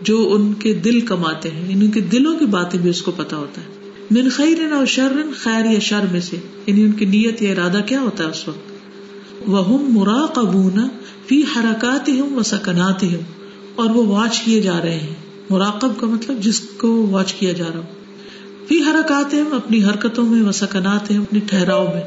جو 0.00 0.32
ان 0.32 0.52
کے 0.54 0.74
دل 0.74 1.00
کماتے 1.00 1.50
ہیں 1.50 1.70
یعنی 1.70 1.84
ان 1.84 1.90
کے 1.90 2.00
دلوں 2.00 2.38
کی 2.38 2.46
باتیں 2.46 2.80
بھی 2.80 2.90
اس 2.90 3.02
کو 3.02 3.12
پتا 3.16 3.36
ہوتا 3.36 3.60
ہے۔ 3.60 3.66
من 4.10 4.28
خیر 4.28 4.72
او 4.72 4.84
شر 4.84 5.12
خیر 5.36 5.64
یا 5.64 5.78
شر 5.78 6.04
میں 6.12 6.20
سے 6.20 6.36
یعنی 6.66 6.82
ان 6.82 6.92
کی 6.92 7.04
نیت 7.04 7.42
یا 7.42 7.52
ارادہ 7.52 7.80
کیا 7.86 8.00
ہوتا 8.00 8.24
ہے 8.24 8.28
اس 8.28 8.48
وقت؟ 8.48 8.72
وہم 9.48 9.98
مراقبون 9.98 10.88
فی 11.26 11.42
حرکاتہم 11.56 12.38
و 12.38 12.42
سکناتہم 12.42 13.22
اور 13.76 13.90
وہ 13.90 14.06
واچ 14.06 14.40
کیے 14.40 14.62
جا 14.62 14.80
رہے 14.84 14.98
ہیں۔ 14.98 15.14
مراقب 15.50 16.00
کا 16.00 16.06
مطلب 16.06 16.40
جس 16.40 16.60
کو 16.60 17.06
واچ 17.06 17.32
کیا 17.32 17.52
جا 17.52 17.64
رہا 17.74 17.80
ہو۔ 17.80 17.93
فی 18.68 18.82
حرکات 18.82 19.34
اپنی 19.52 19.84
حرکتوں 19.84 20.26
میں 20.26 20.42
و 20.42 20.52
سکنات 20.52 21.10
اپنی 21.10 21.40
ٹھہراؤ 21.40 21.86
میں۔ 21.94 22.02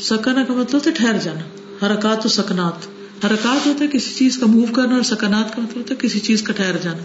سکنا 0.00 0.44
کا 0.48 0.54
مطلب 0.54 0.74
ہوتا 0.74 0.90
ہے 0.90 0.94
ٹھہر 0.94 1.16
جانا۔ 1.22 1.40
حرکات 1.86 2.26
و 2.26 2.28
سکنات۔ 2.28 2.86
حرکات 3.26 3.66
ہوتا 3.66 3.84
ہے 3.84 3.90
کسی 3.92 4.10
چیز 4.14 4.38
کا 4.38 4.46
موو 4.46 4.72
کرنا 4.72 4.94
اور 4.94 5.02
سکنات 5.02 5.56
کا 5.56 5.62
مطلب 5.62 5.76
ہوتا 5.76 5.94
ہے 5.94 6.08
کسی 6.08 6.20
چیز 6.20 6.42
کا 6.42 6.52
ٹھہر 6.52 6.76
جانا۔ 6.82 7.04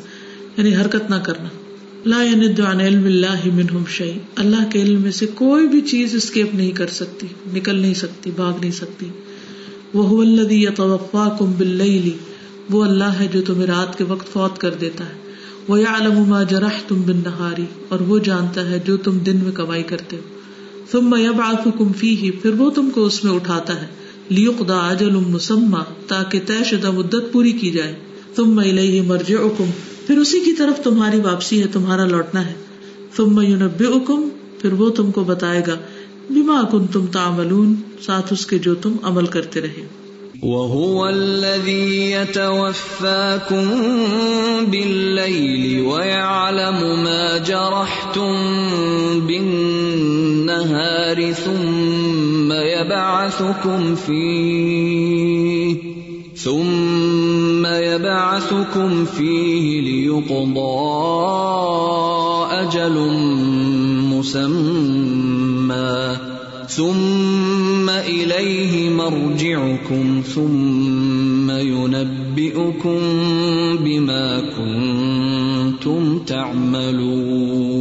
یعنی 0.58 0.76
حرکت 0.76 1.10
نہ 1.10 1.16
کرنا۔ 1.16 1.50
لا 2.06 2.24
عن 2.72 2.82
علم 2.82 3.06
اللہ 3.06 3.48
منہم 3.54 3.84
شيء 3.90 4.18
اللہ 4.36 4.70
کے 4.72 4.82
علم 4.82 5.02
میں 5.02 5.12
سے 5.12 5.26
کوئی 5.26 5.68
بھی 5.68 5.82
چیز 5.82 6.16
اسکیپ 6.16 6.56
نہیں 6.56 6.72
کر 6.72 6.88
سکتی، 6.88 7.28
نکل 7.54 7.76
نہیں 7.76 7.94
سکتی، 7.94 8.32
بھاگ 8.32 8.54
نہیں 8.62 8.72
سکتی۔ 8.72 9.10
وہ 9.94 10.22
الذي 10.22 10.64
يتوفاكم 10.64 11.52
بالليل 11.58 12.10
وہ 12.70 12.84
اللہ 12.84 13.04
ہے 13.04 13.28
جو 13.34 13.42
تمہیں 13.42 13.68
رات 13.68 13.98
کے 13.98 14.04
وقت 14.04 14.34
فوت 14.34 14.58
کر 14.58 14.74
دیتا 14.74 15.04
ہے۔ 15.04 15.27
وہ 15.68 15.78
عالم 15.78 16.30
ما 16.30 16.44
جرح 16.44 16.70
تم 16.88 17.02
بن 17.02 17.16
نہاری 17.16 17.66
اور 17.90 18.00
وہ 18.00 18.20
جانتا 18.20 18.70
ہے 18.70 18.80
جو 18.86 18.98
تم 18.98 19.18
دن 19.18 19.38
میں 19.44 19.52
کمائی 19.52 19.84
کرتے 19.84 20.18
ہو۔ 20.18 20.22
ثم 20.92 21.16
يبعثكم 21.16 21.94
فيه، 21.94 22.30
پھر 22.42 22.54
وہ 22.54 22.70
تم 22.70 22.90
کو 22.90 23.06
اس 23.06 23.24
میں 23.24 23.34
اٹھاتا 23.34 23.82
ہے۔ 23.82 23.88
لیقضى 24.30 24.74
اجل 24.74 25.10
مسمى، 25.10 25.80
تاکہ 26.08 26.40
طے 26.46 26.64
شدہ 26.64 26.92
مدت 26.92 27.16
پوری 27.32 27.52
کی 27.52 27.72
جائے۔ 27.72 27.96
ثم 28.36 28.60
الیہ 28.60 29.02
مرجعکم 29.02 29.66
پھر 30.08 30.18
اسی 30.18 30.40
کی 30.40 30.54
طرف 30.54 30.84
تمہاری 30.84 31.20
واپسی 31.20 31.62
ہے، 31.62 31.68
تمہارا 31.68 32.06
لوٹنا 32.06 32.46
ہے۔ 32.46 32.54
ثم 33.18 33.42
ينبئکم 33.42 34.30
پھر 34.62 34.74
وہ 34.74 34.90
تم 34.90 35.12
کو 35.12 35.24
بتائے 35.24 35.62
گا، 35.68 35.76
بما 36.30 36.62
کنتم 36.72 37.06
تعملون، 37.06 37.76
ساتھ 38.02 38.34
اس 38.34 38.46
کے 38.46 38.60
جو 38.60 38.76
تم 38.76 38.96
عمل 39.04 39.26
کرتے 39.26 39.62
رہے۔ 39.62 39.97
وهو 40.42 41.10
الذي 41.10 42.12
يتوفاكم 42.12 43.68
بالليل 44.66 45.86
ويعلم 45.86 47.04
ما 47.04 47.38
جرحتم 47.38 48.34
بالنهار 49.28 51.32
ثم 51.34 52.52
يبعثكم 52.52 53.96
فيه 53.96 55.76
ثم 56.36 57.66
يبعثكم 57.66 59.06
فيه 59.06 59.82
ليقضى 59.82 60.88
أجل 62.52 62.94
مسمى 64.14 66.18
ثم 66.68 67.90
إليه 67.90 68.90
مرجعكم 68.90 69.37
ثم 70.36 71.52
ينبئكم 71.52 73.00
بما 73.78 74.42
كنتم 74.58 76.20
تعملون. 76.20 77.78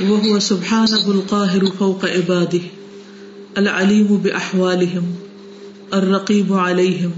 وهو 0.00 0.38
سبحانه 0.38 1.10
القاهر 1.10 1.66
فوق 1.66 2.04
عباده، 2.04 2.60
العليم 3.58 4.16
بأحوالهم، 4.24 5.02
الرقيب 5.94 6.52
عليهم، 6.52 7.10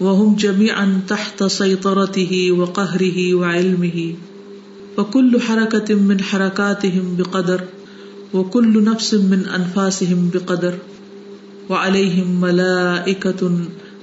وهم 0.00 0.36
جميعا 0.36 1.00
تحت 1.08 1.44
سيطرته 1.44 2.52
وقهره 2.52 3.34
وعلمه. 3.34 4.14
وكل 4.98 5.40
حركة 5.40 5.94
من 5.94 6.20
حركاتهم 6.20 7.16
بقدر، 7.18 7.64
وكل 8.34 8.84
نفس 8.84 9.14
من 9.14 9.46
انفاسهم 9.46 10.30
بقدر. 10.34 10.74
وعليهم 11.68 12.40
ملائكة 12.40 13.58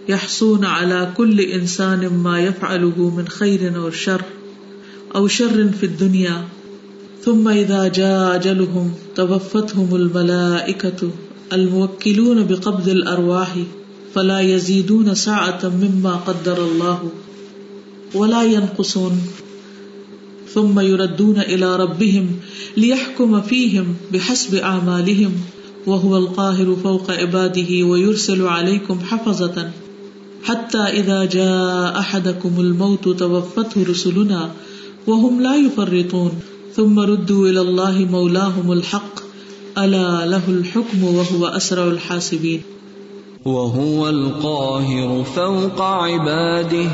يحصون 0.09 0.66
على 0.66 1.13
كل 1.18 1.41
إنسان 1.41 2.07
ما 2.07 2.39
يفعله 2.39 3.09
من 3.18 3.28
خير 3.28 3.76
أو 3.76 3.89
شر 3.91 4.22
أو 5.16 5.28
شر 5.28 5.70
في 5.80 5.86
الدنيا. 5.86 6.43
ثم 7.24 7.47
إذا 7.47 7.88
جاء 7.88 8.36
أجلهم 8.36 8.93
توفتهم 9.16 9.95
الملائكة 9.95 11.09
الموكلون 11.53 12.43
بقبض 12.43 12.89
الأرواح 12.89 13.55
فلا 14.16 14.39
يزيدون 14.39 15.16
ساعة 15.16 15.59
مما 15.63 16.16
قدر 16.16 16.66
الله 16.66 17.09
ولا 18.13 18.43
ينقصون. 18.43 19.22
ثم 20.53 20.80
يردون 20.80 21.39
إلى 21.39 21.76
ربهم 21.76 22.28
ليحكم 22.78 23.41
فيهم 23.41 23.95
بحسب 24.13 24.55
أعمالهم. 24.55 25.32
وهو 25.88 26.17
القاهر 26.17 26.75
فوق 26.83 27.11
عباده 27.11 27.83
ويرسل 27.83 28.47
عليكم 28.47 28.99
حفظة 28.99 29.69
حتى 30.43 30.77
إذا 30.77 31.25
جاء 31.25 31.99
أحدكم 31.99 32.49
الموت 32.59 33.09
توفته 33.09 33.83
رسلنا 33.83 34.51
وهم 35.07 35.41
لا 35.41 35.55
يفرطون. 35.55 36.31
ثم 36.75 36.99
ردوا 36.99 37.47
إلى 37.47 37.61
الله 37.61 38.07
مولاهم 38.11 38.71
الحق. 38.71 39.19
ألا 39.77 40.25
له 40.25 40.43
الحكم 40.47 41.03
وهو 41.03 41.45
أسرع 41.45 41.83
الحاسبين. 41.83 42.61
وهو 43.45 44.09
القاهر 44.09 45.23
فوق 45.23 45.81
عباده. 45.81 46.89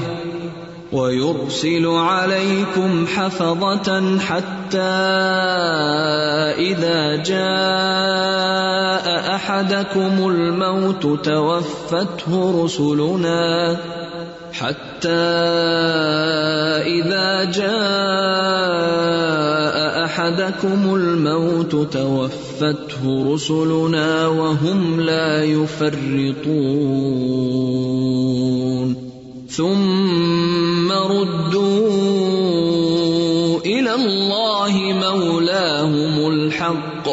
ويرسل 0.92 1.86
عليكم 1.88 3.08
حفظة 3.08 4.20
حتى 4.20 4.78
إذا 6.60 7.16
جاء 7.16 9.06
أحدكم 9.36 10.28
الموت 10.28 11.26
توفته 11.26 12.64
رسلنا 12.64 13.78
حتى 14.54 15.10
إذا 17.00 17.44
جاء 17.44 18.92
أحدكم 20.06 20.96
الموت 20.96 21.94
توفته 21.94 23.34
رسلنا 23.34 24.28
وهم 24.28 25.02
لا 25.02 25.44
يفرطون. 25.44 26.92
ثم 29.52 30.41
ردوا 31.10 31.92
إلى 33.66 33.94
الله 33.94 34.94
مولاهم 34.94 36.34
الحق. 36.34 37.10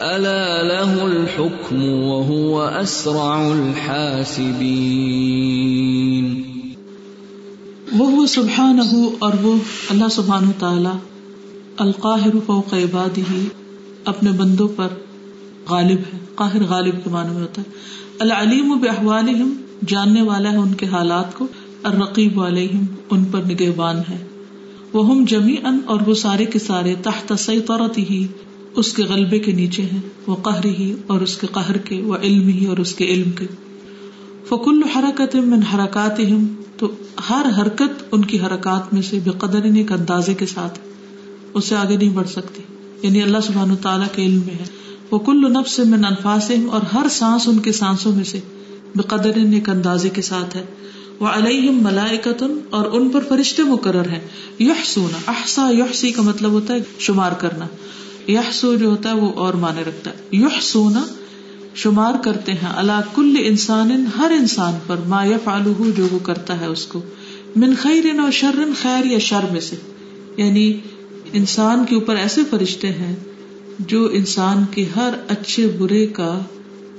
ألا 0.00 0.62
له 0.62 1.04
الحكم 1.04 1.82
وهو 1.82 2.70
أسرع 2.82 3.52
الحاسبين. 3.52 6.42
وہ 7.92 8.26
سبحان 8.26 8.80
اور 9.18 9.32
وہ 9.42 9.56
اللہ 9.90 10.04
سبحان 10.10 10.50
تعالی 10.58 10.88
القاہر 11.76 12.30
فوق 12.46 12.74
عبادہ 12.74 13.34
اپنے 14.04 14.30
بندوں 14.30 14.68
پر 14.76 14.88
غالب 15.70 16.00
ہے. 16.14 16.18
قاہر 16.34 16.64
غالب 16.64 17.04
کے 17.04 17.10
معنی 17.10 17.34
میں 17.34 17.42
ہوتا 17.42 17.62
ہے. 17.62 17.66
العلیم 18.18 18.78
بأحوالہم، 18.78 19.54
جاننے 19.86 20.22
والا 20.22 20.52
ہے 20.52 20.56
ان 20.56 20.74
کے 20.74 20.86
حالات 20.86 21.38
کو. 21.38 21.46
الرقیب 21.86 22.40
علیہم، 22.40 22.84
ان 23.10 23.24
پر 23.24 23.40
نگہبان 23.50 23.96
ہے۔ 24.10 24.24
وہ 24.92 25.10
ہم 25.10 25.24
جمی 25.28 25.56
ان 25.64 25.80
اور 25.86 26.00
وہ 26.06 26.14
سارے 26.14 26.44
کے 26.44 26.58
سارے 26.58 26.94
تحت 27.02 27.32
سیطرت 27.38 27.98
ہی 27.98 28.26
اس 28.74 28.92
کے 28.92 29.02
غلبے 29.02 29.38
کے 29.38 29.52
نیچے 29.52 29.82
ہیں، 29.82 30.00
وہ 30.26 30.36
قہر 30.36 30.64
ہی 30.64 30.94
اور 31.06 31.20
اس 31.20 31.36
کے 31.36 31.46
قہر 31.46 31.78
کے، 31.78 32.02
وہ 32.02 32.16
علم 32.22 32.48
ہی، 32.48 32.66
اور 32.66 32.76
اس 32.76 32.94
کے 32.94 33.04
علم 33.04 33.30
کے۔ 33.30 33.46
فکل 34.48 34.82
حرکت 34.96 35.36
من 35.36 35.60
حرکات 35.62 36.20
تو 36.78 36.90
ہر 37.30 37.46
حرکت 37.58 38.04
ان 38.12 38.24
کی 38.24 38.40
حرکات 38.40 38.94
میں 38.94 39.02
سے 39.02 39.18
بے 39.24 39.30
قدر 39.30 39.62
ایک 39.62 39.92
اندازے 39.92 40.34
کے 40.34 40.46
ساتھ، 40.46 40.78
اس 41.54 41.64
سے 41.64 41.76
آگے 41.76 41.96
نہیں 41.96 42.10
بڑھ 42.10 42.28
سکتی۔ 42.28 42.62
یعنی 43.02 43.22
اللہ 43.22 43.38
سبحان 43.46 43.76
تعالیٰ 43.76 44.06
کے 44.12 44.22
علم 44.22 44.40
میں 44.46 44.54
ہے۔ 44.54 44.64
وہ 45.10 45.18
کل 45.18 45.52
نفس 45.52 45.70
سے 45.70 45.84
من 45.84 46.04
انفاس 46.04 46.50
اور 46.70 46.80
ہر 46.94 47.06
سانس 47.10 47.48
ان 47.48 47.58
کے 47.58 47.72
سانسوں 47.72 48.12
میں 48.12 48.24
سے 48.24 48.40
بے 48.96 49.02
قدر 49.02 49.30
ایک 49.52 49.68
اندازے 49.68 50.08
کے 50.08 50.22
ساتھ 50.22 50.56
ہے۔ 50.56 50.64
وہ 51.20 51.26
علیہم 51.26 51.78
ملائکتن 51.82 52.60
اور 52.70 52.86
ان 52.86 53.08
پر 53.08 53.20
فرشتے 53.28 53.62
مقرر 53.62 54.08
ہیں۔ 54.08 54.20
یح 54.58 54.84
سونا 54.84 55.30
احسا 55.30 55.70
یحسی 55.70 56.10
کا 56.10 56.22
مطلب 56.22 56.50
ہوتا 56.50 56.74
ہے 56.74 56.78
شمار 56.98 57.32
کرنا۔ 57.32 57.66
یحسو 58.30 58.74
جو 58.74 58.86
ہوتا 58.86 59.10
ہے 59.10 59.14
وہ 59.14 59.32
اور 59.32 59.54
معنی 59.54 59.84
رکھتا 59.84 60.10
ہے۔ 60.10 60.16
یح 60.32 60.60
سونا 60.62 61.06
شمار 61.74 62.14
کرتے 62.24 62.52
ہیں۔ 62.52 62.68
اللہ 62.76 63.00
کل 63.14 63.36
انسان 63.40 64.06
ہر 64.18 64.30
انسان 64.30 64.74
پر 64.86 64.96
ما 65.06 65.24
یفعلہ، 65.24 65.90
جو 65.96 66.06
وہ 66.12 66.18
کرتا 66.18 66.60
ہے 66.60 66.66
اس 66.66 66.86
کو۔ 66.86 67.02
من 67.56 67.74
خیر 67.74 68.20
و 68.26 68.30
شر 68.30 68.58
خیر 68.82 69.04
یا 69.04 69.18
شر 69.18 69.44
میں 69.52 69.60
سے۔ 69.60 69.76
یعنی 70.36 70.78
انسان 71.32 71.84
کے 71.84 71.94
اوپر 71.94 72.16
ایسے 72.16 72.40
فرشتے 72.50 72.92
ہیں 72.92 73.16
جو 73.78 74.08
انسان 74.12 74.64
کے 74.70 74.84
ہر 74.96 75.10
اچھے، 75.28 75.66
برے 75.78 76.06
کا 76.06 76.40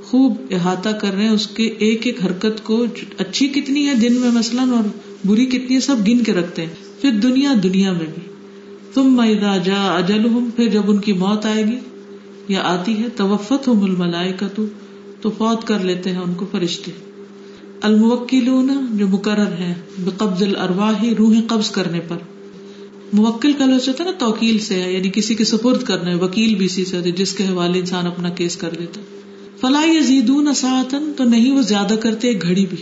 خوب 0.10 0.36
احاطہ 0.52 0.90
کر 0.90 1.14
رہے 1.14 1.24
ہیں، 1.24 1.30
اس 1.30 1.48
کے 1.48 1.64
ایک 1.64 2.08
ایک 2.08 2.26
حرکت 2.26 2.64
کو 2.64 2.86
اچھی 3.18 3.48
کتنی 3.48 3.88
ہے 3.88 3.94
دن 3.94 4.14
میں 4.14 4.32
مثلاً 4.32 4.70
اور 4.70 4.84
بری 5.26 5.46
کتنی 5.46 5.76
ہے، 5.76 5.80
سب 5.80 5.96
گن 6.08 6.24
کے 6.24 6.34
رکھتے 6.34 6.62
ہیں۔ 6.62 7.02
پھر 7.02 7.12
دنیا 7.12 7.54
دنیا 7.64 7.92
میں 7.92 8.06
بھی۔ 8.16 8.22
تم 8.94 9.18
میدا 9.18 9.58
جا 9.58 9.96
اجل 9.98 10.28
پھر 10.56 10.70
جب 10.70 10.82
ان 10.88 10.98
کی 10.98 11.14
موت 11.14 11.46
آئے 11.46 11.66
گی 11.66 11.78
یا 12.48 12.62
آتی 12.64 13.04
ہے 13.04 13.10
توفت 13.16 13.68
ہوں 13.68 13.76
ملائے 13.76 14.34
کا 14.34 14.48
تو 15.22 15.30
فوت 15.30 15.68
کر 15.68 15.80
لیتے 15.80 16.12
ہیں 16.12 16.20
ان 16.20 16.34
کو 16.34 16.46
فرشتے۔ 16.52 16.92
الموکلون 17.82 18.86
جو 18.94 19.08
مقرر 19.08 19.52
ہے 19.52 19.74
بقبض 19.98 20.44
الارواح، 20.44 21.04
روحیں 21.18 21.42
قبض 21.48 21.72
کرنے 21.72 22.00
پر۔ 22.00 22.18
موکل 23.14 23.54
کا 23.54 23.66
لفظ 23.66 23.88
ہوتا 23.88 24.04
ہے 24.04 24.10
نا، 24.10 24.26
توکیل 24.26 24.60
سے 24.60 24.84
ہے 24.84 24.94
یعنی 24.94 25.10
کسی 25.14 25.36
کے 25.36 25.44
سپرد 25.44 25.84
کرنا 25.84 26.10
ہے 26.10 26.16
وکیل 26.16 26.56
بھی 26.56 26.66
اسی 26.66 26.86
سے 26.86 27.12
جس 27.12 27.34
کے 27.34 27.44
حوالے 27.44 27.80
انسان 27.80 28.08
اپنا 28.08 28.30
کیس 28.30 28.58
کر 28.58 28.70
دیتا 28.80 29.02
فلاح 29.62 29.86
یزیدون 29.86 30.54
ساعتن 30.54 31.12
تو 31.18 31.24
نہیں 31.24 31.52
وہ 31.52 31.62
زیادہ 31.62 31.94
کرتے 31.94 32.28
ایک 32.28 32.42
گھڑی 32.42 32.66
بھی۔ 32.66 32.78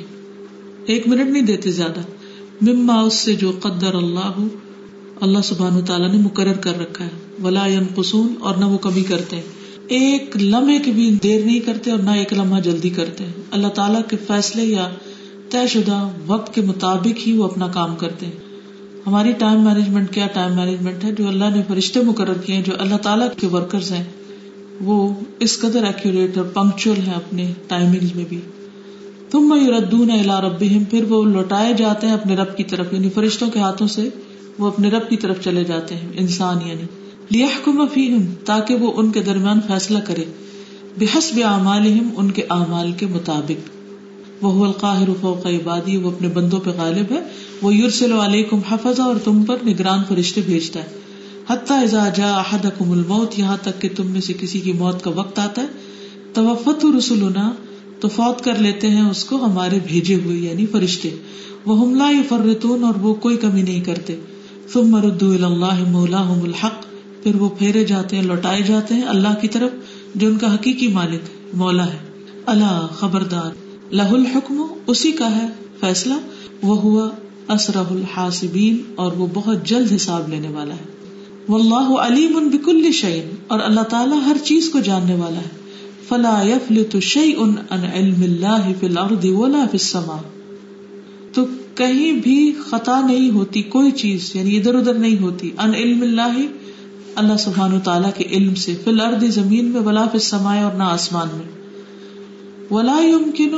ایک 0.85 1.07
منٹ 1.07 1.29
نہیں 1.29 1.43
دیتے 1.43 1.71
زیادہ۔ 1.71 1.99
مما 2.61 3.01
اس 3.01 3.13
سے 3.13 3.33
جو 3.33 3.51
قدر 3.59 3.93
اللہ 3.93 4.47
اللہ 5.21 5.39
سبحان 5.43 5.85
تعالیٰ 5.85 6.11
نے 6.11 6.17
مقرر 6.17 6.53
کر 6.53 6.79
رکھا 6.79 7.05
ہے۔ 7.05 7.09
ولا 7.43 7.67
قسون 7.95 8.33
اور 8.39 8.55
نہ 8.55 8.65
وہ 8.65 8.77
کمی 8.77 9.03
کرتے۔ 9.03 9.35
ہیں 9.35 9.43
ایک 9.87 10.37
لمحے 10.41 10.79
کی 10.79 10.91
بھی 10.91 11.17
دیر 11.23 11.45
نہیں 11.45 11.59
کرتے 11.59 11.91
اور 11.91 11.99
نہ 11.99 12.09
ایک 12.09 12.33
لمحہ 12.33 12.59
جلدی 12.59 12.89
کرتے۔ 12.89 13.23
ہیں 13.25 13.33
اللہ 13.51 13.67
تعالیٰ 13.67 14.01
کے 14.09 14.17
فیصلے 14.27 14.63
یا 14.63 14.89
طے 15.49 15.67
شدہ 15.67 16.09
وقت 16.27 16.55
کے 16.55 16.61
مطابق 16.61 17.27
ہی 17.27 17.37
وہ 17.37 17.43
اپنا 17.43 17.67
کام 17.67 17.95
کرتے۔ 17.95 18.25
ہیں 18.25 18.33
ہماری 19.07 19.31
ٹائم 19.31 19.61
مینجمنٹ 19.61 20.13
کیا 20.13 20.27
ٹائم 20.27 20.55
مینجمنٹ 20.55 21.03
ہے؟ 21.03 21.11
جو 21.11 21.27
اللہ 21.27 21.45
نے 21.55 21.61
فرشتے 21.67 22.01
مقرر 22.01 22.33
کیے 22.33 22.55
ہیں، 22.55 22.63
جو 22.63 22.73
اللہ 22.77 22.95
تعالیٰ 22.95 23.27
کے 23.37 23.47
ورکرز 23.47 23.91
ہیں۔ 23.91 24.03
وہ 24.81 25.13
اس 25.39 25.59
قدر 25.59 25.83
ایکوریٹ 25.83 26.37
اور 26.37 26.45
پنکچل 26.45 26.93
ہے 27.07 27.13
اپنے 27.15 27.53
ٹائمنگ 27.67 28.07
میں 28.15 28.25
بھی۔ 28.29 28.41
تم 29.31 29.49
میں 29.49 29.67
ردون 29.67 30.11
الا 30.11 30.41
رب 30.41 30.63
پھر 30.89 31.03
وہ 31.03 31.23
لوٹائے 31.23 31.73
جاتے 31.73 32.07
ہیں 32.07 32.13
اپنے 32.13 32.35
رب 32.35 32.57
کی 32.57 32.63
طرف 32.63 32.93
یعنی 32.93 33.09
فرشتوں 33.09 33.49
کے 33.49 33.59
ہاتھوں 33.59 33.87
سے 33.87 34.09
وہ 34.57 34.67
اپنے 34.67 34.89
رب 34.89 35.09
کی 35.09 35.17
طرف 35.17 35.43
چلے 35.43 35.63
جاتے 35.63 35.95
ہیں، 35.95 36.09
انسان 36.13 36.57
یعنی۔ 36.65 36.83
لیا 37.31 37.47
فیہم 37.93 38.25
تاکہ 38.45 38.75
وہ 38.75 38.91
ان 38.95 39.11
کے 39.11 39.23
درمیان 39.23 39.59
فیصلہ 39.67 39.99
کرے۔ 39.99 40.23
بحسب 40.97 41.39
اعمالہم 41.45 42.09
ان 42.15 42.31
کے 42.31 42.41
اعمال 42.49 42.91
کے 42.91 43.05
مطابق۔ 43.05 43.69
وہ 44.41 44.65
القاہر 44.65 45.09
فوق 45.21 45.45
عبادی 45.45 45.97
وہ 45.97 46.11
اپنے 46.11 46.27
بندوں 46.27 46.59
پہ 46.59 46.69
غالب 46.69 47.11
ہے۔ 47.11 47.19
وہ 47.61 47.75
یورسل 47.75 48.11
علیکم 48.11 48.59
حفظہ 48.71 49.01
اور 49.01 49.15
تم 49.23 49.43
پر 49.43 49.57
نگران 49.65 49.99
فرشتے 50.07 50.41
بھیجتا 50.45 50.79
ہے۔ 50.79 51.04
حتیٰ 51.49 51.83
اذا 51.83 52.09
جا 52.09 52.33
احدکم 52.33 52.91
الموت، 52.91 53.39
یہاں 53.39 53.57
تک 53.61 53.81
کہ 53.81 53.89
تم 53.95 54.07
میں 54.07 54.21
سے 54.21 54.33
کسی 54.39 54.59
کی 54.59 54.73
موت 54.73 55.03
کا 55.03 55.09
وقت 55.09 55.39
آتا 55.39 55.61
ہے، 55.61 55.67
توفت 56.33 56.85
رسولنا 56.97 57.51
تو 57.99 58.07
فوت 58.07 58.43
کر 58.43 58.55
لیتے 58.55 58.89
ہیں 58.89 59.09
اس 59.09 59.25
کو 59.25 59.45
ہمارے 59.45 59.79
بھیجے 59.87 60.15
ہوئے 60.15 60.37
یعنی 60.37 60.65
فرشتے۔ 60.65 61.15
وہ 61.65 61.85
حملہ 61.85 62.03
فرتون 62.29 62.83
اور 62.83 62.95
وہ 62.95 63.13
کوئی 63.13 63.37
کمی 63.37 63.61
نہیں 63.61 63.81
کرتے۔ 63.81 64.15
ثم 64.73 64.87
مردو 64.87 65.31
اللہ 65.31 65.87
مولاہم 65.87 66.43
الحق، 66.43 66.85
پھر 67.23 67.35
وہ 67.35 67.49
پھیرے 67.49 67.83
جاتے 67.83 68.15
ہیں، 68.15 68.23
لوٹائے 68.23 68.61
جاتے 68.61 68.95
ہیں 68.95 69.03
اللہ 69.03 69.33
کی 69.41 69.47
طرف، 69.47 69.71
جو 70.15 70.27
ان 70.27 70.37
کا 70.37 70.53
حقیقی 70.53 70.87
مالک، 70.87 71.55
مولا 71.55 71.93
ہے۔ 71.93 71.97
اللہ 72.45 72.87
خبردار، 72.91 73.51
لہ 73.93 74.11
الحکم، 74.11 74.61
اسی 74.87 75.11
کا 75.11 75.35
ہے 75.35 75.47
فیصلہ۔ 75.79 76.13
وہ 76.61 76.77
ہوا 76.77 77.09
اسرح 77.49 77.83
الحاسبین، 77.89 78.77
اور 78.95 79.11
وہ 79.11 79.27
بہت 79.33 79.65
جلد 79.65 79.91
حساب 79.91 80.29
لینے 80.29 80.47
والا 80.47 80.75
ہے۔ 80.75 80.94
واللہ 81.49 81.99
علیم 81.99 82.49
بکل 82.49 82.91
شعین 82.91 83.35
اور 83.47 83.59
اللہ 83.59 83.81
تعالیٰ 83.81 84.21
ہر 84.25 84.37
چیز 84.43 84.69
کو 84.69 84.79
جاننے 84.79 85.15
والا 85.15 85.37
ہے۔ 85.37 85.65
فلا 86.07 86.41
یفلت 86.41 86.97
شیء 87.01 87.35
عن 87.69 87.83
علم 87.93 88.23
اللہ 88.23 88.67
فی 88.79 88.85
الارض 88.85 89.25
ولا 89.25 89.57
فی 89.57 89.77
السماء۔ 89.77 90.21
تو 91.33 91.45
کہیں 91.75 92.11
بھی 92.11 92.53
خطا 92.69 93.07
نہیں 93.07 93.29
ہوتی، 93.29 93.61
کوئی 93.61 93.91
چیز 93.91 94.35
یعنی 94.35 94.57
ادھر 94.57 94.75
ادھر 94.75 94.93
نہیں 94.93 95.19
ہوتی۔ 95.19 95.51
ان 95.57 95.73
علم 95.73 96.01
اللہ 96.01 96.41
اللہ 97.15 97.37
سبحان 97.37 97.73
و 97.73 97.79
تعالیٰ 97.79 98.11
کے 98.17 98.23
علم 98.23 98.55
سے۔ 98.55 98.75
فی 98.83 98.89
الارض 98.89 99.23
زمین 99.23 99.65
میں، 99.65 99.81
ولا 99.81 100.03
فی 100.03 100.09
السماء 100.13 100.61
اور 100.61 100.73
نہ 100.73 100.83
آسمان 100.83 101.27
میں۔ 101.33 101.65
ولا 102.73 102.99
يمكن 103.03 103.55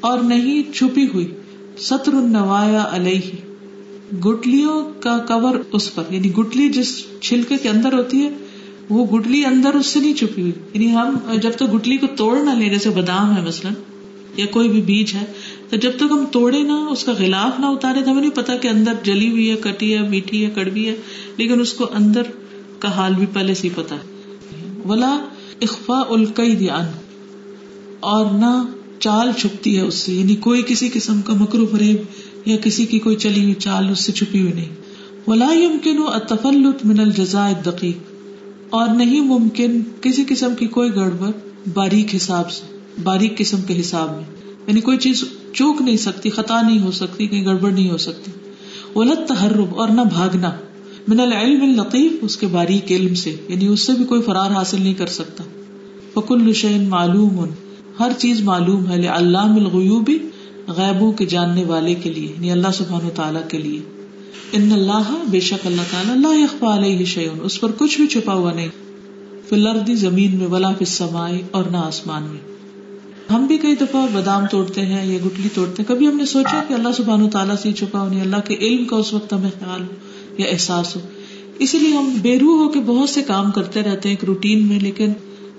اور 0.00 0.18
نہیں 0.18 0.74
چھپی 0.74 1.06
ہوئی 1.14 1.30
سطر 1.78 2.12
النوایا 2.12 2.84
علیہ۔ 2.90 3.49
گٹلیوں 4.16 4.90
کا 5.00 5.18
کور 5.18 5.54
اس 5.72 5.94
پر 5.94 6.02
یعنی 6.10 6.32
گٹلی 6.32 6.68
جس 6.68 7.04
چھلکے 7.20 7.56
کے 7.56 7.68
اندر 7.68 7.92
ہوتی 7.92 8.24
ہے، 8.24 8.30
وہ 8.88 9.18
گٹلی 9.18 9.44
اندر 9.44 9.74
اس 9.74 9.86
سے 9.86 10.00
نہیں 10.00 10.14
چھپی 10.14 10.42
ہوئی۔ 10.42 10.52
یعنی 10.74 10.92
ہم 10.92 11.16
جب 11.42 11.50
تک 11.50 11.74
گٹلی 11.74 11.96
کو 11.96 12.06
توڑ 12.06 12.38
نہ 12.42 12.50
لیں، 12.50 12.68
جیسے 12.68 12.90
بادام 12.90 13.36
ہے 13.36 13.42
مثلاً، 13.42 13.72
یا 14.36 14.46
کوئی 14.46 14.68
بھی 14.68 14.82
بیج 14.82 15.14
ہے، 15.14 15.24
تو 15.68 15.76
جب 15.76 15.90
تک 15.96 16.02
ہم 16.10 16.24
توڑے 16.32 16.62
نہ، 16.62 16.72
اس 16.72 17.04
کا 17.04 17.12
غلاف 17.18 17.60
نہ 17.60 17.66
اتارے 17.66 18.02
تو 18.02 18.10
ہمیں 18.10 18.20
نہیں 18.20 18.36
پتا 18.36 18.56
کہ 18.56 18.68
اندر 18.68 18.92
جلی 19.02 19.30
ہوئی 19.30 19.50
ہے، 19.50 19.56
کٹی 19.56 19.96
ہے، 19.96 20.08
میٹھی 20.08 20.44
ہے، 20.44 20.50
کڑوی 20.50 20.88
ہے، 20.88 20.96
لیکن 21.36 21.60
اس 21.60 21.72
کو 21.72 21.86
اندر 21.94 22.22
کا 22.78 22.90
حال 22.90 23.14
بھی 23.14 23.26
پہلے 23.32 23.54
سے 23.54 23.68
پتا 23.74 23.94
ہے۔ 23.94 24.10
ولا 24.88 25.18
اخفا 25.60 26.02
القئی 26.08 26.56
دیا 26.56 26.90
اور 28.00 28.26
نہ 28.26 28.64
چال 28.98 29.32
چھپتی 29.32 29.76
ہے 29.76 29.82
اس 29.82 29.94
سے 29.94 30.12
یعنی 30.12 30.36
کوئی 30.36 30.62
کسی 30.66 30.88
قسم 30.92 31.22
کا 31.22 31.32
مکرو 31.32 31.66
فریب 31.66 31.96
یا 32.46 32.56
کسی 32.56 32.86
کی 32.86 32.98
کوئی 32.98 33.16
چلی 33.16 33.42
ہوئی 33.42 33.54
چال 33.54 33.88
اس 33.90 34.00
سے 34.00 34.12
چھپی 34.12 34.40
ہوئی 34.40 34.52
نہیں۔ 34.52 34.68
ولا 35.26 35.52
يمكن 35.52 35.96
التفلت 36.06 36.86
من 36.86 37.00
الجزاء 37.00 37.48
الدقيق۔ 37.48 37.98
اور 38.70 38.88
نہیں 38.88 39.20
ممکن 39.20 39.80
کسی 40.00 40.24
قسم 40.28 40.54
کی 40.54 40.66
کوئی 40.66 40.94
گڑبڑ 40.94 41.30
باریک 41.74 42.14
حساب 42.14 42.50
سے، 42.50 42.78
باریک 43.02 43.38
قسم 43.38 43.60
کے 43.62 43.80
حساب 43.80 44.10
میں۔ 44.16 44.24
یعنی 44.66 44.80
کوئی 44.80 44.98
چیز 44.98 45.24
چوک 45.52 45.82
نہیں 45.82 45.96
سکتی، 45.96 46.30
خطا 46.30 46.62
نہیں 46.62 46.80
ہو 46.80 46.90
سکتی، 46.90 47.26
کہیں 47.26 47.44
گڑبڑ 47.44 47.70
نہیں 47.70 47.90
ہو 47.90 47.96
سکتی۔ 47.96 48.30
ولت 48.94 49.28
تحرب 49.28 49.78
اور 49.80 49.88
نہ 49.88 50.00
بھاگنا۔ 50.00 50.50
من 51.08 51.20
العلم 51.20 51.62
اللطیف 51.62 52.12
اس 52.22 52.36
کے 52.36 52.46
باریک 52.46 52.92
علم 52.92 53.14
سے۔ 53.14 53.36
یعنی 53.48 53.66
اس 53.66 53.80
سے 53.80 53.92
بھی 53.92 54.04
کوئی 54.04 54.22
فرار 54.22 54.50
حاصل 54.50 54.82
نہیں 54.82 54.94
کر 54.94 55.06
سکتا۔ 55.06 55.44
فکل 56.14 56.52
شعین 56.52 56.88
معلوم۔ 56.88 57.44
ہر 58.00 58.10
چیز 58.18 58.40
معلوم 58.40 58.86
ہے 58.88 59.06
علام 59.06 59.56
الغیوبی 59.56 60.18
غیبوں 60.76 61.12
کے 61.12 61.26
جاننے 61.26 61.64
والے 61.64 61.94
کے 61.94 62.10
لیے 62.10 62.28
یعنی 62.28 62.50
اللہ 62.50 62.68
سبحان 62.74 63.06
و 63.06 63.10
تعالیٰ 63.14 63.48
کے 63.48 63.58
لیے۔ 63.58 63.80
ان 64.52 64.72
اللہ، 64.72 65.24
بے 65.30 65.40
شک 65.40 65.66
اللہ 65.66 65.82
تعالیٰ 65.90 66.12
اللہ 66.12 66.44
یخفا 66.44 66.76
علیہ 66.76 67.04
شیون 67.04 67.38
اس 67.42 67.60
پر 67.60 67.70
کچھ 67.78 68.00
بھی 68.00 68.06
چھپا 68.06 68.34
ہوا 68.34 68.52
نہیں۔ 68.52 68.68
فی 69.48 69.56
الارض، 69.56 69.90
زمین 69.90 70.36
میں، 70.36 70.46
ولا 70.46 70.68
فی 70.68 70.76
السماء 70.80 71.30
اور 71.50 71.64
نہ 71.64 71.76
آسمان 71.76 72.22
میں۔ 72.22 72.50
ہم 73.32 73.46
بھی 73.46 73.58
کئی 73.58 73.74
دفعہ 73.74 74.06
بادام 74.12 74.46
توڑتے 74.46 74.80
ہیں 74.80 75.06
یا 75.06 75.18
گٹلی 75.26 75.48
توڑتے 75.54 75.82
ہیں۔ 75.82 75.88
کبھی 75.88 76.06
ہم 76.06 76.16
نے 76.16 76.26
سوچا 76.26 76.62
کہ 76.68 76.74
اللہ 76.74 76.88
سبحان 76.96 77.22
و 77.22 77.30
تعالیٰ 77.30 77.56
سے 77.56 77.72
چھپا 77.72 78.08
نہیں 78.08 78.18
یعنی 78.18 78.20
اللہ 78.20 78.40
کے 78.44 78.54
علم 78.60 78.84
کا 78.84 78.96
اس 78.96 79.14
وقت 79.14 79.32
ہمیں 79.32 79.50
خیال 79.58 79.82
ہو 79.82 79.94
یا 80.38 80.46
احساس 80.46 80.96
ہو۔ 80.96 81.00
اسی 81.58 81.78
لیے 81.78 81.92
ہم 81.92 82.14
بے 82.22 82.38
روح 82.38 82.62
ہو 82.62 82.68
کے 82.68 82.80
بہت 82.80 83.10
سے 83.10 83.22
کام 83.22 83.50
کرتے 83.50 83.82
رہتے 83.82 84.08
ہیں 84.08 84.16
ایک 84.16 84.24
روٹین 84.24 84.66
میں، 84.66 84.80
لیکن 84.80 85.12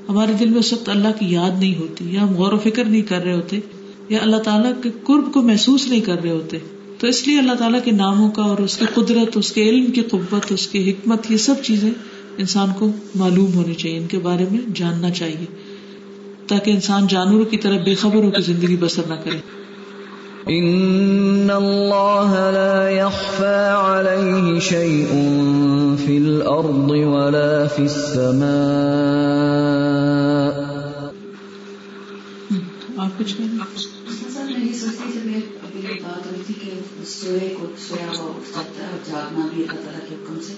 ہمارے 0.10 0.34
دل 0.34 0.50
میں 0.50 0.60
اس 0.60 0.74
وقت 0.74 0.90
اللہ 0.90 1.08
کی 1.20 1.26
یاد 1.26 1.60
نہیں 1.60 1.76
ہوتی 1.76 2.14
یا 2.14 2.24
ہم 2.24 2.36
غور 2.36 2.54
و 2.54 2.58
فکر 2.58 2.86
نہیں 2.86 3.02
کر 3.02 3.24
رہے 3.24 3.34
ہوتے۔ 3.34 3.60
یا 4.10 4.20
اللہ 4.22 4.38
تعالیٰ 4.38 4.72
کے 4.84 4.90
قرب 5.04 5.34
کو 5.34 5.42
محسوس 5.42 5.88
نہیں 5.88 6.02
کر 6.02 6.22
رہے 6.24 6.32
ہوتے۔ 6.32 6.58
تو 7.00 7.08
اس 7.08 7.28
لیے 7.28 7.40
اللہ 7.40 7.54
تعالیٰ 7.54 7.80
کے 7.84 7.92
ناموں 7.92 8.32
کا 8.32 8.44
اور 8.44 8.58
اس 8.58 8.78
کی 8.78 8.86
قدرت 8.94 9.38
اس 9.38 9.52
کے 9.52 9.70
علم 9.70 9.92
کی 9.92 10.02
قوت 10.02 10.52
اس 10.52 10.68
کی 10.68 10.92
حکمت 10.92 11.32
یہ 11.32 11.38
سب 11.38 11.54
چیزیں 11.64 11.92
انسان 12.38 12.68
کو 12.80 12.92
معلوم 13.16 13.54
ہونی 13.54 13.74
چاہیے 13.74 13.98
ان 13.98 14.08
کے 14.08 14.20
بارے 14.20 14.46
میں 14.52 14.60
جاننا 14.76 15.10
چاہیے۔ 15.10 15.46
تاکہ 16.48 16.72
انسان 16.72 17.08
جانوروں 17.08 17.46
کی 17.46 17.58
طرح 17.58 17.78
بے 17.84 17.96
خبر 17.96 18.24
ہو 18.24 18.32
کے 18.32 18.42
زندگی 18.42 18.78
بسر 18.80 19.02
نہ 19.08 19.14
کرے۔ 19.14 19.38
ان 20.48 21.50
اللہ 21.54 22.50
لا 22.54 22.90
يخفى 22.90 23.44
عليه 23.78 24.60
شيء 24.60 25.08
في 26.06 26.18
الارض 26.18 26.92
ولا 26.92 27.64
في 27.76 27.84
السماء۔ 27.84 29.02
آپ 32.98 33.20
کچھ 33.20 33.42
تھی 36.54 36.70
کہ 36.70 37.04
سوئے 37.06 37.56
کو 37.60 37.66
سویا 37.88 38.18
ہوا 38.18 38.32
اٹھ 38.36 38.80
ہے 38.80 38.86
اور 38.86 39.12
جاگنا 39.12 39.48
بھی 39.54 39.64
اللہ 39.64 39.82
تعالیٰ 39.82 40.10
کے 40.10 40.16
حکم 40.16 40.40
سے 40.48 40.54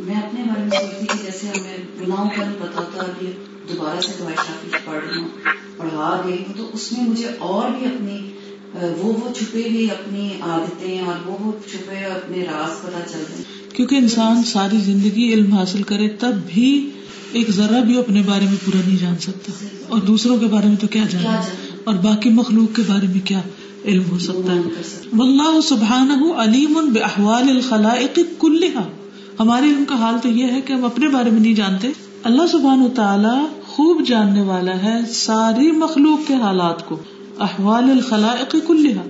میں 0.00 0.16
اپنے 0.16 0.42
بارے 0.42 0.64
میں 0.64 0.78
سوچتی 0.80 1.06
کہ 1.06 1.24
جیسے 1.24 1.46
ہمیں 1.46 1.76
گناہوں 2.00 2.30
کا 2.36 2.44
نہیں 2.44 2.56
پتا 2.60 2.80
تھا 2.94 3.02
کہ 3.20 3.26
دوبارہ 3.68 4.00
سے 4.00 4.12
شافی 4.36 4.70
پڑھ 4.84 5.04
رہی 5.04 5.20
ہوں 5.20 5.28
پڑھا 5.76 6.22
گئی 6.26 6.36
ہوں 6.38 6.54
تو 6.56 6.70
اس 6.72 6.92
میں 6.92 7.08
مجھے 7.08 7.28
اور 7.38 7.70
بھی 7.70 7.86
اپنی 7.86 8.18
وہ 8.74 9.12
وہ 9.12 9.34
چھپے 9.38 9.62
ہوئی 9.62 9.90
اپنی 9.90 10.30
عادتیں 10.40 11.00
اور 11.00 11.28
وہ 11.28 11.36
وہ 11.40 11.52
چھپے 11.70 12.04
اپنے 12.04 12.42
راز 12.42 12.82
پتا 12.82 13.00
چل 13.12 13.18
رہے 13.18 13.42
کیونکہ 13.74 13.94
انسان 13.94 14.42
ساری 14.42 14.76
زندگی 14.76 15.32
علم 15.34 15.52
حاصل 15.52 15.82
کرے 15.82 16.08
تب 16.08 16.32
بھی 16.46 16.90
ایک 17.32 17.50
ذرا 17.50 17.80
بھی 17.80 17.98
اپنے 17.98 18.22
بارے 18.22 18.44
میں 18.44 18.56
پورا 18.64 18.80
نہیں 18.86 18.96
جان 18.96 19.18
سکتا۔ 19.18 19.52
اور 19.88 19.98
دوسروں 19.98 20.38
کے 20.38 20.46
بارے 20.46 20.66
میں 20.66 20.76
تو 20.76 20.86
کیا 20.86 21.04
جانا 21.10 21.40
اور 21.84 21.94
باقی 21.94 22.30
مخلوق 22.30 22.76
کے 22.76 22.82
بارے 22.86 23.06
میں 23.06 23.26
کیا؟ 23.26 23.40
علم 23.84 24.02
ہو 24.10 24.18
سکتا 24.18 24.52
ہے۔ 24.54 24.60
واللہ 25.18 25.60
سبحانہ 25.60 26.32
علیم 26.32 26.72
باحوال 26.72 27.48
الخلائق 27.48 28.18
کلہا۔ 28.38 28.82
ہمارے 29.40 29.66
علم 29.66 29.84
کا 29.88 29.94
حال 29.94 30.14
تو 30.22 30.28
یہ 30.28 30.44
ہے 30.44 30.60
کہ 30.60 30.72
ہم 30.72 30.84
اپنے 30.84 31.08
بارے 31.08 31.30
میں 31.30 31.40
نہیں 31.40 31.54
جانتے۔ 31.54 31.88
اللہ 32.22 32.46
سبحانہ 32.52 32.88
تعالی 32.94 33.46
خوب 33.66 34.02
جاننے 34.06 34.42
والا 34.42 34.82
ہے 34.82 35.00
ساری 35.08 35.70
مخلوق 35.70 36.28
کے 36.28 36.34
حالات 36.34 36.88
کو۔ 36.88 36.96
احوال 37.40 37.84
الخلائق 37.84 38.56
کلہا۔ 38.66 39.02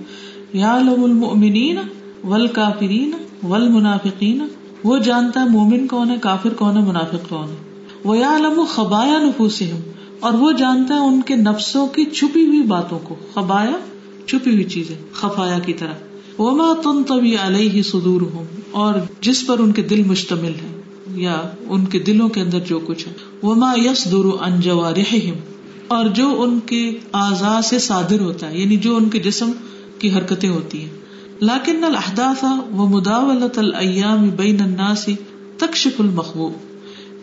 یعلم 0.53 1.03
المؤمنین 1.03 1.77
والکافرین 2.23 3.11
والمنافقین۔ 3.43 4.47
وہ 4.83 4.97
جانتا 4.97 5.43
ہے 5.43 5.49
مومن 5.49 5.87
کون 5.87 6.09
ہے، 6.11 6.15
کافر 6.21 6.49
کون 6.49 6.77
ہے، 6.77 6.81
منافق 6.81 7.29
کون 7.29 7.49
ہے۔ 7.49 7.83
وہ 8.03 8.17
یعلم 8.17 8.63
خبایا 8.69 9.19
نفوسہم۔ 9.19 9.79
اور 10.19 10.33
وہ 10.33 10.51
جانتا 10.51 10.93
ہے 10.95 10.99
ان 10.99 11.21
کے 11.21 11.35
نفسوں 11.35 11.87
کی 11.87 12.05
چھپی 12.05 12.47
ہوئی 12.47 12.63
باتوں 12.63 12.99
کو۔ 13.03 13.15
خبایا 13.33 13.71
چھپی 14.27 14.51
ہوئی 14.51 14.63
چیزیں 14.63 14.95
خفایا 15.13 15.59
کی 15.59 15.73
طرح۔ 15.73 15.93
وما 16.41 16.73
تنطوی 16.83 17.35
علیہ 17.41 17.81
صدورہم 17.81 18.45
اور 18.71 18.95
جس 19.21 19.47
پر 19.47 19.59
ان 19.59 19.71
کے 19.71 19.81
دل 19.81 20.03
مشتمل 20.03 20.51
ہے 20.63 20.81
یا 21.15 21.41
ان 21.67 21.85
کے 21.85 21.99
دلوں 21.99 22.29
کے 22.29 22.41
اندر 22.41 22.59
جو 22.59 22.79
کچھ 22.79 23.07
ہے۔ 23.07 23.13
وما 23.43 23.73
يصدر 23.77 24.41
عن 24.41 24.59
جوارحہم 24.59 25.33
اور 25.87 26.05
جو 26.05 26.41
ان 26.41 26.59
کے 26.65 26.89
اعضاء 27.13 27.61
سے 27.61 27.79
صادر 27.79 28.19
ہوتا 28.19 28.49
ہے 28.49 28.57
یعنی 28.57 28.77
جو 28.77 28.95
ان 28.95 29.09
کے 29.09 29.19
جسم 29.19 29.51
کی 29.99 30.13
حرکتیں 30.13 30.49
ہوتی 30.49 30.81
ہیں۔ 30.81 30.89
لیکن 31.39 31.83
الاحداث 31.83 32.43
ومداولۃ 32.77 33.57
الايام 33.57 34.29
بین 34.29 34.61
الناس 34.61 35.09
تکشف 35.57 36.01
المخبوء 36.01 36.51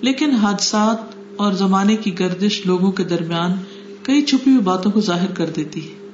لیکن 0.01 0.31
حادثات 0.31 0.97
اور 1.37 1.53
زمانے 1.53 1.97
کی 1.97 2.19
گردش 2.19 2.67
لوگوں 2.67 2.93
کے 2.93 3.05
درمیان 3.05 3.53
کئی 4.03 4.23
چھپی 4.23 4.51
ہوئی 4.51 4.63
باتوں 4.63 4.91
کو 4.91 5.01
ظاہر 5.01 5.27
کر 5.27 5.51
دیتی 5.57 5.81
ہے۔ 5.81 6.08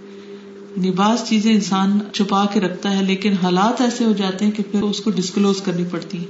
یعنی 0.76 0.90
بعض 0.90 1.22
چیزیں 1.24 1.52
انسان 1.54 1.98
چھپا 2.12 2.44
کے 2.52 2.60
رکھتا 2.60 2.96
ہے، 2.96 3.02
لیکن 3.02 3.32
حالات 3.42 3.80
ایسے 3.80 4.04
ہو 4.04 4.12
جاتے 4.12 4.44
ہیں 4.44 4.52
کہ 4.52 4.62
پھر 4.70 4.82
اس 4.82 5.00
کو 5.00 5.10
ڈسکلوز 5.10 5.60
کرنی 5.62 5.84
پڑتی 5.90 6.18
ہے 6.18 6.24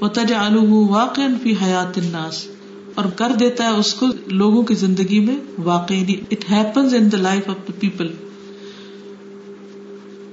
وہ 0.00 0.08
تجالو 0.08 0.86
واقع 0.86 1.20
فی 1.42 1.54
حیات 1.62 1.98
الناس۔ 1.98 2.46
اور 2.94 3.04
کر 3.04 3.32
دیتا 3.40 3.64
ہے 3.64 3.68
اس 3.68 3.94
کو 3.94 4.06
لوگوں 4.26 4.62
کی 4.62 4.74
زندگی 4.74 5.20
میں 5.20 5.36
واقعی۔ 5.64 6.14
It 6.30 6.50
happens 6.50 6.94
in 6.94 7.12
the 7.12 7.16
life 7.16 7.48
of 7.48 7.56
the 7.68 7.72
people 7.80 8.08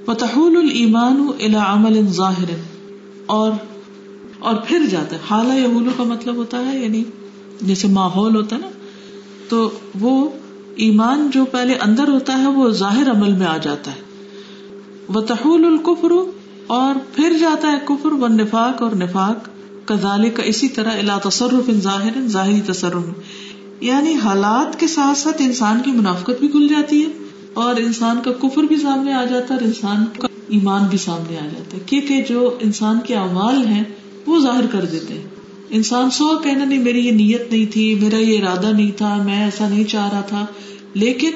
وتحول 0.06 0.56
الایمان 0.56 1.26
الى 1.40 1.56
عمل 1.56 2.06
ظاہر 2.06 2.50
اور 3.26 3.52
اور 4.38 4.54
پھر 4.66 4.86
جاتا 4.90 5.16
ہے۔ 5.16 5.20
حالہ 5.30 5.52
یہولو 5.52 5.90
کا 5.96 6.02
مطلب 6.02 6.34
ہوتا 6.34 6.58
ہے 6.66 6.78
یعنی 6.78 7.04
جیسے 7.62 7.88
ماحول 7.88 8.36
ہوتا 8.36 8.56
ہے 8.56 8.60
نا، 8.60 8.68
تو 9.48 9.70
وہ 10.00 10.28
ایمان 10.78 11.30
جو 11.34 11.44
پہلے 11.44 11.74
اندر 11.74 12.08
ہوتا 12.08 12.38
ہے 12.38 12.46
وہ 12.46 12.70
ظاہر 12.70 13.10
عمل 13.10 13.32
میں 13.32 13.46
آ 13.46 13.56
جاتا 13.56 13.90
ہے۔ 13.90 14.00
وہ 15.08 15.20
تحول 15.20 15.64
القفر 15.64 16.10
اور 16.66 16.94
پھر 17.14 17.36
جاتا 17.40 17.72
ہے 17.72 17.76
کفر 17.84 18.12
و 18.12 18.28
نفاق 18.28 18.82
اور 18.82 18.90
نفاق۔ 18.90 19.48
کزال 19.88 20.30
کا 20.30 20.42
اسی 20.42 20.68
طرح 20.68 20.90
الا 20.90 21.18
تصرف 21.18 21.68
ان 21.68 21.80
ظاہر، 21.80 22.26
ظاہری 22.26 22.60
تصرف۔ 22.60 23.02
یعنی 23.80 24.14
حالات 24.14 24.80
کے 24.80 24.86
ساتھ 24.86 25.18
ساتھ 25.18 25.36
انسان 25.38 25.80
کی 25.84 25.92
منافقت 25.92 26.40
بھی 26.40 26.48
کھل 26.48 26.68
جاتی 26.68 27.02
ہے 27.02 27.08
اور 27.54 27.76
انسان 27.76 28.18
کا 28.24 28.32
کفر 28.32 28.62
بھی 28.62 28.76
سامنے 28.76 29.12
آ 29.12 29.24
جاتا 29.24 29.54
ہے 29.54 29.58
اور 29.58 29.66
انسان 29.66 30.04
کا 30.18 30.28
ایمان 30.48 30.84
بھی 30.84 30.98
سامنے 30.98 31.36
آ 31.36 31.44
جاتا 31.44 31.76
ہے۔ 31.76 31.82
کیونکہ 31.86 32.24
جو 32.28 32.56
انسان 32.60 32.98
کے 33.06 33.14
اعمال 33.14 33.66
ہیں 33.66 33.84
وہ 34.26 34.38
ظاہر 34.38 34.66
کر 34.66 34.84
دیتے 34.84 35.14
ہیں۔ 35.14 35.26
انسان 35.70 36.10
سو 36.10 36.38
کہنا 36.38 36.64
نہیں، 36.64 36.78
میری 36.78 37.06
یہ 37.06 37.12
نیت 37.12 37.52
نہیں 37.52 37.72
تھی، 37.72 37.94
میرا 37.94 38.16
یہ 38.16 38.42
ارادہ 38.42 38.66
نہیں 38.66 38.90
تھا، 38.90 39.22
میں 39.24 39.44
ایسا 39.44 39.68
نہیں 39.68 39.84
چاہ 39.84 40.08
رہا 40.12 40.20
تھا۔ 40.20 40.46
لیکن 40.94 41.30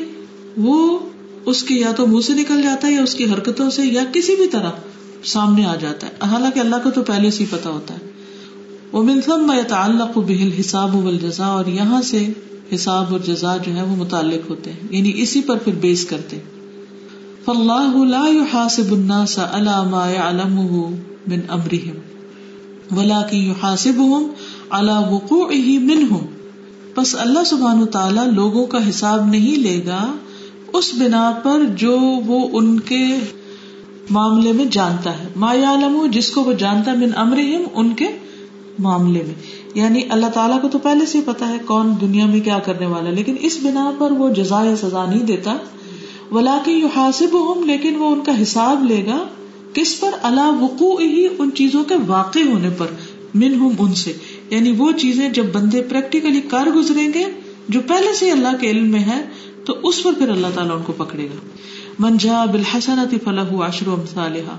وہ 0.57 0.99
اس 1.47 1.63
کے 1.63 1.75
یا 1.75 1.93
تو 1.93 2.07
منہ 2.07 2.21
سے 2.21 2.33
نکل 2.33 2.63
جاتا 2.63 2.89
ہے 2.89 2.93
یا 2.93 3.03
اس 3.03 3.15
کی 3.15 3.25
حرکتوں 3.25 3.71
سے 3.71 3.85
یا 3.85 4.05
کسی 4.13 4.37
بھی 4.37 4.47
طرح 4.47 4.71
سامنے 5.25 5.65
آ 5.65 5.75
جاتا 5.77 6.07
ہے۔ 6.07 6.13
حالانکہ 6.23 6.61
اللہ 6.61 6.77
کو 6.85 6.91
تو 6.91 7.03
پہلے 7.03 7.31
سے 7.31 7.45
ہی 7.45 7.49
پتا 7.51 7.71
ہوتا 7.71 7.95
ہے۔ 7.95 7.99
وہ 8.93 9.03
منسم 9.03 9.47
میں 9.47 9.63
تعلق 9.63 10.19
بہل 10.19 10.51
حساب 10.61 10.97
والجزا 10.97 11.47
اور 11.47 11.67
یہاں 11.67 12.03
سے 12.03 12.33
حساب 12.75 13.05
اور 13.11 13.21
جزا 13.21 13.57
جو 13.57 13.77
ہے 13.77 13.83
وہ 13.83 13.97
متعلق 13.97 14.51
ہوتے 14.51 14.73
ہیں۔ 14.73 14.81
یعنی 14.91 15.13
اسی 15.15 15.43
پر 15.43 15.57
پھر 15.57 15.73
بیس 15.73 16.05
کرتے 16.05 16.39
فاللہ 17.45 18.05
لا 18.05 18.25
يحاسب 18.29 18.93
الناس 18.93 19.39
على 19.39 19.91
ما 19.91 20.11
يعلمه 20.11 20.91
من 21.27 21.41
امرهم 21.49 21.95
ولكن 22.99 23.37
يحاسبهم 23.37 24.29
على 24.71 25.15
وقوعه 25.15 25.85
منهم۔ 25.85 26.32
بس 26.97 27.17
اللہ 27.19 27.45
سبحان 27.47 27.83
و 27.83 27.87
تعالیٰ 27.87 28.27
لوگوں 28.27 28.67
کا 28.67 28.89
حساب 28.89 29.27
نہیں 29.27 29.57
لے 29.57 29.81
گا 29.87 30.13
اس 30.73 30.95
بنا 30.95 31.33
پر 31.43 31.65
جو 31.65 31.99
وہ 32.27 32.49
ان 32.53 32.81
کے 32.81 33.07
معاملے 34.11 34.53
میں 34.53 34.65
جانتا 34.65 35.19
ہے۔ 35.19 35.29
ما 35.37 35.55
عالم 35.55 36.07
جس 36.11 36.31
کو 36.31 36.43
وہ 36.43 36.53
جانتا 36.53 36.91
ہے، 36.91 36.97
من 36.97 37.11
امرہم، 37.17 37.63
ان 37.75 37.95
کے 37.95 38.07
معاملے 38.79 39.23
میں۔ 39.27 39.35
یعنی 39.75 40.01
اللہ 40.09 40.27
تعالیٰ 40.27 40.63
کو 40.63 40.69
تو 40.69 40.79
پہلے 40.79 41.07
سے 41.07 41.21
پتا 41.25 41.49
ہے 41.49 41.59
کون 41.67 41.95
دنیا 42.01 42.27
میں 42.27 42.41
کیا 42.41 42.59
کرنے 42.59 42.87
والا 42.87 43.11
لیکن 43.11 43.37
اس 43.41 43.59
بنا 43.63 43.91
پر 43.99 44.11
وہ 44.11 44.29
جزا 44.29 44.63
یا 44.63 44.77
سزا 44.77 45.05
نہیں 45.11 45.23
دیتا۔ 45.23 45.57
ولا 46.31 46.59
کے 46.65 46.73
یو 46.73 46.89
حاصب 46.97 47.29
ہوں 47.33 47.67
لیکن 47.67 47.97
وہ 47.97 48.11
ان 48.11 48.21
کا 48.21 48.43
حساب 48.43 48.85
لے 48.85 49.07
گا 49.07 49.25
کس 49.73 50.01
پر؟ 50.01 50.11
اللہ 50.23 50.63
وقوع 50.63 51.01
ہی 51.01 51.27
ان 51.39 51.51
چیزوں 51.55 51.85
کے 51.85 51.95
واقع 52.07 52.39
ہونے 52.39 52.71
پر۔ 52.79 52.87
من 53.35 53.61
ہوں 53.61 53.71
ان 53.79 53.95
سے۔ 53.95 54.13
یعنی 54.53 54.73
وہ 54.79 54.93
چیزیں 54.93 55.29
جب 55.29 55.45
بندے 55.53 55.83
پریکٹیکلی 55.83 56.41
کر 56.41 56.69
گزریں 56.77 57.13
گے، 57.15 57.25
جو 57.69 57.81
پہلے 57.81 58.15
سے 58.15 58.31
اللہ 58.31 58.57
کے 58.61 58.71
علم 58.71 58.91
میں 58.91 59.01
ہے، 59.01 59.23
تو 59.65 59.77
اس 59.83 60.03
پر 60.03 60.13
پھر 60.13 60.29
اللہ 60.29 60.47
تعالیٰ 60.55 60.77
ان 60.77 60.83
کو 60.83 60.93
پکڑے 60.93 61.25
گا۔ 61.25 61.49
منجا 61.99 62.45
بالحسنتی 62.45 63.19
فلاح 63.25 63.69
عشر 63.69 63.89
صالحہ 64.15 64.59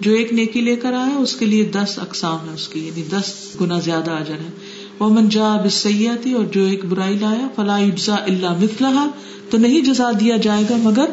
جو 0.00 0.12
ایک 0.12 0.32
نیکی 0.32 0.60
لے 0.60 0.76
کر 0.76 0.92
آیا، 0.92 1.16
اس 1.16 1.36
کے 1.36 1.46
لیے 1.46 1.64
دس 1.64 1.98
اقسام 1.98 2.48
ہے 2.48 2.54
اس 2.54 2.68
کی 2.68 2.86
یعنی 2.86 3.02
دس 3.02 3.56
گنا 3.60 3.78
زیادہ 3.78 4.10
اجر 4.10 4.34
ہے 4.34 4.50
وہ 4.98 5.08
منجا 5.08 5.56
بسیاتی 5.64 6.32
اور 6.32 6.44
جو 6.44 6.64
ایک 6.64 6.84
برائی 6.84 7.18
لایا 7.18 7.48
فلاح 7.56 7.80
ابزا 7.80 8.14
اللہ 8.14 8.52
مثلا 8.60 9.06
تو 9.50 9.58
نہیں 9.58 9.80
جزا 9.80 10.10
دیا 10.20 10.36
جائے 10.36 10.64
گا 10.70 10.76
مگر 10.82 11.10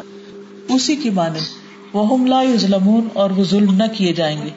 اسی 0.68 0.96
کی 0.96 1.10
مانے 1.10 1.38
وہ 1.92 2.26
لا 2.26 2.42
ظلمون 2.56 3.08
اور 3.12 3.30
وہ 3.30 3.44
ظلم 3.44 3.74
نہ 3.74 3.84
کیے 3.96 4.12
جائیں 4.12 4.42
گے۔ 4.42 4.50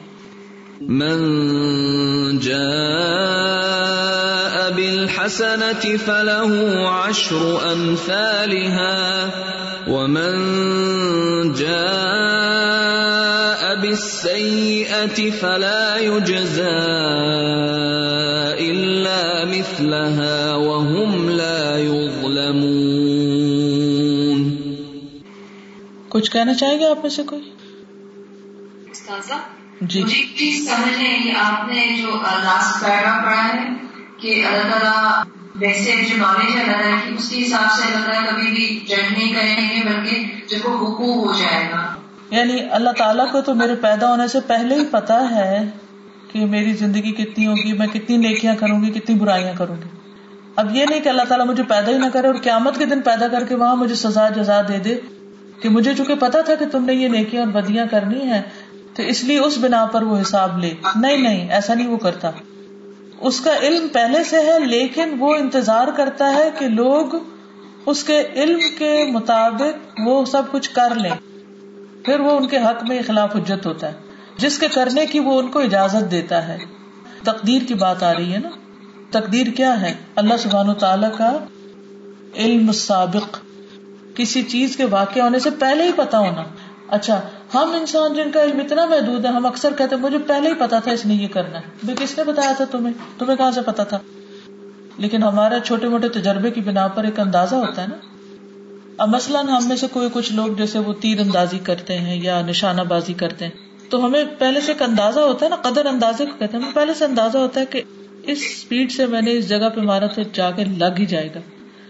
من 0.80 2.38
جاء 2.38 3.92
بالحسنة 4.70 5.96
فله 5.96 6.88
عشر 6.88 7.72
أمثالها 7.72 9.30
ومن 9.88 10.32
جاء 11.52 12.82
بالسيئة 13.76 15.30
فلا 15.30 15.96
يجزى 15.96 16.80
إلا 18.60 19.44
مثلها 19.44 20.54
وهم 20.54 21.30
لا 21.30 21.78
يظلمون 21.78 23.12
کچھ 26.08 26.30
کہنا 26.30 26.54
چاہے 26.54 26.80
گا 26.80 26.90
آپ 26.90 26.98
میں 27.02 27.10
سے 27.10 27.22
کوئی؟ 27.22 27.42
جی۔ 29.82 30.02
مجھے 30.02 30.22
چیز 30.38 30.68
سمجھ 30.68 30.98
نہیں 30.98 31.22
کہ 31.24 31.32
آپ 31.36 31.68
نے 31.68 31.86
جو 32.02 32.10
لاسٹ 32.44 32.84
پیراگراف 32.84 33.24
پڑھا 33.24 33.48
ہے 33.48 33.68
کہ 34.20 34.44
اللہ 34.46 34.68
تعالیٰ 34.70 35.22
ویسے 35.54 35.92
جو 36.10 36.16
نالج 36.16 36.56
ہے 36.56 36.62
اللہ 36.62 36.72
تعالیٰ 36.72 36.98
کی 37.06 37.14
اس 37.18 37.28
کے 37.28 37.42
حساب 37.42 37.72
سے 37.72 37.82
اللہ 37.86 38.04
تعالیٰ 38.06 38.30
کبھی 38.30 38.50
بھی 38.50 38.80
جج 38.88 39.12
نہیں 39.12 39.32
کریں 39.32 39.68
گے 39.68 39.88
بلکہ 39.88 40.24
جب 40.48 40.66
وہ 40.66 40.76
حقوق 40.76 41.16
ہو 41.16 41.32
جائے 41.32 41.68
گا۔ 41.72 41.82
یعنی 42.30 42.58
اللہ 42.70 42.90
تعالیٰ 42.90 43.30
کو 43.32 43.40
تو 43.40 43.54
میرے 43.54 43.74
پیدا 43.74 44.10
ہونے 44.10 44.28
سے 44.28 44.38
پہلے 44.46 44.74
ہی 44.74 44.84
پتا 44.90 45.20
ہے 45.30 45.64
کہ 46.32 46.46
میری 46.46 46.72
زندگی 46.72 47.12
کتنی 47.12 47.46
ہوگی 47.46 47.72
میں 47.72 47.86
کتنی 47.86 48.16
نیکیاں 48.16 48.54
کروں 48.56 48.82
گی 48.82 48.90
کتنی 48.90 49.14
برائیاں 49.14 49.54
کروں 49.58 49.76
گی۔ 49.76 49.88
اب 50.56 50.76
یہ 50.76 50.84
نہیں 50.90 51.00
کہ 51.00 51.08
اللہ 51.08 51.22
تعالیٰ 51.22 51.46
مجھے 51.46 51.62
پیدا 51.62 51.92
ہی 51.92 51.98
نہ 51.98 52.06
کرے 52.12 52.26
اور 52.26 52.34
قیامت 52.34 52.78
کے 52.78 52.84
دن 52.84 53.00
پیدا 53.00 53.28
کر 53.28 53.44
کے 53.44 53.54
وہاں 53.54 53.76
مجھے 53.76 53.94
سزا 53.94 54.28
جزا 54.28 54.60
دے 54.68 54.78
دے 54.78 54.96
کہ 55.60 55.68
مجھے 55.68 55.94
چونکہ 55.94 56.14
پتا 56.14 56.40
تھا 56.40 56.54
کہ 56.54 56.66
تم 56.66 56.84
نے 56.84 56.94
یہ 56.94 57.08
نیکیاں 57.08 57.42
اور 57.42 57.52
بدیاں 57.52 57.86
کرنی 57.90 58.30
ہے 58.30 58.42
تو 58.94 59.02
اس 59.02 59.24
لیے 59.24 59.38
اس 59.38 59.58
بنا 59.58 59.86
پر 59.86 60.02
وہ 60.02 60.20
حساب 60.20 60.58
لے۔ 60.58 60.74
نہیں 60.96 61.16
نہیں، 61.16 61.50
ایسا 61.50 61.74
نہیں 61.74 61.86
وہ 61.86 61.96
کرتا۔ 61.96 62.30
اس 63.20 63.40
کا 63.40 63.56
علم 63.62 63.88
پہلے 63.88 64.24
سے 64.24 64.36
ہے، 64.36 64.60
لیکن 64.60 65.16
وہ 65.18 65.34
انتظار 65.34 65.88
کرتا 65.96 66.34
ہے 66.34 66.50
کہ 66.58 66.68
لوگ 66.68 67.06
اس 67.86 68.04
کے 68.04 68.22
علم 68.34 68.58
کے 68.78 69.04
مطابق 69.12 70.00
وہ 70.04 70.24
سب 70.24 70.42
کچھ 70.50 70.70
کر 70.70 70.94
لیں۔ 70.94 71.10
پھر 72.04 72.20
وہ 72.20 72.30
ان 72.30 72.48
کے 72.48 72.58
حق 72.58 72.84
میں 72.88 73.02
خلاف 73.06 73.36
حجت 73.36 73.66
ہوتا 73.66 73.88
ہے۔ 73.88 73.92
جس 74.36 74.58
کے 74.58 74.68
کرنے 74.68 75.06
کی 75.06 75.20
وہ 75.20 75.38
ان 75.38 75.48
کو 75.48 75.58
اجازت 75.58 76.10
دیتا 76.10 76.48
ہے۔ 76.48 76.58
تقدیر 77.24 77.62
کی 77.68 77.74
بات 77.74 78.02
آ 78.02 78.14
رہی 78.14 78.32
ہے 78.32 78.38
نا۔ 78.38 78.48
تقدیر 79.10 79.46
کیا 79.46 79.80
ہے؟ 79.80 79.94
اللہ 80.16 80.34
سبحان 80.38 80.68
و 80.68 80.74
تعالی 80.74 81.06
کا 81.18 81.36
علم 82.36 82.72
سابق 82.72 83.38
کسی 84.14 84.42
چیز 84.42 84.76
کے 84.76 84.84
واقع 84.84 85.20
ہونے 85.20 85.38
سے 85.38 85.50
پہلے 85.50 85.84
ہی 85.84 85.92
پتا 85.96 86.18
ہونا۔ 86.18 86.42
اچھا 86.88 87.20
ہم 87.54 87.70
انسان 87.80 88.14
جن 88.14 88.30
کا 88.30 88.44
علم 88.44 88.60
اتنا 88.60 88.84
محدود 88.86 89.24
ہے، 89.24 89.30
ہم 89.30 89.46
اکثر 89.46 89.72
کہتے 89.78 89.94
ہیں، 89.94 90.02
مجھے 90.02 90.18
پہلے 90.18 90.48
ہی 90.48 90.54
پتا 90.54 90.78
تھا 90.78 90.90
اس 90.90 91.06
نے 91.06 91.14
یہ 91.14 91.28
کرنا 91.28 91.58
ہے۔ 91.58 91.64
بھائی، 91.84 92.06
کس 92.06 92.18
نے 92.18 92.24
بتایا 92.24 92.52
تھا 92.52 92.64
تمہیں؟ 92.64 92.94
تمہیں 93.18 93.36
کہاں 93.36 93.50
سے 93.50 93.60
پتا 93.66 93.84
تھا؟ 93.84 93.98
لیکن 94.98 95.22
ہمارے 95.22 95.54
چھوٹے 95.64 95.88
موٹے 95.88 96.08
تجربے 96.08 96.50
کی 96.50 96.60
بنا 96.60 96.88
پر 96.88 97.04
ایک 97.04 97.20
اندازہ 97.20 97.54
ہوتا 97.54 97.82
ہے 97.82 97.86
نا۔ 97.86 97.96
اب 98.98 99.08
مثلاً 99.08 99.48
ہم 99.48 99.68
میں 99.68 99.76
سے 99.76 99.86
کوئی 99.92 100.08
کچھ 100.12 100.32
لوگ 100.32 100.48
جیسے 100.48 100.78
وہ 100.78 100.92
تیر 101.00 101.20
اندازی 101.20 101.58
کرتے 101.58 101.98
ہیں 101.98 102.20
یا 102.22 102.40
نشانہ 102.40 102.82
بازی 102.82 103.12
کرتے 103.12 103.44
ہیں۔ 103.44 103.52
تو 103.90 104.06
ہمیں 104.06 104.24
پہلے 104.38 104.60
سے 104.60 104.72
ایک 104.72 104.82
اندازہ 104.82 105.20
ہوتا 105.20 105.46
ہے 105.46 105.50
نا، 105.50 105.56
قدر 105.56 105.86
اندازے 105.86 106.26
کو 106.26 106.32
کہتے 106.38 106.56
ہیں۔ 106.56 106.64
ہمیں 106.64 106.74
پہلے 106.74 106.94
سے 106.94 107.04
اندازہ 107.04 107.38
ہوتا 107.38 107.60
ہے 107.60 107.66
کہ 107.66 107.82
اس 108.22 108.38
اسپیڈ 108.56 108.92
سے 108.92 109.06
میں 109.06 109.22
نے 109.22 109.32
اس 109.32 109.48
جگہ 109.48 109.68
پہ 109.74 109.80
مارا 109.80 110.06
تو 110.06 110.22
جا 110.32 110.50
کے 110.50 110.64
لگ 110.64 110.98
ہی 110.98 111.06
جائے 111.06 111.28
گا۔ 111.34 111.40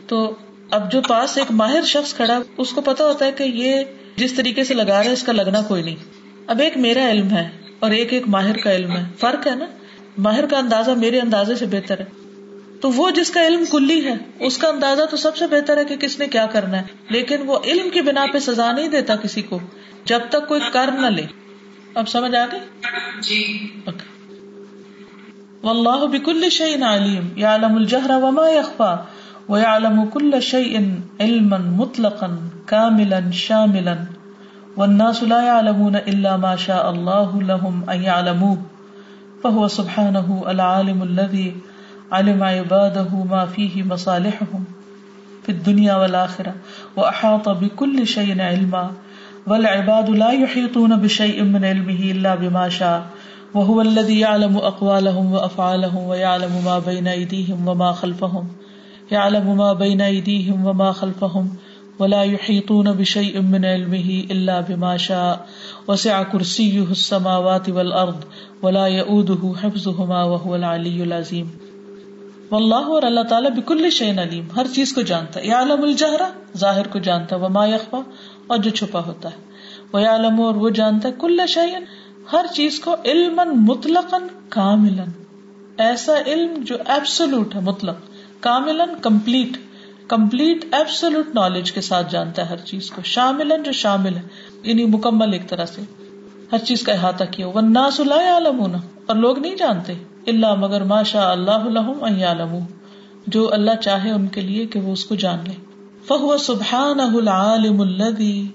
تو 0.07 0.35
اب 0.73 0.93
جو 0.93 1.01
پاس 1.09 1.39
ایک 1.39 1.53
ماہر 1.53 1.83
شخص 1.83 2.15
کھڑا 2.15 2.43
اس 2.57 2.71
کو 2.71 2.81
پتا 2.81 3.05
ہوتا 3.05 3.25
ہے 3.25 3.33
کہ 3.33 3.43
یہ 3.43 3.85
جس 4.17 4.33
طریقے 4.33 4.65
سے 4.65 4.75
لگا 4.75 4.93
رہا 4.93 5.05
ہے 5.05 5.13
اس 5.13 5.23
کا 5.23 5.33
لگنا 5.33 5.63
کوئی 5.63 5.83
نہیں۔ 5.83 5.97
اب 6.47 6.61
ایک 6.61 6.77
میرا 6.77 7.11
علم 7.11 7.31
ہے 7.31 7.49
اور 7.79 7.91
ایک 7.91 8.13
ایک 8.13 8.29
ماہر 8.29 8.57
کا 8.57 8.75
علم 8.75 8.97
ہے۔ 8.97 9.05
فرق 9.21 9.47
ہے 9.47 9.55
نا؟ 9.55 9.65
ماہر 10.19 10.47
کا 10.47 10.59
اندازہ 10.59 10.91
میرے 10.91 11.21
اندازے 11.21 11.55
سے 11.55 11.67
بہتر 11.67 12.01
ہے۔ 12.01 12.05
تو 12.81 12.91
وہ 12.91 13.11
جس 13.11 13.31
کا 13.31 13.47
علم 13.47 13.65
کلی 13.71 14.05
ہے 14.05 14.15
اس 14.41 14.59
کا 14.59 14.69
اندازہ 14.69 15.03
تو 15.11 15.17
سب 15.17 15.37
سے 15.37 15.47
بہتر 15.47 15.77
ہے 15.77 15.85
کہ 15.85 15.97
کس 15.97 16.19
نے 16.19 16.27
کیا 16.27 16.47
کرنا 16.47 16.79
ہے۔ 16.79 16.85
لیکن 17.09 17.37
وہ 17.47 17.59
علم 17.65 17.91
کی 17.91 18.01
بنا 18.01 18.27
پہ 18.33 18.39
سزا 18.39 18.73
نہیں 18.73 18.89
دیتا 18.89 19.17
کسی 19.17 19.43
کو 19.43 19.59
جب 20.05 20.21
تک 20.29 20.49
کوئی 20.49 20.61
کر 20.73 20.91
نہ 21.01 21.07
لے۔ 21.07 21.23
اب 21.95 22.09
سمجھ 22.09 22.35
آ 22.35 22.47
گئی؟ 22.53 22.61
جی۔ 23.21 23.69
واللہ 25.63 26.07
بکل 26.07 26.49
شیء 26.51 26.85
علیم 26.85 27.39
یعلم 27.39 27.77
الجہر 27.77 28.11
وما 28.11 28.51
یخفا۔ 28.51 28.97
ويعلم 29.49 30.05
كل 30.05 30.43
شيء 30.43 31.01
علما 31.21 31.59
مطلقا 31.59 32.39
كاملا 32.67 33.31
شاملا 33.31 33.99
والناس 34.77 35.23
لا 35.23 35.43
يعلمون 35.43 35.97
الا 35.97 36.37
ما 36.37 36.57
شاء 36.57 36.91
الله 36.91 37.43
لهم 37.43 37.91
ان 37.91 38.03
يعلموه 38.03 38.59
فهو 39.45 39.69
سبحانه 39.69 40.45
العالم 40.49 41.03
الذي 41.03 41.57
علم 42.13 42.43
عباده 42.43 43.25
ما 43.31 43.47
فيه 43.47 43.83
مصالحهم 43.83 44.65
في 45.43 45.53
الدنيا 45.53 45.95
والآخرة 45.95 46.55
وأحاط 46.97 47.49
بكل 47.49 48.07
شيء 48.07 48.41
علما 48.41 48.93
والعباد 49.47 50.11
لا 50.11 50.31
يحيطون 50.31 50.97
بشيء 50.97 51.43
من 51.43 51.65
علمه 51.65 52.11
إلا 52.11 52.35
بما 52.35 52.69
شاء 52.69 53.07
وهو 53.55 53.81
الذي 53.81 54.21
يعلم 54.21 54.57
أقوالهم 54.57 55.33
وأفعالهم 55.33 56.07
ويعلم 56.07 56.63
ما 56.65 56.79
بين 56.79 57.09
أيديهم 57.09 57.69
وما 57.69 57.93
خلفهم 57.93 58.49
يعلم 59.13 59.57
ما 59.57 59.73
بين 59.73 60.01
أيديهم 60.01 60.67
وما 60.67 60.93
خلفهم 60.93 61.49
ولا 61.99 62.23
يحيطون 62.23 62.93
بشيء 62.93 63.41
من 63.41 63.65
علمه 63.65 64.23
إلا 64.31 64.61
بما 64.69 64.97
شاء. 64.97 65.37
وسع 65.89 66.23
كرسيه 66.23 66.91
السماوات 66.91 67.69
والأرض 67.69 68.25
ولا 68.63 68.87
يؤوده 68.87 69.53
حفظهما 69.61 70.23
وهو 70.23 70.55
العلي 70.55 71.03
العظيم. 71.03 71.47
واللہ 72.51 72.89
اور 72.95 73.03
اللہ 73.03 73.21
تعالیٰ 73.21 73.51
بکل 73.51 73.91
شعین 73.91 74.19
علیم 74.19 74.45
ہر 74.57 74.67
چیز 74.75 74.93
کو 74.93 75.01
جانتا 75.01 75.41
ہے. 75.41 75.47
یا 75.47 75.57
عالم 75.57 75.83
الجہرا 75.83 76.29
ظاہر 76.59 76.87
کو 76.87 76.99
جانتا 76.99 77.37
ہے. 77.37 77.41
وہ 77.41 77.49
ما 77.49 77.67
یخوا 77.67 78.01
اور 78.47 78.59
جو 78.59 78.71
چھپا 78.71 79.01
ہوتا 79.07 79.29
ہے. 79.29 79.37
وہ 79.93 79.99
عالم 79.99 80.41
اور 80.41 80.55
وہ 80.55 80.71
جانتا 80.71 81.09
ہے 81.09 81.15
کل 81.21 81.41
شعین 81.49 81.85
ہر 82.33 82.47
چیز 82.55 82.81
کو 82.81 82.97
علم 83.05 83.41
مطلق 83.55 84.15
کامل 84.49 85.01
ایسا 85.79 86.13
علم 86.27 86.55
جو 86.67 86.77
ایبسولوٹ 86.87 87.55
ہے، 87.55 87.61
مطلق. 87.61 87.95
کامل 88.43 88.81
کمپلیٹ 89.03 89.57
کمپلیٹ 90.09 90.75
ایبسولوٹ 90.75 91.35
نالج 91.35 91.73
کے 91.73 91.81
ساتھ 91.81 92.13
جانتا 92.13 92.43
ہے 92.43 92.47
ہر 92.47 92.57
چیز 92.57 92.91
کو۔ 92.91 93.03
شامل 93.03 93.53
جو 93.65 93.73
شامل 93.73 94.17
ہے 94.17 94.23
یعنی 94.63 94.85
مکمل 94.85 95.33
ایک 95.33 95.49
طرح 95.49 95.67
سے۔ 95.67 95.83
ہر 96.53 96.59
چیز 96.59 96.83
کا 96.83 96.93
احاطہ 96.93 97.25
کیا۔ 97.31 97.49
وہ 97.49 97.61
ناس 97.61 98.01
عالم 98.01 98.61
ہونا 98.61 98.79
اور 99.07 99.17
لوگ 99.17 99.39
نہیں 99.39 99.57
جانتے۔ 99.57 99.95
اللہ 100.27 100.55
مگر 100.55 100.85
ماشا 100.85 101.31
اللہ 101.31 101.51
الحم 101.51 102.05
علم 102.05 102.59
جو 103.27 103.53
اللہ 103.53 103.71
چاہے 103.81 104.11
ان 104.11 104.27
کے 104.27 104.41
لیے 104.41 104.67
کہ 104.67 104.81
وہ 104.81 104.93
اس 104.93 105.05
کو 105.05 105.15
جان 105.15 105.39
لے۔ 105.49 105.55
فہو 106.07 106.39
سبحان 106.39 107.01
العالم 107.01 107.81
الذي 107.81 108.47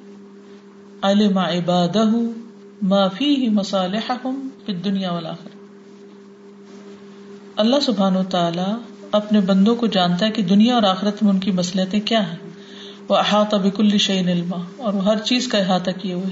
علم 1.01 1.37
عباده 1.37 2.19
ما 2.81 3.07
فيه 3.07 3.53
مصالحهم 3.53 4.47
في 4.65 4.71
الدنيا 4.73 5.13
والآخرة۔ 5.13 5.57
اللہ 7.55 7.79
سبحان 7.81 8.17
و 8.17 8.23
تعالی 8.23 8.96
اپنے 9.17 9.39
بندوں 9.39 9.75
کو 9.75 9.87
جانتا 9.87 10.25
ہے 10.25 10.31
کہ 10.31 10.43
دنیا 10.43 10.75
اور 10.75 10.83
آخرت 10.83 11.23
میں 11.23 11.31
ان 11.31 11.39
کی 11.39 11.51
مسلطیں 11.51 11.99
کیا 11.99 12.29
ہیں۔ 12.29 12.35
وہ 13.09 13.15
احاطہ 13.17 13.55
بکل 13.55 13.97
شعین 13.97 14.27
علما۔ 14.27 14.57
اور 14.77 14.93
وہ 14.93 15.03
ہر 15.05 15.17
چیز 15.17 15.47
کا 15.47 15.57
احاطہ 15.57 15.91
کیے 16.01 16.13
ہوئے 16.13 16.29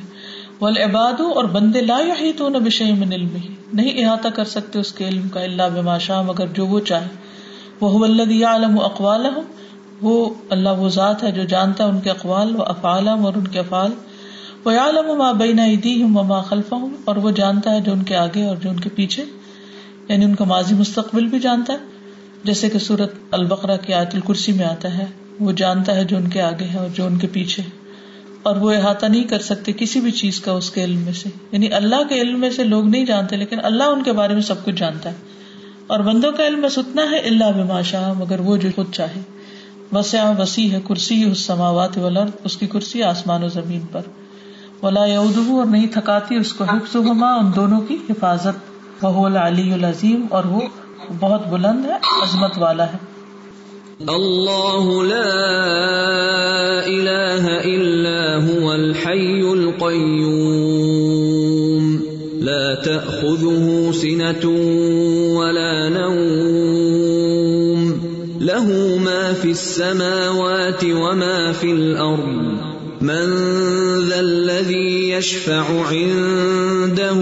والعباد 0.62 1.14
اور 1.14 1.44
بندے 1.44 1.82
لا 1.82 2.00
یحیطون 2.00 2.54
بشیء 2.54 2.96
من 2.96 3.14
علمه۔ 3.14 3.54
نہیں 3.74 4.06
احاطہ 4.06 4.28
کر 4.28 4.44
سکتے 4.44 4.80
اس 4.80 4.92
کے 4.92 5.08
علم 5.08 5.30
کا 5.30 5.42
اللہ 5.42 5.64
بما 5.76 5.98
شاء، 5.98 6.22
مگر 6.22 6.48
جو 6.48 6.68
وہ 6.68 6.80
چاہے۔ 6.80 7.08
وہ 7.82 8.06
الذی 8.06 8.40
یعلم 8.40 8.80
اقوالهم 8.80 9.44
وہ 10.02 10.34
اللہ 10.50 10.70
وہ 10.70 10.90
ذات 10.90 11.24
ہے 11.24 11.32
جو 11.32 11.44
جانتا 11.44 11.84
ہے 11.84 11.90
ان 11.90 12.00
کے 12.00 12.10
اقوال 12.10 12.56
و 12.56 12.64
افعالم 12.64 13.26
اور 13.26 13.34
ان 13.36 13.48
کے 13.48 13.60
افعال۔ 13.60 13.92
وہ 14.66 14.72
عالم 14.72 15.18
ما 15.18 15.32
بین 15.32 15.60
ایدیہم 15.60 16.18
و 16.18 16.24
ما 16.24 16.42
خلفہم 16.42 16.96
اور 17.06 17.16
وہ 17.16 17.32
جانتا 17.32 17.72
ہے 17.72 17.82
جو 17.82 17.92
ان 17.92 18.04
کے 18.04 18.16
آگے 18.16 18.46
اور 18.46 18.56
جو 18.56 18.70
ان 18.70 18.80
کے 18.80 18.90
پیچھے۔ 18.90 19.24
یعنی 20.10 20.26
ان 20.26 20.36
کا 20.36 20.46
ماضی 20.46 20.76
مستقبل 20.76 21.26
بھی 21.26 21.40
جانتا 21.40 21.74
ہے۔ 21.74 21.95
جیسے 22.46 22.70
کہ 22.70 22.80
صورت 22.80 23.14
البقرہ 23.32 23.78
کی 23.78 23.94
آیت 23.94 24.16
الکرسی 24.16 24.52
میں 24.52 24.66
آتا 24.66 24.98
ہے، 24.98 25.06
وہ 25.40 25.52
جانتا 25.52 25.96
ہے 25.96 26.04
جو 26.04 26.18
ان 26.18 26.28
کے 26.30 26.42
آگے 26.42 26.66
ہے 26.66 26.78
اور 26.78 26.88
جو 26.94 27.06
ان 27.06 27.18
کے 27.18 27.28
پیچھے 27.28 27.64
اور 28.44 28.56
وہ 28.56 28.72
احاطہ 28.72 29.06
نہیں 29.06 29.24
کر 29.24 29.40
سکتے 29.40 29.72
کسی 29.78 30.00
بھی 30.00 30.12
چیز 30.12 30.40
کا 30.40 30.52
اس 30.52 30.72
کے 30.72 30.84
علم 30.84 30.98
میں 30.98 31.14
سے۔ 31.14 31.30
یعنی 31.52 31.74
اللہ 31.74 32.04
کے 32.10 32.22
علم 32.22 32.40
میں 32.40 32.50
سے 32.50 32.64
لوگ 32.64 32.86
نہیں 32.86 33.06
جانتے، 33.06 33.36
لیکن 33.36 33.58
اللہ 33.64 33.84
ان 33.84 34.04
کے 34.04 34.12
بارے 34.12 34.34
میں 34.34 34.42
سب 34.42 34.66
کچھ 34.66 34.76
جانتا 34.76 35.10
ہے۔ 35.10 35.16
اور 35.88 36.00
بندوں 36.00 36.32
کا 36.32 36.48
علم 36.48 36.62
بس 36.62 36.78
اتنا 36.78 37.02
ہے 37.12 37.18
اللہ 37.18 37.52
بما 37.56 37.82
شاہ، 37.82 38.14
مگر 38.14 38.40
وہ 38.40 38.58
جو 38.58 38.70
خود 38.76 38.92
چاہے۔ 38.92 39.20
بس 39.94 40.16
وسیع 40.38 40.72
ہے 40.72 40.80
کرسی 40.88 41.24
اس 41.24 41.40
سماوات 41.40 41.98
والارض، 41.98 42.32
اس 42.44 42.58
کی 42.58 42.68
کرسی 42.68 43.04
آسمان 43.04 43.44
و 43.44 43.48
زمین 43.48 43.82
پر۔ 43.92 44.02
ولا 44.84 45.06
یعودہ 45.06 45.52
اور 45.52 45.66
نہیں 45.66 45.88
تھکاتی 45.88 46.36
اس 46.36 46.54
کو 46.54 46.64
حفظہما، 46.64 47.34
ان 47.34 47.52
دونوں 47.56 47.82
کی 47.82 47.98
حفاظت۔ 48.10 49.04
وہ 49.04 49.26
العلی 49.26 49.74
العظیم، 49.74 50.26
اور 50.30 50.46
وہ 50.46 50.62
بہت 51.20 51.48
بلند 51.48 51.86
ہے، 51.86 52.22
عظمت 52.22 52.58
والا 52.58 52.86
ہے۔ 52.86 53.16
اللہ 54.00 55.04
لا 55.04 56.82
الہ 56.86 57.60
الا 57.64 58.52
هو 58.52 58.70
الحی 58.70 59.52
القیوم۔ 59.52 61.98
لا 62.42 62.74
تأخذه 62.74 63.94
سنة 63.94 64.50
ولا 65.38 65.90
نوم۔ 65.90 67.92
له 68.42 68.98
ما 69.00 69.34
في 69.42 69.50
السماوات 69.50 70.84
وما 70.84 71.52
في 71.60 71.72
الأرض 71.72 72.56
من 73.02 73.26
ذا 74.10 74.16
الذي 74.16 75.14
يشفع 75.14 75.92
عنده 75.92 77.22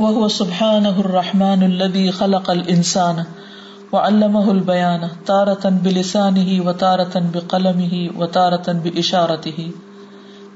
وهو 0.00 0.28
سبحانه 0.28 1.00
الرحمن 1.00 1.62
الذي 1.62 2.10
خلق 2.10 2.50
الإنسان 2.50 3.18
وعلمه 3.92 4.50
البيان، 4.50 5.02
تارة 5.26 5.72
بلسانه 5.82 6.60
وتارة 6.66 7.24
بقلمه 7.32 7.98
وتارة 8.16 8.72
بإشارته. 8.82 9.66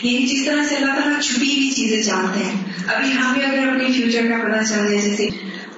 یعنی 0.03 0.26
جس 0.26 0.45
طرح 0.45 0.66
سے 0.70 0.76
اللہ 0.76 0.93
تعالیٰ 0.93 1.22
چھپی 1.22 1.57
ہوئی 1.57 1.72
چیزیں 1.72 2.03
جانتے 2.03 2.43
ہیں۔ 2.43 2.66
ابھی 2.95 3.12
ہمیں 3.12 3.45
اگر 3.45 3.68
اپنے 3.68 3.93
فیوچر 3.93 4.28
کا 4.30 4.47
پتا 4.47 4.64
چل 4.64 4.76
جائے، 4.76 5.01
جیسے 5.01 5.30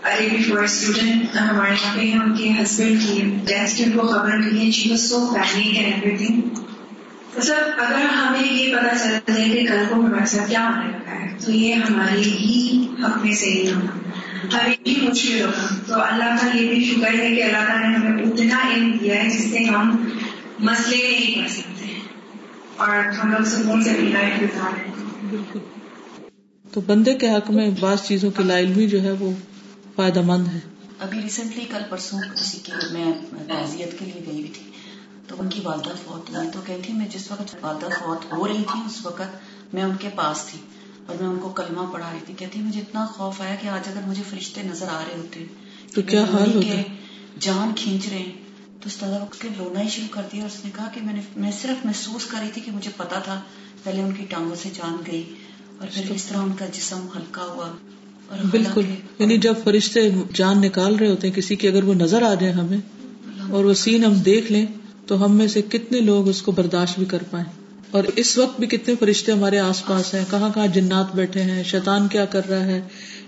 ابھی 0.04 0.44
فور 0.44 0.64
اسٹوڈینٹ 0.64 1.36
ہمارے 1.36 2.06
یہاں 2.08 2.24
پہ 2.26 2.26
ان 2.26 2.36
کے 2.36 2.50
ہسبینڈ 2.64 3.00
کی 3.02 3.22
ڈیتھ 3.46 3.78
کی 3.78 3.84
ان 3.84 3.92
کو 3.92 4.08
خبر 4.08 4.38
ملی 4.38 4.66
ہے 4.66 4.72
she 4.72 4.90
was 4.90 5.10
so 5.10 5.34
panic 5.34 5.78
and 5.78 6.04
everything 6.26 6.42
sir 7.42 7.70
اگر 7.78 8.06
ہمیں 8.06 8.54
یہ 8.54 8.76
پتا 8.76 8.98
چل 9.04 9.34
جائے 9.34 9.50
کہ 9.50 9.68
کل 9.68 9.84
کو 9.90 9.96
ہمارے 9.96 10.26
ساتھ 10.26 10.50
کیا 10.50 10.70
ہونے 10.70 10.88
لگا 10.88 11.20
ہے، 11.20 11.38
تو 11.46 11.52
یہ 11.52 11.74
ہمارے 11.74 12.20
ہی 12.20 12.88
حق 13.04 13.26
میں 13.26 13.36
سے 13.36 13.72
ہونا۔ 13.76 14.01
ہمیں 14.44 14.76
بھی 14.84 15.08
مشکل 15.12 15.42
ہوگا 15.42 15.76
تو 15.88 16.02
اللہ 16.02 16.24
کا 16.24 16.58
یہ 16.58 16.68
بھی 16.68 16.84
شکر 16.84 17.20
ہے 17.20 17.36
کہ 17.36 17.44
اللہ 17.44 17.68
تعالیٰ 17.68 17.89
نے 17.89 17.96
ہمیں 17.96 18.24
اتنا 18.24 18.74
علم 18.74 18.98
دیا 19.02 19.24
ہے 19.24 19.30
جس 19.30 19.52
سے 19.52 19.64
ہم 19.64 20.10
مسئلے 20.60 21.20
نہیں 21.20 21.42
کر 21.42 21.48
سکتے۔ 21.48 22.00
اور 22.78 22.98
ہم 22.98 23.32
لوگ 23.32 23.44
سکون 23.44 23.84
سے 23.84 23.89
اپنی 23.92 24.10
لائف 24.10 24.42
گزار 24.42 24.74
رہے 24.78 24.88
ہیں 24.88 25.60
تو 26.72 26.82
بندے 26.82 27.14
کے 27.14 27.30
حق 27.30 27.52
میں 27.52 27.70
بعض 27.80 28.02
چیزوں 28.02 28.32
کی 28.32 28.44
لا 28.44 28.60
علمی 28.60 28.88
جو 28.88 29.02
ہے 29.02 29.12
وہ 29.12 29.32
فائدہ 29.96 30.22
مند 30.22 30.48
ہے 30.48 30.60
ابھی 31.00 31.22
ریسنٹلی 31.22 31.66
کل 31.66 31.82
پرسوں 31.89 32.20
کسی 32.36 32.58
کے 32.64 32.72
میں 32.92 33.06
تعزیت 33.48 34.00
کے 34.00 34.06
لیے 34.06 34.24
گئی 34.26 34.34
ہوئی 34.34 34.48
تھی۔ 34.48 34.72
تو 35.28 35.36
ان 35.39 35.50
کی 35.50 35.62
والدہ 35.64 35.94
فوت 36.06 36.30
ہوئی۔ 36.30 36.48
تو 36.54 36.62
کہتی 36.66 36.94
میں 36.94 37.08
جس 37.08 37.32
وقت 37.32 37.56
والدہ 37.62 37.86
فوت 38.00 38.34
ہو 38.34 38.48
رہی 38.48 38.64
تھی 38.72 38.80
اس 38.86 39.06
وقت 39.06 39.74
میں 39.74 39.84
ان 39.84 39.92
کے 40.00 40.10
پاس 40.16 40.46
تھی۔ 40.46 40.60
اور 41.12 41.22
میں 41.22 41.30
ان 41.30 41.39
کو 41.39 41.49
کلمہ 41.49 41.82
پڑھا 41.93 42.12
رہی 42.12 42.20
تھی 42.26 42.34
کہتی 42.38 42.59
مجھے 42.59 42.80
اتنا 42.80 43.05
خوف 43.05 43.41
آیا 43.41 43.55
کہ 43.55 43.68
آج 43.68 43.88
اگر 43.88 44.07
مجھے 44.07 44.24
فرشتے 44.30 44.62
نظر 44.64 44.88
آ 44.89 45.03
رہے 45.07 45.18
ہوتے 45.18 45.45
تو 45.93 46.01
کیا 46.01 46.24
حال 46.24 46.55
ہوتا؟ 46.55 46.82
جان 47.39 47.72
کھینچ 47.76 48.07
رہے 48.09 48.18
ہیں۔ 48.18 48.32
تو 48.82 48.88
اس 48.88 48.97
طرح 48.97 49.20
اس 49.22 49.39
کے 49.39 49.47
رونا 49.59 49.82
ہی 49.82 49.89
شروع 49.89 50.07
کر 50.12 50.22
دیا 50.32 50.41
اور 50.41 50.49
اس 50.49 50.66
نے 50.66 50.72
کہا 50.76 50.88
کہ 50.93 51.01
میں 51.01 51.14
نے 51.14 51.22
میں 51.36 51.51
صرف 51.62 51.86
محسوس 51.86 52.26
کر 52.26 52.38
رہی 52.41 52.49
تھی 52.53 52.62
کہ 52.62 52.72
مجھے 52.72 52.91
پتا 52.97 53.20
تھا 53.20 53.41
پہلے 53.84 54.01
ان 54.01 54.12
کی 54.12 54.26
ٹانگوں 54.30 54.55
سے 54.55 54.70
جان 54.74 54.97
گئی 55.07 55.24
اور 55.78 55.88
پھر 55.93 56.12
اس 56.12 56.24
طرح 56.26 56.38
ان 56.38 56.51
کا 56.59 56.66
جسم 56.66 57.07
ہلکا 57.16 57.43
ہوا 57.43 57.72
اور 58.28 58.45
بالکل 58.51 58.82
یعنی 59.20 59.38
جب 59.38 59.53
فرشتے 59.64 59.99
جان 60.34 60.62
نکال 60.62 60.95
رہے 60.95 61.07
ہوتے 61.07 61.28
ہیں 61.28 61.36
کسی 61.36 61.55
کی 61.55 61.68
اگر 61.68 61.84
وہ 61.84 61.93
نظر 61.93 62.22
آ 62.22 62.34
جائے 62.34 62.53
ہمیں 62.53 62.78
اور 63.49 63.66
وہ 63.66 63.74
سین 63.74 64.05
ہم 64.05 64.14
دیکھ 64.14 64.51
لیں 64.51 64.66
تو 65.07 65.26
ہم 65.26 65.36
میں 65.36 65.47
سے 65.47 65.62
کتنے 65.62 65.99
لوگ 65.99 66.28
اس 66.28 66.41
کو 66.41 66.51
برداشت 66.51 66.99
بھی 66.99 67.05
کر 67.05 67.24
پائیں۔ 67.32 67.61
اور 67.92 68.04
اس 68.16 68.38
وقت 68.38 68.60
بھی 68.60 68.68
کتنے 68.68 68.96
فرشتے 69.00 69.32
ہمارے 69.32 69.60
آس 69.60 69.86
پاس 69.86 70.14
ہیں؟ 70.14 70.26
کہاں 70.32 70.50
کہاں 70.56 70.68
جنات 70.68 71.16
بیٹھے 71.16 71.42
ہیں؟ 71.42 71.64
شیطان 71.64 72.08
کیا 72.08 72.26
کر 72.26 72.50
رہا 72.50 72.66
ہے؟ 72.66 72.82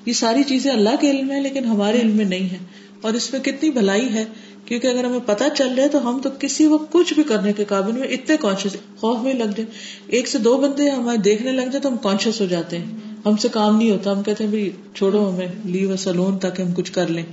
یہ 0.05 0.13
ساری 0.13 0.43
چیزیں 0.43 0.71
اللہ 0.71 0.95
کے 1.01 1.11
علم 1.11 1.31
ہے 1.31 1.41
لیکن 1.41 1.65
ہمارے 1.65 2.01
علم 2.01 2.17
میں 2.17 2.25
نہیں 2.25 2.49
ہے 2.49 2.57
اور 3.01 3.13
اس 3.13 3.33
میں 3.33 3.41
کتنی 3.41 3.69
بھلائی 3.69 4.13
ہے؟ 4.13 4.25
کیونکہ 4.65 4.87
اگر 4.87 5.03
ہمیں 5.03 5.19
پتا 5.25 5.49
چل 5.49 5.73
رہا 5.73 5.83
ہے 5.83 5.87
تو 5.87 6.09
ہم 6.09 6.19
تو 6.19 6.29
کسی 6.39 6.65
وقت 6.65 6.91
کچھ 6.91 7.13
بھی 7.13 7.23
کرنے 7.23 7.53
کے 7.53 7.65
قابل 7.65 7.91
میں 7.91 8.07
اتنے 8.07 8.37
کانشیس 8.37 8.75
خوف 8.99 9.19
میں 9.23 9.33
لگ 9.33 9.43
جائے 9.43 9.65
ایک 10.07 10.27
سے 10.27 10.37
دو 10.37 10.57
بندے 10.57 10.89
ہمیں 10.89 11.17
دیکھنے 11.17 11.51
لگ 11.51 11.61
جائے 11.61 11.79
تو 11.79 11.89
ہم 11.89 11.97
کانشیس 11.97 12.41
ہو 12.41 12.45
جاتے 12.45 12.77
ہیں۔ 12.77 12.85
ہم 13.25 13.37
سے 13.37 13.47
کام 13.49 13.77
نہیں 13.77 13.91
ہوتا۔ 13.91 14.11
ہم 14.11 14.23
کہتے 14.23 14.47
ہیں 14.47 14.95
چھوڑو، 14.95 15.29
ہمیں 15.29 15.47
لیو 15.65 15.91
اے 15.91 15.97
سلون 15.97 16.39
تاکہ 16.39 16.61
ہم 16.61 16.71
کچھ 16.71 16.91
کر 16.91 17.07
لیں۔ 17.07 17.23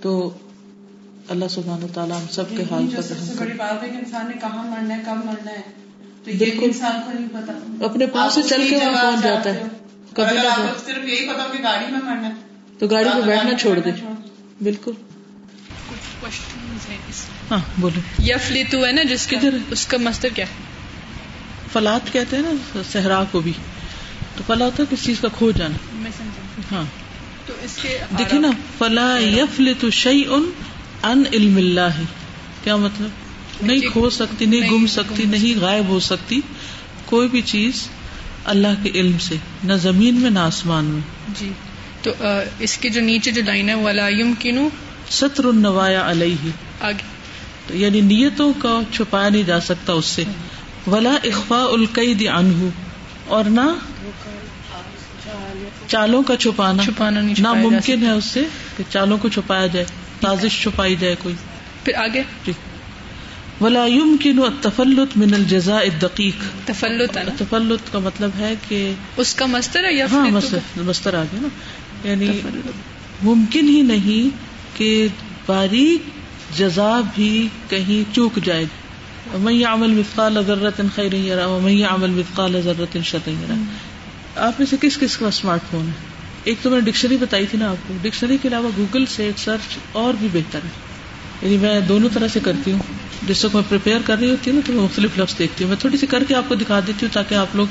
تو 0.00 0.30
اللہ 1.28 1.44
سبحانہ 1.50 1.86
تعالیٰ 1.94 2.20
ہم 2.20 2.26
سب 2.30 2.50
کے 2.56 2.62
حال 2.70 2.86
پر 2.96 3.02
سب 3.02 3.14
سے 3.20 3.32
بڑی 3.40 3.52
بات 3.56 3.82
ہے 3.82 3.88
کہ 3.88 3.96
انسان 3.96 4.26
نے 4.26 4.34
کہاں 4.40 4.70
مرنا 4.70 4.96
ہے، 4.96 5.02
کب 5.06 5.26
مرنا 5.26 5.50
ہے۔ 5.50 5.85
تو 6.26 6.44
یہ 6.44 6.52
انسان 6.62 7.00
کو 7.06 7.12
نہیں 7.12 7.28
پتا۔ 7.32 7.84
اپنے 7.84 8.06
پاس 8.06 8.34
سے 8.34 8.42
چل 8.42 8.66
کے 8.70 8.76
وہاں 8.76 9.12
پہنچ 9.12 9.24
جاتا 9.24 9.54
ہے۔ 9.54 9.62
کبھی 10.14 10.38
صرف 10.86 11.08
یہی 11.08 11.28
پتا 11.28 11.46
کہ 11.52 11.62
گاڑی 11.62 11.92
میں 11.92 12.00
مرنا 12.04 12.28
ہے 12.28 12.32
تو 12.78 12.86
گاڑی 12.86 13.08
پہ 13.14 13.26
بیٹھنا 13.26 13.58
چھوڑ 13.58 13.78
دے 13.78 13.90
بالکل۔ 14.62 14.92
ہاں 17.50 17.58
بولے 17.78 18.00
یفلتو 18.22 18.86
ہے 18.86 18.92
نا 18.92 19.02
جس 19.02 19.26
کدھر؟ 19.26 19.58
اس 19.70 19.86
کا 19.86 19.98
مستر 19.98 20.28
کیا؟ 20.28 20.44
فلات 21.72 22.12
کہتے 22.12 22.36
ہیں 22.36 22.42
نا 22.42 22.80
صحرا 22.92 23.24
کو 23.30 23.40
بھی۔ 23.40 23.52
تو 24.36 24.42
فلا 24.46 24.64
ہوتا 24.64 24.82
ہے 24.82 24.96
کس 24.96 25.04
چیز 25.04 25.20
کا 25.20 25.28
کھو 25.38 25.50
جانا۔ 25.50 25.76
میں 25.92 26.10
سمجھا۔ 26.18 26.76
ہاں۔ 26.76 26.84
تو 27.46 27.52
اس 27.62 27.78
کے 27.82 27.98
دیکھیں 28.18 28.40
نا 28.40 28.48
فلا 28.78 29.18
یفلت 29.18 29.84
شیء 29.92 30.30
ان 31.02 31.22
علم 31.32 31.56
اللہ۔ 31.56 32.00
کیا 32.64 32.76
مطلب؟ 32.76 33.25
نہیں 33.62 33.92
کھو 33.92 34.10
سکتی 34.10 34.46
نہیں 34.46 34.70
گم 34.70 34.86
سکتی 34.86 35.24
نہیں 35.24 35.60
غائب 35.60 35.88
ہو 35.88 36.00
سکتی 36.00 36.40
کوئی 37.04 37.28
بھی 37.28 37.40
چیز 37.42 37.88
اللہ 38.44 38.68
کے 38.82 38.90
علم 38.94 39.18
سے 39.18 39.36
نہ 39.64 39.72
زمین 39.72 40.14
میں 40.14 40.30
نہ 40.30 40.38
آسمان 40.38 40.84
میں۔ 40.84 41.00
جی۔ 41.38 41.52
تو 42.02 42.10
اس 42.58 42.78
کے 42.78 42.88
جو 42.88 43.00
نیچے 43.00 43.30
جو 43.30 43.42
لائن 43.46 43.68
ہے 43.68 43.74
ولا 43.74 44.08
یمکنو 44.08 44.68
ستر 45.10 45.44
النوایا 45.44 46.10
علیہ 46.10 46.50
آگے۔ 46.80 47.02
تو 47.66 47.76
یعنی 47.76 48.00
نیتوں 48.00 48.52
کا 48.58 48.80
چھپایا 48.92 49.28
نہیں 49.28 49.42
جا 49.42 49.60
سکتا 49.60 49.92
اس 49.92 50.06
سے۔ 50.06 50.24
ولا 50.86 51.16
اخفاء 51.24 51.64
القید 51.64 52.28
عنہ 52.28 52.68
اور 53.26 53.44
نہ 53.44 53.74
چالوں 55.86 56.22
کا 56.22 56.36
چھپانا۔ 56.36 56.82
چھپانا 56.82 57.20
نہیں 57.20 57.34
ناممکن 57.38 58.02
ہے 58.02 58.10
اس 58.10 58.24
سے 58.24 58.42
کہ 58.76 58.84
چالوں 58.88 59.18
کو 59.18 59.28
چھپایا 59.28 59.66
جائے 59.66 59.86
سازش 60.20 60.62
چھپائی 60.62 60.96
جائے 60.96 61.14
کوئی۔ 61.22 61.34
پھر 61.84 61.94
آگے۔ 61.94 62.22
ولا 63.60 63.86
يمكن 63.86 64.38
التفلت 64.38 65.16
من 65.16 65.34
الجزاء 65.34 65.80
الدقيق. 65.80 66.66
تفلت. 66.66 67.16
ہے 67.16 67.24
نا 67.24 67.30
تفلت 67.38 67.92
کا 67.92 67.98
مطلب 67.98 68.30
ہے 68.38 68.54
کہ 68.68 68.92
اس 69.16 69.34
کا 69.34 69.46
مستر 69.46 69.84
ہے 69.84 69.92
یا 69.92 70.06
ہاں 70.12 70.30
مستر 70.30 70.58
مستر 70.76 71.14
آ 71.14 71.22
گیا 71.22 71.40
نا۔ 71.42 71.48
یعنی 72.08 72.40
ممکن 73.22 73.68
ہی 73.68 73.82
نہیں 73.82 74.36
کہ 74.78 75.08
باریک 75.46 76.02
جزا 76.58 77.00
بھی 77.14 77.48
کہیں 77.68 78.14
چوک 78.14 78.38
جائے۔ 78.44 78.64
ومن 79.34 79.52
يعمل 79.52 79.88
مثقال 79.88 80.38
ذرة 80.46 80.86
خيرا 80.94 81.16
يره 81.16 81.56
ومن 81.56 81.70
يعمل 81.70 82.10
مثقال 82.10 82.60
ذرة 82.64 83.00
شرا 83.04 83.30
يره۔ 83.30 83.60
آپ 84.36 84.52
میں 84.58 84.66
سے 84.70 84.76
کس 84.80 84.98
کس 84.98 85.16
کا 85.16 85.28
اسمارٹ 85.28 85.60
فون 85.70 85.86
ہے؟ 85.86 85.92
ایک 86.44 86.58
تو 86.62 86.70
میں 86.70 86.80
نے 86.80 86.90
ڈکشنری 86.90 87.16
بتائی 87.16 87.46
تھی 87.46 87.58
نا 87.58 87.70
آپ 87.70 87.76
کو۔ 87.88 87.94
ڈکشنری 88.02 88.36
کے 88.42 88.48
علاوہ 88.48 88.68
گوگل 88.76 89.06
سے 89.06 89.30
سرچ 89.36 89.76
اور 89.92 90.14
بھی 90.18 90.28
بہتر 90.32 90.58
ہے۔ 90.64 90.70
یعنی 91.42 91.56
میں 91.56 91.80
دونوں 91.80 92.08
طرح 92.12 92.28
سے 92.28 92.40
کرتی 92.42 92.72
ہوں۔ 92.72 92.78
جس 93.22 93.44
وقت 93.44 93.54
میں 93.54 93.62
پریپیئر 93.68 93.98
کر 94.04 94.18
رہی 94.18 94.30
ہوتی 94.30 94.50
ہوں 94.50 94.56
نا 94.58 94.66
تو 94.66 94.72
میں 94.72 94.82
مختلف 94.82 95.18
لفظ 95.18 95.38
دیکھتی 95.38 95.64
ہوں۔ 95.64 95.68
میں 95.68 95.80
تھوڑی 95.80 95.96
سی 95.96 96.06
کر 96.06 96.24
کے 96.24 96.34
آپ 96.34 96.44
کو 96.48 96.54
دکھا 96.54 96.80
دیتی 96.80 97.06
ہوں 97.06 97.14
تاکہ 97.14 97.34
آپ 97.34 97.56
لوگ 97.56 97.66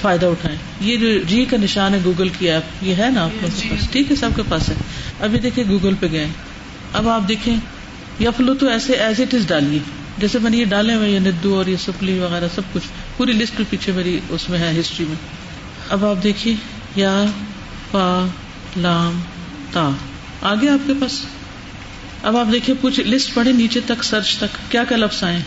فائدہ 0.00 0.26
اٹھائیں۔ 0.26 0.58
یہ 0.80 0.96
جو 0.96 1.18
جی 1.18 1.44
کا 1.44 1.56
نشان 1.56 1.94
ہے 1.94 1.98
گوگل 2.04 2.28
کی 2.28 2.50
ایپ 2.50 2.62
یہ 2.82 2.94
ہے 2.94 3.10
نا 3.10 3.24
آپ 3.24 3.30
کے 3.40 3.66
پاس؟ 3.70 3.88
ٹھیک 3.90 4.10
ہے 4.10 4.16
سب 4.16 4.30
کے 4.36 4.42
پاس 4.48 4.68
ہے۔ 4.68 4.74
ابھی 5.20 5.38
دیکھیں 5.38 5.64
گوگل 5.68 5.94
پہ 6.00 6.06
گئے۔ 6.12 6.28
اب 6.92 7.08
آپ 7.08 7.28
دیکھیں 7.28 7.56
یفلو 8.20 8.54
تو 8.54 8.68
ایسے 8.68 8.92
ایز 8.92 9.20
اٹ 9.20 9.34
از 9.34 9.46
ڈالیے۔ 9.46 9.78
جیسے 10.18 10.38
میں 10.38 10.50
نے 10.50 10.56
یہ 10.56 10.64
ڈالے 10.64 10.94
ہوئے 10.94 11.10
یہ 11.10 11.18
ندو 11.18 11.54
اور 11.54 11.66
یہ 11.66 11.76
سپلی 11.76 12.18
وغیرہ 12.18 12.44
سب 12.54 12.62
کچھ۔ 12.72 12.82
پوری 13.16 13.32
لسٹ 13.32 13.60
پیچھے 13.70 13.92
میری 13.92 14.20
اس 14.28 14.50
میں 14.50 14.58
ہے 14.58 14.80
ہسٹری 14.80 15.06
میں۔ 15.06 15.16
اب 15.88 16.04
آپ 16.04 16.22
دیکھیے 16.22 16.54
یا 16.96 17.24
پا 17.90 18.26
لام 18.76 19.20
تا۔ 19.72 19.90
آگے 20.42 20.68
آپ 20.68 20.86
کے 20.86 20.92
پاس؟ 21.00 21.20
اب 22.24 22.36
آپ 22.36 22.46
دیکھیے، 22.52 22.76
کچھ 22.80 23.00
لسٹ 23.00 23.34
پڑھے 23.34 23.52
نیچے 23.52 23.80
تک 23.86 24.04
سرچ 24.04 24.36
تک، 24.36 24.72
کیا 24.72 24.84
کیا 24.84 24.96
لفظ 24.96 25.24
آئے 25.24 25.40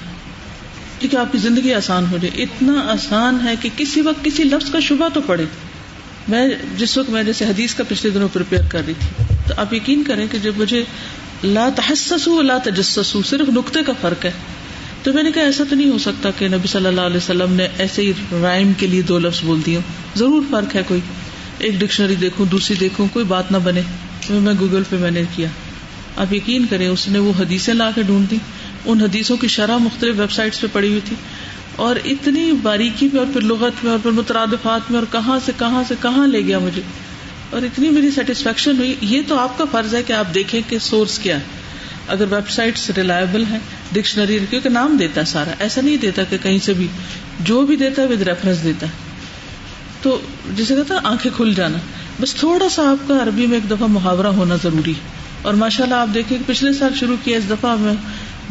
ٹھیک 0.99 1.13
ہے 1.13 1.19
آپ 1.19 1.31
کی 1.31 1.37
زندگی 1.37 1.73
آسان 1.73 2.05
ہو 2.11 2.17
جائے۔ 2.21 2.43
اتنا 2.43 2.73
آسان 2.87 3.39
ہے 3.43 3.53
کہ 3.61 3.69
کسی 3.77 4.01
وقت 4.01 4.25
کسی 4.25 4.43
لفظ 4.43 4.71
کا 4.71 4.79
شبہ 4.79 5.09
تو 5.13 5.21
پڑے 5.21 5.45
میں 6.27 6.47
جس 6.77 6.97
وقت 6.97 7.09
میں 7.09 7.23
جیسے 7.23 7.45
حدیث 7.45 7.73
کا 7.73 7.83
پچھلے 7.87 8.11
دنوں 8.11 8.29
پریپیئر 8.33 8.61
کر 8.69 8.81
رہی 8.87 8.93
تھی، 8.99 9.23
تو 9.47 9.53
آپ 9.57 9.73
یقین 9.73 10.03
کریں 10.03 10.27
کہ 10.31 10.37
جب 10.37 10.51
مجھے 10.57 10.83
لا 11.43 11.69
تحسس 11.75 12.27
لا 12.43 12.57
تجسس 12.63 13.17
صرف 13.25 13.49
نقطے 13.49 13.79
کا 13.83 13.93
فرق 14.01 14.25
ہے، 14.25 14.31
تو 15.03 15.13
میں 15.13 15.23
نے 15.23 15.31
کہا 15.31 15.41
ایسا 15.41 15.63
تو 15.69 15.75
نہیں 15.75 15.89
ہو 15.89 15.97
سکتا 15.97 16.29
کہ 16.37 16.47
نبی 16.47 16.67
صلی 16.67 16.85
اللہ 16.85 17.01
علیہ 17.01 17.17
وسلم 17.17 17.53
نے 17.53 17.67
ایسے 17.77 18.01
ہی 18.01 18.11
رائم 18.41 18.73
کے 18.73 18.87
لیے 18.87 19.01
دو 19.01 19.19
لفظ 19.19 19.43
بول 19.43 19.61
دیے 19.65 19.79
ضرور 20.15 20.43
فرق 20.49 20.75
ہے 20.75 20.81
کوئی۔ 20.87 21.01
ایک 21.59 21.79
ڈکشنری 21.79 22.15
دیکھوں، 22.15 22.45
دوسری 22.45 22.75
دیکھوں، 22.75 23.07
کوئی 23.13 23.25
بات 23.25 23.51
نہ 23.51 23.57
بنے۔ 23.57 23.81
میں 24.29 24.53
گوگل 24.59 24.83
پہ 24.89 24.95
میں 24.95 25.11
نے 25.11 25.23
کیا۔ 25.35 25.47
آپ 26.17 26.33
یقین 26.33 26.65
کریں، 26.69 26.87
اس 26.87 27.07
نے 27.07 27.19
وہ 27.19 27.31
حدیثیں 27.39 27.73
لا 27.73 27.91
کے 27.95 28.01
ڈھونڈ 28.01 28.31
دی 28.31 28.37
ان 28.85 29.01
حدیثوں 29.01 29.37
کی 29.37 29.47
شرح 29.47 29.77
مختلف 29.77 30.19
ویب 30.19 30.31
سائٹس 30.31 30.61
پہ 30.61 30.67
پڑی 30.71 30.89
ہوئی 30.89 30.99
تھی۔ 31.05 31.15
اور 31.75 31.95
اتنی 32.05 32.51
باریکی 32.51 33.09
میں 33.13 33.19
اور 33.19 33.33
پھر 33.33 33.41
لغت 33.41 33.83
میں 33.83 33.91
اور 33.91 33.99
پھر 34.03 34.11
مترادفات 34.11 34.91
میں 34.91 34.99
اور 34.99 35.07
کہاں 35.11 35.39
سے 35.45 35.51
کہاں 35.59 35.83
سے 35.87 35.95
کہاں 36.01 36.27
لے 36.27 36.41
گیا 36.41 36.59
مجھے۔ 36.59 36.81
اور 37.49 37.61
اتنی 37.61 37.89
میری 37.89 38.11
سیٹسفیکشن 38.11 38.77
ہوئی۔ 38.77 38.95
یہ 39.01 39.21
تو 39.27 39.39
آپ 39.39 39.57
کا 39.57 39.63
فرض 39.71 39.95
ہے 39.95 40.03
کہ 40.03 40.13
آپ 40.13 40.33
دیکھیں 40.33 40.61
کہ 40.69 40.79
سورس 40.79 41.19
کیا 41.19 41.35
ہے۔ 41.35 41.43
اگر 42.07 42.25
ویب 42.31 42.49
سائٹ 42.49 42.79
ریلائبل 42.97 43.43
ہے 43.51 43.57
ڈکشنری 43.91 44.39
کیونکہ 44.49 44.69
نام 44.69 44.97
دیتا 44.97 45.21
ہے 45.21 45.25
سارا۔ 45.25 45.51
ایسا 45.59 45.81
نہیں 45.81 45.97
دیتا 45.97 46.23
کہ 46.23 46.37
کہیں 46.43 46.57
سے 46.57 46.73
بھی 46.73 46.87
جو 47.39 47.61
بھی 47.61 47.75
دیتا 47.75 48.01
ہے 48.01 48.07
ود 48.07 48.21
ریفرنس 48.21 48.63
دیتا 48.63 48.87
ہے۔ 48.87 48.91
تو 50.01 50.21
جسے 50.55 50.75
کہتا 50.75 50.95
ہے 50.95 50.99
آنکھیں 51.03 51.31
کھل 51.35 51.53
جانا۔ 51.55 51.77
بس 52.21 52.33
تھوڑا 52.35 52.69
سا 52.69 52.91
آپ 52.91 53.07
کا 53.07 53.23
عربی 53.23 53.45
میں 53.45 53.57
ایک 53.57 53.69
دفعہ 53.69 53.87
محاورہ 53.87 54.27
ہونا 54.27 54.55
ضروری 54.63 54.91
ہے۔ 54.91 55.16
اور 55.41 55.53
ماشاء 55.53 55.83
اللہ 55.83 55.95
آپ 55.95 56.07
دیکھیں 56.13 56.37
پچھلے 56.45 56.73
سال 56.73 56.93
شروع 56.99 57.15
کیا 57.23 57.37
اس 57.37 57.49
دفعہ 57.49 57.75
میں 57.75 57.93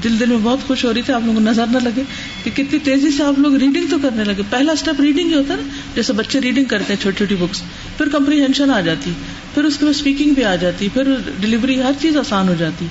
دل 0.05 0.21
دل 0.21 0.27
میں 0.27 0.39
بہت 0.43 0.67
خوش 0.67 0.85
ہو 0.85 0.95
رہی 0.95 1.03
تھی 1.03 1.15
آپ 1.15 1.21
لوگوں 1.25 1.35
کو 1.35 1.41
نظر 1.41 1.67
نہ 1.67 1.79
لگے 1.79 2.03
کہ 2.45 2.51
کتنی 2.51 2.79
تیزی 2.79 3.11
سے 3.11 3.23
آپ 3.23 3.39
لوگ 3.39 3.55
ریڈنگ 3.55 3.87
تو 3.91 3.97
کرنے 4.03 4.25
لگے۔ 4.25 4.43
پہلا 4.51 4.73
اسٹیپ 4.73 5.01
ریڈنگ 5.01 5.29
ہی 5.29 5.35
ہوتا 5.35 5.55
ہے 5.55 5.59
نا 5.63 5.69
جیسے 5.95 6.13
بچے 6.13 6.41
ریڈنگ 6.41 6.65
کرتے 6.65 6.93
ہیں 6.93 7.01
چھوٹی 7.01 7.17
چھوٹی 7.17 7.35
بکس 7.35 7.63
پھر 7.99 8.09
کمپریہنشن 8.09 8.71
آ 8.71 8.81
جاتی 8.81 9.13
پھر 9.55 9.65
اس 9.65 9.77
کے 9.77 9.85
بعد 9.85 9.95
اسپیکنگ 9.97 10.35
بھی 10.35 10.45
آ 10.45 10.55
جاتی 10.55 10.89
پھر 10.93 11.03
ڈلیوری 11.41 11.83
ہر 11.83 11.93
چیز 12.01 12.17
آسان 12.17 12.49
ہو 12.49 12.55
جاتی۔ 12.59 12.87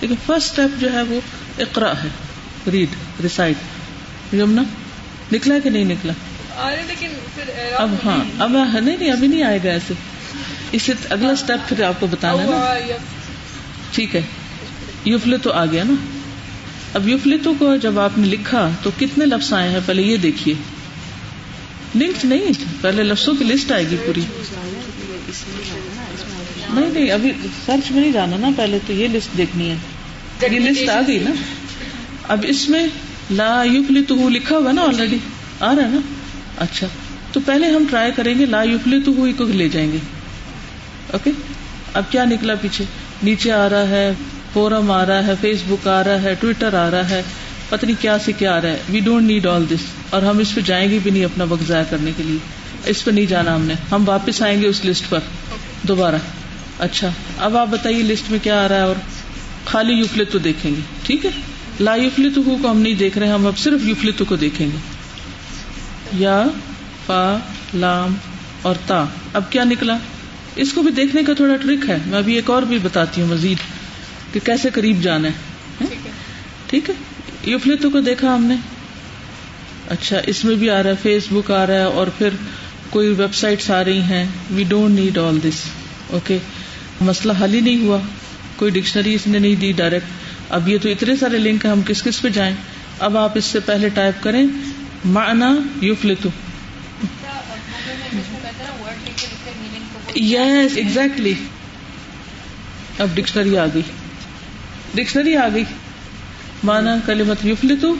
لیکن 0.00 0.14
فرسٹ 0.26 0.48
اسٹیپ 0.48 0.80
جو 0.80 0.92
ہے 0.92 1.02
وہ 1.02 1.20
اقرا 1.58 1.92
ہے 1.92 2.08
ریڈ 2.70 3.22
ریسائٹ 3.22 4.34
یمنا 4.34 4.62
نکلا 5.32 5.58
کہ 5.58 5.70
نہیں 5.70 5.84
نکلا؟ 5.84 6.12
اب 7.76 7.90
ہاں 8.04 8.24
اب 8.38 8.56
نہیں 8.78 8.96
نہیں 8.96 9.10
ابھی 9.10 9.28
نہیں 9.28 9.42
آئے 9.42 9.58
گا 9.64 9.70
ایسے۔ 9.70 9.94
اس 10.72 10.82
سے 10.82 10.92
اگلا 11.10 11.28
اسٹیپ 11.28 11.68
پھر 11.68 11.82
آپ 11.82 12.00
کو 12.00 12.06
بتانا 12.06 12.42
ہے۔ 12.42 12.96
ٹھیک 13.92 14.16
ہے۔ 14.16 14.22
یوفلے 15.04 15.36
تو 15.36 15.52
آ 15.52 15.66
گیا 15.66 15.84
نا۔ 15.84 15.94
اب 16.94 17.08
یوفلتو 17.08 17.54
کو 17.58 17.76
جب 17.76 17.98
آپ 17.98 18.18
نے 18.18 18.26
لکھا 18.26 18.70
تو 18.82 18.90
کتنے 18.98 19.26
لفظ 19.26 19.52
آئے 19.52 19.70
ہیں؟ 19.70 19.80
پہلے 19.86 20.02
یہ 20.02 20.16
دیکھیے۔ 20.16 20.54
لنک 21.94 22.24
نہیں 22.24 22.52
پہلے 22.80 23.02
لفظوں 23.02 23.34
کی 23.34 23.44
لسٹ 23.44 23.72
آئے 23.72 23.84
گی 23.90 23.96
پوری۔ 24.06 24.20
نہیں 26.74 26.90
نہیں، 26.92 27.10
ابھی 27.10 27.32
سرچ 27.66 27.90
میں 27.90 28.00
نہیں 28.00 28.12
جانا 28.12 28.36
نا۔ 28.36 28.48
پہلے 28.56 28.78
تو 28.86 28.92
یہ 28.92 29.08
لسٹ 29.08 29.36
دیکھنی 29.36 29.70
ہے۔ 29.70 29.76
یہ 30.42 30.60
لسٹ 30.60 30.88
آ 30.88 31.00
گئی 31.06 31.18
نا۔ 31.18 31.30
اب 32.28 32.44
اس 32.48 32.68
میں 32.68 32.86
لا 33.30 33.62
یوفلی 33.62 34.02
تو 34.02 34.28
لکھا 34.28 34.56
ہوا 34.56 34.72
نا 34.72 34.82
آلریڈی 34.82 35.18
آ 35.60 35.74
رہا 35.76 35.82
ہے 35.82 35.88
نا۔ 35.88 36.00
اچھا۔ 36.56 36.86
تو 37.32 37.40
پہلے 37.46 37.66
ہم 37.66 37.84
ٹرائی 37.90 38.12
کریں 38.16 38.38
گے 38.38 38.46
لا 38.46 38.62
یوفلی 38.62 39.00
تو 39.00 39.12
کو 39.36 39.44
لے 39.44 39.68
جائیں 39.68 39.92
گے۔ 39.92 39.98
اوکے 41.12 41.30
اب 41.94 42.02
کیا 42.10 42.24
نکلا 42.24 42.54
پیچھے؟ 42.54 42.84
نیچے 43.22 43.52
آ 43.52 43.68
رہا 43.68 43.88
ہے 43.88 44.12
فورم 44.52 44.90
آ 44.90 45.06
رہا 45.06 45.26
ہے 45.26 45.32
فیس 45.40 45.58
بک 45.68 45.88
آ 45.88 46.04
رہا 46.04 46.22
ہے 46.22 46.34
ٹویٹر 46.40 46.74
آ 46.74 46.90
رہا 46.90 47.10
ہے۔ 47.10 47.22
پتنی 47.68 47.94
کیا 48.00 48.18
سے 48.18 48.32
کیا 48.32 48.56
آ 48.56 48.60
رہا 48.60 48.68
ہے۔ 48.68 48.78
وی 48.88 49.00
ڈونٹ 49.00 49.26
نیڈ 49.26 49.46
آل 49.46 49.64
دس 49.70 49.84
اور 50.10 50.22
ہم 50.22 50.38
اس 50.38 50.54
پہ 50.54 50.60
جائیں 50.60 50.90
گے 50.90 50.98
بھی 51.02 51.10
نہیں 51.10 51.24
اپنا 51.24 51.44
وقت 51.48 51.68
ضائع 51.68 51.84
کرنے 51.90 52.10
کے 52.16 52.22
لیے۔ 52.22 52.38
اس 52.84 53.04
پہ 53.04 53.10
نہیں 53.10 53.26
جانا 53.26 53.54
ہم 53.54 53.62
نے۔ 53.62 53.74
ہم 53.92 54.08
واپس 54.08 54.42
آئیں 54.42 54.62
گے 54.62 54.66
اس 54.66 54.84
لسٹ 54.84 55.10
پر۔ 55.10 55.18
دوبارہ۔ 55.82 56.14
اچھا۔ 56.78 57.08
اب 57.38 57.56
آپ 57.56 57.66
بتائیے 57.70 58.02
لسٹ 58.02 58.30
میں 58.30 58.38
کیا 58.42 58.64
آ 58.64 58.68
رہا 58.68 58.76
ہے 58.76 58.80
اور 58.80 58.94
خالی 59.64 59.92
یوفلت 59.92 60.32
تو 60.32 60.38
دیکھیں 60.38 60.70
گے۔ 60.70 60.80
ٹھیک 61.02 61.24
ہے۔ 61.26 61.30
لا 61.80 61.94
یوفلت 61.94 62.38
کو 62.62 62.70
ہم 62.70 62.80
نہیں 62.80 62.94
دیکھ 62.94 63.18
رہے، 63.18 63.28
ہم 63.28 63.46
اب 63.46 63.58
صرف 63.58 63.80
یوفلت 63.84 64.22
کو 64.28 64.36
دیکھیں 64.36 64.66
گے۔ 64.66 64.76
یا، 66.12 66.44
فا، 67.06 67.36
لام 67.74 68.14
اور 68.62 68.74
تا۔ 68.86 69.04
اب 69.32 69.42
کیا 69.50 69.64
نکلا؟ 69.64 69.98
اس 70.56 70.72
کو 70.72 70.82
بھی 70.82 70.90
دیکھنے 70.90 71.22
کا 71.22 71.32
تھوڑا 71.32 71.56
ٹرک 71.56 71.90
ہے۔ 71.90 71.96
میں 72.06 72.18
ابھی 72.18 72.34
ایک 72.34 72.50
اور 72.50 72.62
بھی 72.62 72.78
بتاتی 72.78 73.20
ہوں 73.20 73.28
مزید 73.28 73.56
کہ 74.34 74.40
کیسے 74.44 74.70
قریب 74.74 75.02
جانا 75.02 75.28
ہے۔ 75.28 75.86
ٹھیک 76.66 76.90
ہے۔ 76.90 76.94
یوفلتو 77.44 77.90
کو 77.90 78.00
دیکھا 78.00 78.34
ہم 78.34 78.44
نے؟ 78.44 78.56
اچھا 79.88 80.20
اس 80.26 80.44
میں 80.44 80.54
بھی 80.54 80.70
آ 80.70 80.82
رہا 80.82 80.90
ہے 80.90 80.94
فیس 81.02 81.22
بک 81.30 81.50
آ 81.50 81.66
رہا 81.66 81.74
ہے 81.74 81.82
اور 81.82 82.06
پھر 82.18 82.28
کوئی 82.90 83.08
ویب 83.08 83.34
سائٹس 83.34 83.70
آ 83.70 83.84
رہی 83.84 84.00
ہیں۔ 84.00 84.26
We 84.50 84.64
don't 84.64 84.98
need 85.00 85.18
all 85.18 85.38
this 85.44 85.62
okay 86.10 86.38
مسئلہ 87.00 87.32
حل 87.44 87.54
ہی 87.54 87.60
نہیں 87.60 87.82
ہوا۔ 87.82 87.98
کوئی 88.56 88.70
ڈکشنری 88.70 89.14
اس 89.14 89.26
نے 89.26 89.38
نہیں 89.38 89.56
دی 89.56 89.72
ڈائریکٹ۔ 89.72 90.06
اب 90.48 90.68
یہ 90.68 90.78
تو 90.82 90.88
اتنے 90.88 91.16
سارے 91.16 91.38
لنک 91.38 91.64
ہیں 91.64 91.72
ہم 91.72 91.80
کس 91.82 92.02
کس 92.02 92.22
پہ 92.22 92.28
جائیں؟ 92.28 92.56
اب 92.98 93.16
آپ 93.16 93.38
اس 93.38 93.44
سے 93.44 93.60
پہلے 93.60 93.88
ٹائپ 93.88 94.22
کریں۔ 94.22 94.44
مانا 95.04 95.56
یوفلتو 95.80 96.28
یس 100.16 100.76
ایگزیکٹلی 100.76 101.32
اب 102.98 103.08
ڈکشنری 103.14 103.56
آ 103.58 103.66
گئی 103.74 103.82
ڈکشنری 104.94 105.36
آ 105.36 105.48
گئی 105.54 105.64
مانا 106.64 106.96
کلمت 107.06 107.44
یوفلتو 107.46 107.94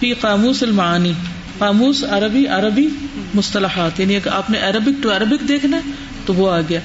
فی 0.00 0.12
قاموس 0.14 0.62
المعانی 0.62 1.12
قاموس 1.58 2.02
عربی 2.04 2.46
عربی 2.48 2.86
مصطلحات 3.34 4.00
یعنی 4.00 4.16
اگر 4.16 4.30
آپ 4.30 4.50
نے 4.50 4.58
عربک 4.58 5.02
ٹو 5.02 5.10
عربک 5.10 5.48
دیکھنا 5.48 5.76
ہے 5.76 5.92
تو 6.26 6.34
وہ 6.34 6.50
آ 6.50 6.60
گیا 6.60 6.80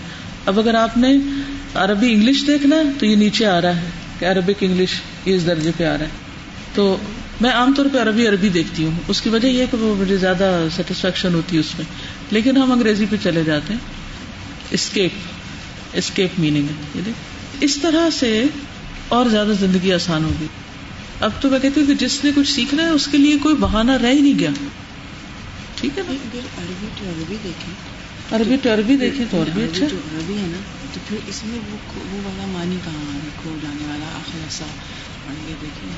اب 0.46 0.60
اگر 0.60 0.76
آپ 0.76 0.98
نے 0.98 1.16
عربی 1.76 2.14
انگلش 2.14 2.46
دیکھنا 2.48 2.76
ہے 2.76 2.92
تو 3.00 3.06
یہ 3.06 3.16
نیچے 3.16 3.46
آ 3.46 3.60
رہا 3.62 3.82
ہے 3.82 3.90
کہ 4.20 4.26
عربک 4.26 4.64
انگلش 4.64 5.00
یہ 5.26 5.36
اس 5.36 5.46
درجے 5.48 5.72
پہ 5.78 5.84
آ 5.84 5.98
رہا 5.98 6.06
ہے 6.06 6.30
تو 6.76 6.96
میں 7.42 7.52
عام 7.52 7.74
طور 7.74 7.86
پہ 7.94 8.02
عربی 8.02 8.28
عربی 8.28 8.50
دیکھتی 8.50 8.86
ہوں 8.86 8.92
اس 9.08 9.22
کی 9.22 9.30
وجہ 9.30 9.48
یہ 9.48 9.66
کہ 9.72 9.78
وہ 9.78 9.96
مجھے 9.96 10.18
زیادہ 10.18 10.52
سیٹسفیکشن 10.76 11.34
ہوتی 11.34 11.56
ہے 11.56 11.60
اس 11.60 11.74
میں 11.78 11.86
لیکن 12.32 12.58
ہم 12.58 12.72
انگریزی 12.72 13.06
پہ 13.10 13.16
چلے 13.24 13.44
جاتے 13.44 13.74
ہیں 13.74 14.00
اسکیپ 14.72 15.12
اسکیپ 15.94 16.40
میننگ 16.40 16.68
ہے 16.96 17.12
اس 17.60 17.78
طرح 17.78 18.10
سے 18.10 18.44
اور 19.08 19.26
زیادہ 19.26 19.52
زندگی 19.60 19.94
آسان 19.94 20.24
ہوگی. 20.24 20.48
اب 21.20 21.32
تو 21.40 21.50
میں 21.50 21.60
کہتی 21.60 21.80
ہوں 21.80 21.88
کہ 21.88 21.94
جس 21.94 22.24
نے 22.24 22.32
کچھ 22.36 22.50
سیکھنا 22.52 22.84
ہے 22.84 22.90
اس 22.90 23.08
کے 23.12 23.18
لیے 23.18 23.38
کوئی 23.38 23.56
بہانہ 23.56 23.92
رہ 23.92 24.08
ہی 24.08 24.22
نہیں 24.22 24.40
گیا. 24.40 24.50
ٹھیک 25.76 25.98
ہے 25.98 26.04
نا؟ 26.04 26.14
عربی 26.58 26.88
ٹو 27.00 27.06
عربی 27.06 27.36
دیکھیں. 27.44 27.74
عربی 28.32 28.58
ٹو 28.64 28.74
عربی 28.74 28.96
دیکھیں 28.98 29.26
تو 29.32 29.42
عربی 29.42 29.64
اچھا. 29.64 29.86
عربی 29.86 30.34
ہے 30.34 30.48
نا 30.48 30.60
تو 30.94 31.00
پھر 31.08 31.18
اس 31.28 31.44
میں 31.44 31.60
وہ 31.70 31.78
وہ 32.12 32.20
والا 32.24 32.46
معنی 32.46 32.78
کہاں 32.86 33.20
کھو 33.42 33.58
جانے 33.62 33.86
والا 33.88 34.06
آخر 34.06 34.40
ایسا 34.44 34.66
پڑھ 35.26 35.40
کے 35.48 35.54
دیکھیں 35.62 35.90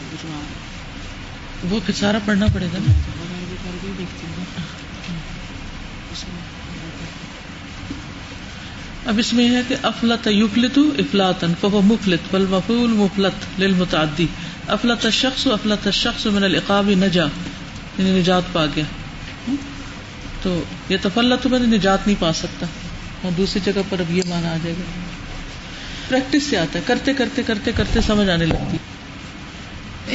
وہ 1.70 1.80
پھر 1.86 1.94
سارا 1.94 2.20
پڑھنا 2.26 2.46
پڑے 2.54 2.68
گا 2.74 2.80
نا؟ 2.84 2.92
عربی 2.92 3.56
ٹو 3.64 3.70
عربی 3.70 3.92
دیکھتی 3.98 4.28
ہوں. 4.28 4.46
اب 9.06 9.18
اس 9.20 9.32
میں 9.34 9.48
ہے 9.50 9.62
کہ 9.68 9.76
افلت 9.84 10.28
یفلت 10.32 10.78
افلاطن 11.04 11.54
فهو 11.62 11.82
مفلت 11.88 12.34
والمفعول 12.34 12.92
مفلت 12.98 13.60
للمتعدی. 13.60 14.28
افلت 14.76 15.06
الشخص 15.06 15.46
افلت 15.54 15.88
الشخص 15.88 16.26
من 16.36 16.44
العقاب 16.44 16.90
نجا 17.00 17.26
یعنی 17.98 18.12
نجات 18.20 18.54
پا 18.54 18.66
گیا. 18.76 18.86
تو 20.44 20.54
یہ 20.90 20.98
تفلت 21.02 21.48
میں 21.48 21.60
نجات 21.60 22.08
نہیں 22.08 22.20
پا 22.20 22.32
سکتا. 22.42 22.66
اور 23.22 23.32
دوسری 23.38 23.62
جگہ 23.66 23.82
پر 23.90 24.00
اب 24.00 24.12
یہ 24.18 24.24
مانا 24.30 24.52
آ 24.52 24.58
جائے 24.64 24.76
گا. 24.80 24.86
پریکٹس 26.08 26.44
سے 26.44 26.58
آتا 26.58 26.80
ہے، 26.80 26.84
کرتے 26.88 27.14
کرتے 27.14 27.44
کرتے 27.44 27.72
کرتے 27.76 28.02
سمجھ 28.08 28.30
آنے 28.30 28.46
لگتی 28.46 28.78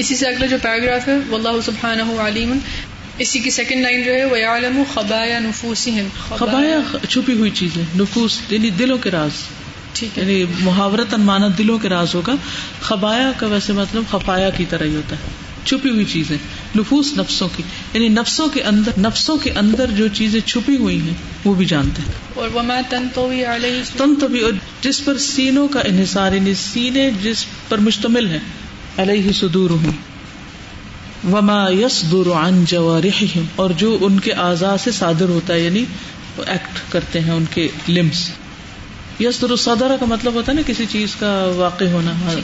اسی 0.00 0.16
سے 0.16 0.26
اگلا 0.26 0.46
جو 0.46 0.56
پیراگراف 0.62 1.08
ہے، 1.08 1.18
واللہ 1.30 1.60
سبحانہ 1.64 2.20
علیم 2.22 2.58
اسی 3.18 3.38
کی 3.38 3.50
سیکنڈ 3.50 3.82
لائن 3.82 4.02
جو 4.02 4.12
ہے 4.14 4.24
وہ 4.24 4.36
عالم 4.36 4.82
خبایا 4.94 5.38
نفوسہم 5.38 6.08
خبایا 6.36 6.78
چھپی 7.08 7.32
ہوئی 7.32 7.50
چیزیں 7.50 7.82
نفوس 7.98 8.40
یعنی 8.50 8.70
دلوں 8.70 8.98
کے 8.98 9.10
راز. 9.10 9.30
ٹھیک 9.92 10.18
ہے. 10.18 10.22
یعنی 10.22 10.44
محاورت 10.60 11.14
مانا 11.14 11.48
دلوں 11.58 11.78
کے 11.78 11.88
راز 11.88 12.14
ہوگا. 12.14 12.34
خبایا 12.80 13.32
کا 13.36 13.46
ویسے 13.46 13.72
مطلب 13.72 14.02
خفایا 14.10 14.50
کی 14.50 14.64
طرح 14.70 14.84
ہی 14.84 14.94
ہوتا 14.96 15.16
ہے. 15.16 15.36
چھپی 15.64 15.90
ہوئی 15.90 16.04
چیزیں 16.04 16.36
نفوس 16.76 17.12
نفسوں 17.16 17.48
کی. 17.56 17.62
یعنی 17.94 18.08
نفسوں 18.08 18.48
کے 18.48 18.62
اندر 18.62 18.90
نفسوں 18.98 19.36
کے 19.36 19.50
اندر 19.50 19.86
جو 19.86 20.08
چیزیں 20.08 20.40
چھپی 20.40 20.76
ہوئی 20.76 21.00
ہیں 21.00 21.14
وہ 21.44 21.54
بھی 21.54 21.66
جانتے 21.66 22.02
ہیں. 22.02 22.12
اور 22.34 22.48
وما 22.54 22.80
تنطوی 22.88 23.44
علیہ. 23.44 23.82
تن 23.96 24.14
تبھی 24.20 24.40
اور 24.40 24.52
جس 24.80 25.04
پر 25.04 25.18
سینوں 25.18 25.68
کا 25.68 25.80
انحصار 25.80 26.32
یعنی 26.32 26.54
سینے 26.54 27.10
جس 27.22 27.44
پر 27.68 27.78
مشتمل 27.78 28.28
ہے 28.28 28.38
علیہ 28.96 29.32
صدور 29.32 29.70
ہوں 29.70 29.92
وما 31.24 31.68
یصدر 31.68 32.30
عن 32.30 32.64
جوارحہم 32.64 33.44
اور 33.56 33.70
جو 33.70 33.98
ان 34.00 34.20
کے 34.20 34.32
اعضاء 34.32 34.76
سے 34.76 34.90
صادر 34.92 35.28
ہوتا 35.28 35.54
ہے 35.54 35.60
یعنی 35.60 35.84
ایکٹ 36.46 36.92
کرتے 36.92 37.20
ہیں 37.20 37.30
ان 37.30 37.44
کے 37.50 37.68
لمس 37.88 38.30
یصدر 39.20 39.50
الصدر 39.50 39.96
کا 40.00 40.06
مطلب 40.06 40.32
ہوتا 40.34 40.52
ہے 40.52 40.56
نا 40.56 40.62
کسی 40.66 40.86
چیز 40.86 41.16
کا 41.16 41.52
واقع 41.56 41.84
ہونا۔ 41.84 42.10
ہاں۔ 42.10 42.40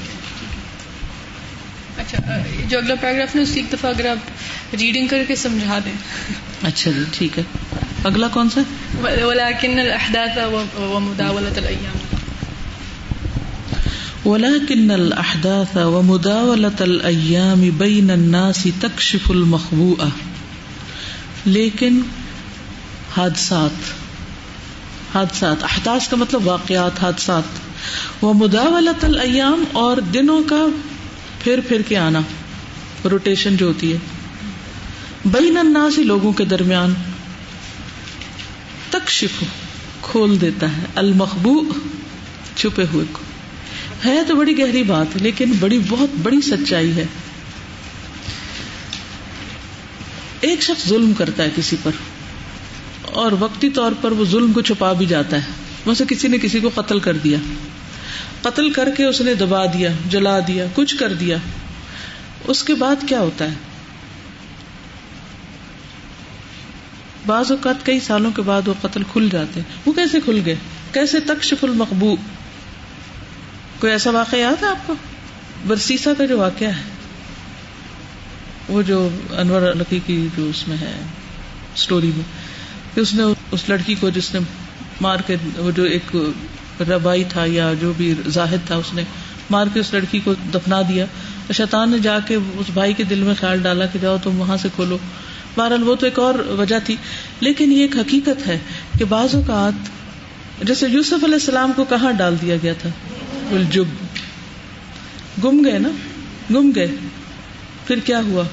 اچھا 1.98 2.42
جو 2.68 2.78
اگلا 2.78 2.94
پیراگراف 2.94 3.36
ہے 3.36 3.40
اس 3.40 3.54
کی 3.54 3.60
ایک 3.60 3.72
دفعہ 3.72 3.90
اگر 3.90 4.06
آپ 4.06 4.16
ریڈنگ 4.74 5.06
کر 5.06 5.24
کے 5.28 5.36
سمجھا 5.36 5.78
دیں۔ 5.84 5.92
اچھا 6.62 6.90
جی 6.90 7.04
ٹھیک 7.12 7.38
ہے۔ 7.38 7.42
اگلا 8.04 8.28
کون 8.28 8.50
سا؟ 8.50 8.60
ولكن 9.02 9.78
الاحداث 9.78 10.38
ومداولة 10.78 11.56
الايام 11.56 11.98
ولكن 14.24 14.90
الأحداث 14.90 15.76
ومداولة 15.76 16.80
الأيام 16.80 17.72
بين 17.78 18.10
الناس 18.10 18.68
تكشف 18.80 19.30
المخبوءة 19.30 20.08
لیکن 21.46 22.00
حادثات 23.16 23.92
حادثات، 25.14 25.62
احداث 25.62 26.08
کا 26.08 26.16
مطلب 26.16 26.46
واقعات، 26.46 27.02
حادثات. 27.02 28.22
وہ 28.22 28.34
مداولت 28.34 29.04
الایام 29.04 29.64
اور 29.72 29.96
دنوں 29.96 30.42
کا 30.42 30.66
پھر 31.38 31.60
پھر 31.68 31.82
کے 31.88 31.96
آنا 31.96 32.20
روٹیشن 33.04 33.56
جو 33.56 33.66
ہوتی 33.66 33.92
ہے. 33.92 33.98
بین 35.24 35.56
الناس 35.56 35.98
لوگوں 35.98 36.32
کے 36.32 36.44
درمیان 36.44 36.94
تکشف 38.90 39.42
کھول 40.02 40.40
دیتا 40.40 40.76
ہے 40.76 40.82
المخبو 40.94 41.62
چھپے 42.56 42.84
ہوئے 42.92 43.04
کو. 43.12 43.23
ہے 44.05 44.24
تو 44.28 44.34
بڑی 44.34 44.59
گہری 44.59 44.82
بات 44.82 45.07
لیکن 45.14 45.52
بڑی، 45.61 45.78
بہت 45.88 46.09
بڑی 46.22 46.40
سچائی 46.40 46.96
ہے۔ 46.96 47.05
ایک 50.40 50.62
شخص 50.62 50.88
ظلم 50.88 51.12
کرتا 51.12 51.42
ہے 51.42 51.50
کسی 51.57 51.76
پر، 51.82 51.90
اور 53.02 53.32
وقتی 53.38 53.70
طور 53.70 53.92
پر 54.00 54.12
وہ 54.12 54.24
ظلم 54.24 54.52
کو 54.52 54.61
چھپا 54.61 54.92
بھی 54.92 55.07
جاتا 55.07 55.36
ہے۔ 55.36 55.52
ویسے 55.86 56.05
کسی 56.09 56.28
نے 56.28 56.38
کسی 56.38 56.61
کو 56.61 56.70
قتل 56.74 56.98
کر 57.00 57.16
دیا۔ 57.16 57.38
قتل 58.42 58.70
کر 58.70 58.88
کے 58.96 59.05
اس 59.05 59.20
نے 59.20 59.34
دبا 59.34 59.66
دیا، 59.66 59.90
جلا 60.11 60.38
دیا، 60.48 60.66
کچھ 60.74 60.96
کر 60.96 61.12
دیا۔ 61.12 61.36
اس 62.44 62.62
کے 62.62 62.74
بعد 62.74 62.96
کیا 63.09 63.20
ہوتا 63.20 63.44
ہے؟ 63.44 63.55
بعض 67.26 67.50
اوقات 67.50 67.86
کئی 67.86 68.00
سالوں 68.00 68.30
کے 68.30 68.42
بعد 68.42 68.68
وہ 68.68 68.74
قتل 68.80 69.02
کھل 69.12 69.28
جاتے 69.32 69.61
ہیں۔ 69.61 69.76
وہ 69.86 69.92
کیسے 69.92 70.20
کھل 70.24 70.40
گئے؟ 70.44 70.57
کیسے 70.92 71.20
تکشف 71.20 71.64
المقبو 71.64 72.16
کوئی 73.80 73.92
ایسا 73.92 74.10
واقعہ 74.10 74.38
یاد 74.38 74.62
ہے 74.62 74.68
آپ 74.68 74.86
کو؟ 74.86 74.94
برسیسا 75.66 76.10
کا 76.18 76.26
جو 76.26 76.38
واقعہ 76.38 76.68
ہے، 76.68 76.82
وہ 78.68 78.82
جو 78.82 79.08
انور 79.30 79.62
لکی 79.62 80.00
کی 80.06 80.28
جو 80.36 80.44
اس 80.44 80.68
میں 80.68 80.76
ہے 80.76 80.92
اسٹوری 81.74 82.10
میں، 82.16 82.24
کہ 82.94 83.00
اس 83.00 83.14
نے 83.14 83.22
اس 83.50 83.68
لڑکی 83.68 83.94
کو 83.94 84.10
جس 84.10 84.34
نے 84.34 84.40
مار 85.00 85.16
کے، 85.26 85.36
وہ 85.56 85.70
جو 85.70 85.82
ایک 85.82 86.16
ربائی 86.88 87.24
تھا 87.24 87.44
یا 87.46 87.72
جو 87.80 87.92
بھی 87.96 88.14
زاہد 88.26 88.66
تھا، 88.66 88.76
اس 88.76 88.94
نے 88.94 89.02
مار 89.50 89.66
کے 89.74 89.80
اس 89.80 89.92
لڑکی 89.92 90.20
کو 90.20 90.34
دفنا 90.34 90.82
دیا۔ 90.82 91.06
شیطان 91.52 91.90
نے 91.90 91.98
جا 91.98 92.18
کے 92.20 92.34
اس 92.34 92.70
بھائی 92.74 92.92
کے 92.92 93.02
دل 93.02 93.18
میں 93.18 93.34
خیال 93.40 93.62
ڈالا 93.62 93.86
کہ 93.86 93.98
جاؤ 94.02 94.16
تم 94.22 94.40
وہاں 94.40 94.56
سے 94.56 94.68
کھولو۔ 94.74 94.98
بہرحال 95.56 95.82
وہ 95.82 95.94
تو 95.94 96.06
ایک 96.06 96.18
اور 96.18 96.34
وجہ 96.34 96.76
تھی۔ 96.84 96.96
لیکن 97.40 97.72
یہ 97.72 97.80
ایک 97.80 97.96
حقیقت 97.96 98.46
ہے 98.46 98.58
کہ 98.98 99.04
بعض 99.04 99.34
اوقات، 99.34 99.72
جیسے 100.66 100.86
یوسف 100.88 101.24
علیہ 101.24 101.34
السلام 101.34 101.72
کو 101.76 101.84
کہاں 101.84 102.12
ڈال 102.12 102.36
دیا 102.42 102.56
گیا 102.62 102.72
تھا؟ 102.72 102.88
الجب۔ 103.53 103.84
گم 105.45 105.64
گئے 105.64 105.78
نا؟ 105.78 105.88
گم 106.51 106.70
گئے۔ 106.74 106.88
پھر 107.86 107.99
کیا 107.99 108.20
ہوا؟ 108.20 108.45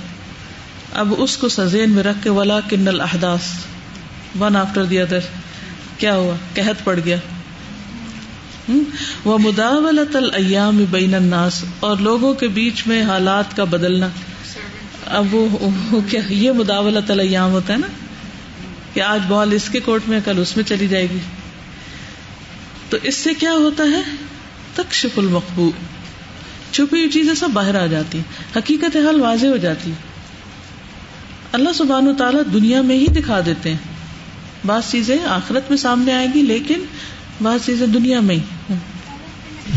اب 0.93 1.13
اس 1.17 1.37
کو 1.37 1.49
سزین 1.49 1.89
میں 1.89 2.03
رکھ 2.03 2.17
کے 2.23 2.29
ولا 2.29 2.59
کن 2.59 2.87
الحداس 2.87 3.65
ون 4.39 4.55
آفٹر 4.55 4.83
دی 4.83 4.99
ادر 4.99 5.19
کیا 5.97 6.15
ہوا؟ 6.15 6.35
قحط 6.53 6.83
پڑ 6.83 6.99
گیا۔ 7.05 7.17
وہ 9.25 9.37
مداولت 9.37 10.15
الایام 10.15 10.85
بین 10.91 11.15
الناس۔ 11.15 11.65
اور 11.79 11.97
لوگوں 11.97 12.33
کے 12.33 12.47
بیچ 12.47 12.87
میں 12.87 13.03
حالات 13.03 13.57
کا 13.57 13.63
بدلنا۔ 13.63 14.07
اب 15.05 15.35
وہ 15.35 16.01
کیا؟ 16.09 16.21
یہ 16.29 16.51
مداولت 16.51 17.11
الایام 17.11 17.51
ہوتا 17.51 17.73
ہے 17.73 17.77
نا؟ 17.77 17.87
کہ 18.93 18.99
آج 18.99 19.19
بال 19.27 19.51
اس 19.51 19.69
کے 19.69 19.79
کوٹ 19.79 20.01
میں 20.07 20.19
کل 20.25 20.39
اس 20.39 20.57
میں 20.57 20.65
چلی 20.65 20.87
جائے 20.87 21.07
گی۔ 21.09 21.17
تو 22.89 22.97
اس 23.03 23.15
سے 23.15 23.33
کیا 23.33 23.51
ہوتا 23.51 23.83
ہے؟ 23.83 24.30
تکشف 24.75 25.17
المقبو 25.17 25.71
چھپی 26.71 26.97
ہوئی 26.97 27.09
چیزیں 27.09 27.33
سب 27.33 27.49
باہر 27.53 27.75
آ 27.75 27.85
جاتی 27.85 28.19
حقیقت 28.55 28.95
حال 28.97 29.21
واضح 29.21 29.47
ہو 29.47 29.57
جاتی 29.57 29.91
اللہ 31.51 31.73
سبحان 31.75 32.07
و 32.07 32.13
تعالیٰ 32.13 32.41
دنیا 32.53 32.81
میں 32.81 32.95
ہی 32.95 33.07
دکھا 33.07 33.39
دیتے 33.45 33.69
ہیں۔ 33.69 33.77
بعض 34.65 34.91
چیزیں 34.91 35.17
آخرت 35.27 35.69
میں 35.69 35.77
سامنے 35.77 36.13
آئے 36.13 36.27
گی، 36.33 36.41
لیکن 36.41 36.83
بعض 37.41 37.65
چیزیں 37.65 37.87
دنیا 37.87 38.19
میں 38.19 38.35
ہی۔ 38.35 38.75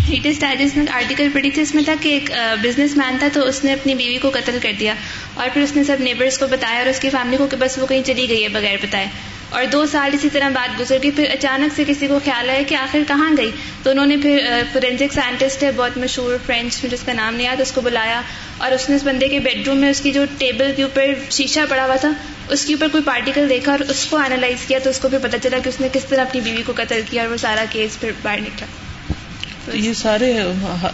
لیٹسٹ 0.08 0.40
ڈائجسٹ 0.40 0.76
میں 0.76 0.86
آرٹیکل 0.92 1.28
پڑھی 1.32 1.50
تھی، 1.50 1.62
اس 1.62 1.74
میں 1.74 1.82
تھا 1.82 1.94
کہ 2.00 2.08
ایک 2.08 2.30
بزنس 2.62 2.96
مین 2.96 3.16
تھا 3.18 3.28
تو 3.32 3.40
اس 3.40 3.64
نے 3.64 3.72
اپنی 3.72 3.94
بیوی 3.94 4.18
کو 4.18 4.30
قتل 4.30 4.58
کر 4.62 4.72
دیا 4.80 4.94
اور 5.34 5.48
پھر 5.54 5.62
اس 5.62 5.76
نے 5.76 5.84
سب 5.84 5.96
نیبرس 6.00 6.38
کو 6.38 6.46
بتایا 6.46 6.78
اور 6.78 6.86
اس 6.86 6.98
کی 7.00 7.10
فیملی 7.10 7.36
کو 7.36 7.46
کہ 7.46 7.56
بس 7.56 7.78
وہ 7.78 7.86
کہیں 7.86 8.02
چلی 8.02 8.28
گئی 8.28 8.42
ہے 8.42 8.48
بغیر 8.48 8.76
بتائے۔ 8.82 9.06
اور 9.54 9.64
دو 9.72 9.84
سال 9.86 10.10
اسی 10.14 10.28
طرح 10.32 10.48
بات 10.48 10.78
گزر 10.80 10.98
گئی، 11.02 11.10
پھر 11.10 11.30
اچانک 11.30 11.74
سے 11.76 11.84
کسی 11.86 12.06
کو 12.06 12.18
خیال 12.24 12.50
آیا 12.50 12.62
کہ 12.68 12.74
آخر 12.74 13.02
کہاں 13.08 13.30
گئی؟ 13.36 13.50
تو 13.82 13.90
انہوں 13.90 14.06
نے 14.06 14.16
پھر 14.16 14.62
فورینسک 14.72 15.12
سائنٹسٹ 15.12 15.62
ہے، 15.62 15.70
بہت 15.72 15.98
مشہور 15.98 16.36
فرینچ 16.46 16.82
میں 16.82 16.90
جس 16.90 17.02
کا 17.06 17.12
نام 17.12 17.34
نہیں 17.34 17.46
یاد، 17.46 17.60
اس 17.60 17.72
کو 17.72 17.80
بلایا 17.80 18.20
اور 18.58 18.72
اس 18.72 18.88
نے 18.88 18.96
اس 18.96 19.04
بندے 19.04 19.28
کے 19.28 19.38
بیڈ 19.38 19.66
روم 19.68 19.78
میں 19.78 19.90
اس 19.90 20.00
کی 20.00 20.12
جو 20.12 20.24
ٹیبل 20.38 20.72
کے 20.76 20.82
اوپر 20.82 21.12
شیشہ 21.30 21.60
پڑا 21.68 21.84
ہوا 21.84 21.96
تھا، 21.96 22.10
اس 22.48 22.64
کے 22.64 22.74
اوپر 22.74 22.88
کوئی 22.88 23.02
پارٹیکل 23.02 23.48
دیکھا 23.48 23.72
اور 23.72 23.80
اس 23.88 24.04
کو 24.10 24.16
انالائز 24.16 24.66
کیا 24.66 24.78
تو 24.84 24.90
اس 24.90 25.00
کو 25.00 25.08
پھر 25.08 25.18
پتا 25.18 25.38
چلا 25.38 25.58
کہ 25.64 25.68
اس 25.68 25.80
نے 25.80 25.88
کس 25.92 26.04
طرح 26.04 26.20
اپنی 26.20 26.40
بیوی 26.40 26.62
کو 26.62 26.72
قتل 26.76 27.00
کیا 27.10 27.22
اور 27.22 27.30
وہ 27.30 27.36
سارا 27.36 27.64
کیس 27.70 28.00
پھر 28.00 28.10
باہر 28.22 28.40
نکلا۔ 28.40 29.76
یہ 29.76 29.92
سارے 29.92 30.32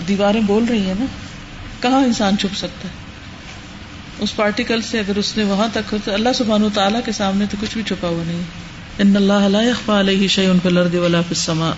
دیواریں 0.09 0.41
بول 0.47 0.65
رہی 0.71 0.87
ہیں 0.87 0.95
نا؟ 0.99 1.07
کہاں 1.81 2.03
انسان 2.05 2.39
چھپ 2.39 2.57
سکتا 2.57 2.89
ہے؟ 2.89 3.10
اس 4.21 4.37
پارٹیکل 4.37 4.83
سے 4.83 4.99
اگر 4.99 5.17
اس 5.17 5.37
نے 5.37 5.45
وہاں 5.45 5.69
تک 5.73 5.95
تو 6.05 6.15
اللہ 6.15 6.29
سبحانہ 6.35 6.67
تعالیٰ 6.75 7.01
کے 7.05 7.13
سامنے 7.13 7.45
تو 7.51 7.57
کچھ 7.61 7.75
بھی 7.75 7.83
چھپا 7.83 8.09
ہوا 8.09 8.23
نہیں۔ 8.27 8.43
ان 8.99 9.17
اللہ 9.17 9.49
لا 9.49 9.63
يخفى 9.63 9.93
عليه 9.93 10.27
شيء 10.27 10.53
في 10.63 10.69
الارض 10.69 10.95
ولا 10.95 11.21
في 11.21 11.31
السماء۔ 11.31 11.73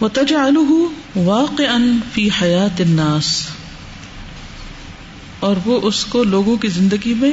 وتجعله 0.00 0.76
واقعا 1.16 1.78
في 2.12 2.28
حياة 2.42 2.76
الناس۔ 2.78 3.46
اور 5.40 5.56
وہ 5.64 5.80
اس 5.82 6.04
کو 6.04 6.24
لوگوں 6.24 6.56
کی 6.56 6.68
زندگی 6.68 7.14
میں 7.14 7.32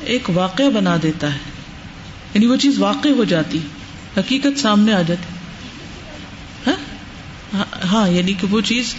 ایک 0.00 0.30
واقعہ 0.34 0.64
بنا 0.64 0.96
دیتا 1.02 1.34
ہے۔ 1.34 1.38
یعنی 2.34 2.46
وہ 2.46 2.56
چیز 2.56 2.78
واقع 2.78 3.08
ہو 3.08 3.24
جاتی 3.24 3.58
حقیقت 4.16 4.60
سامنے 4.60 4.92
آ 4.92 5.02
جاتی۔ 5.02 5.34
ہاں, 6.70 7.86
ہاں، 7.86 8.08
یعنی 8.08 8.32
کہ 8.32 8.46
وہ 8.50 8.60
چیز 8.60 8.94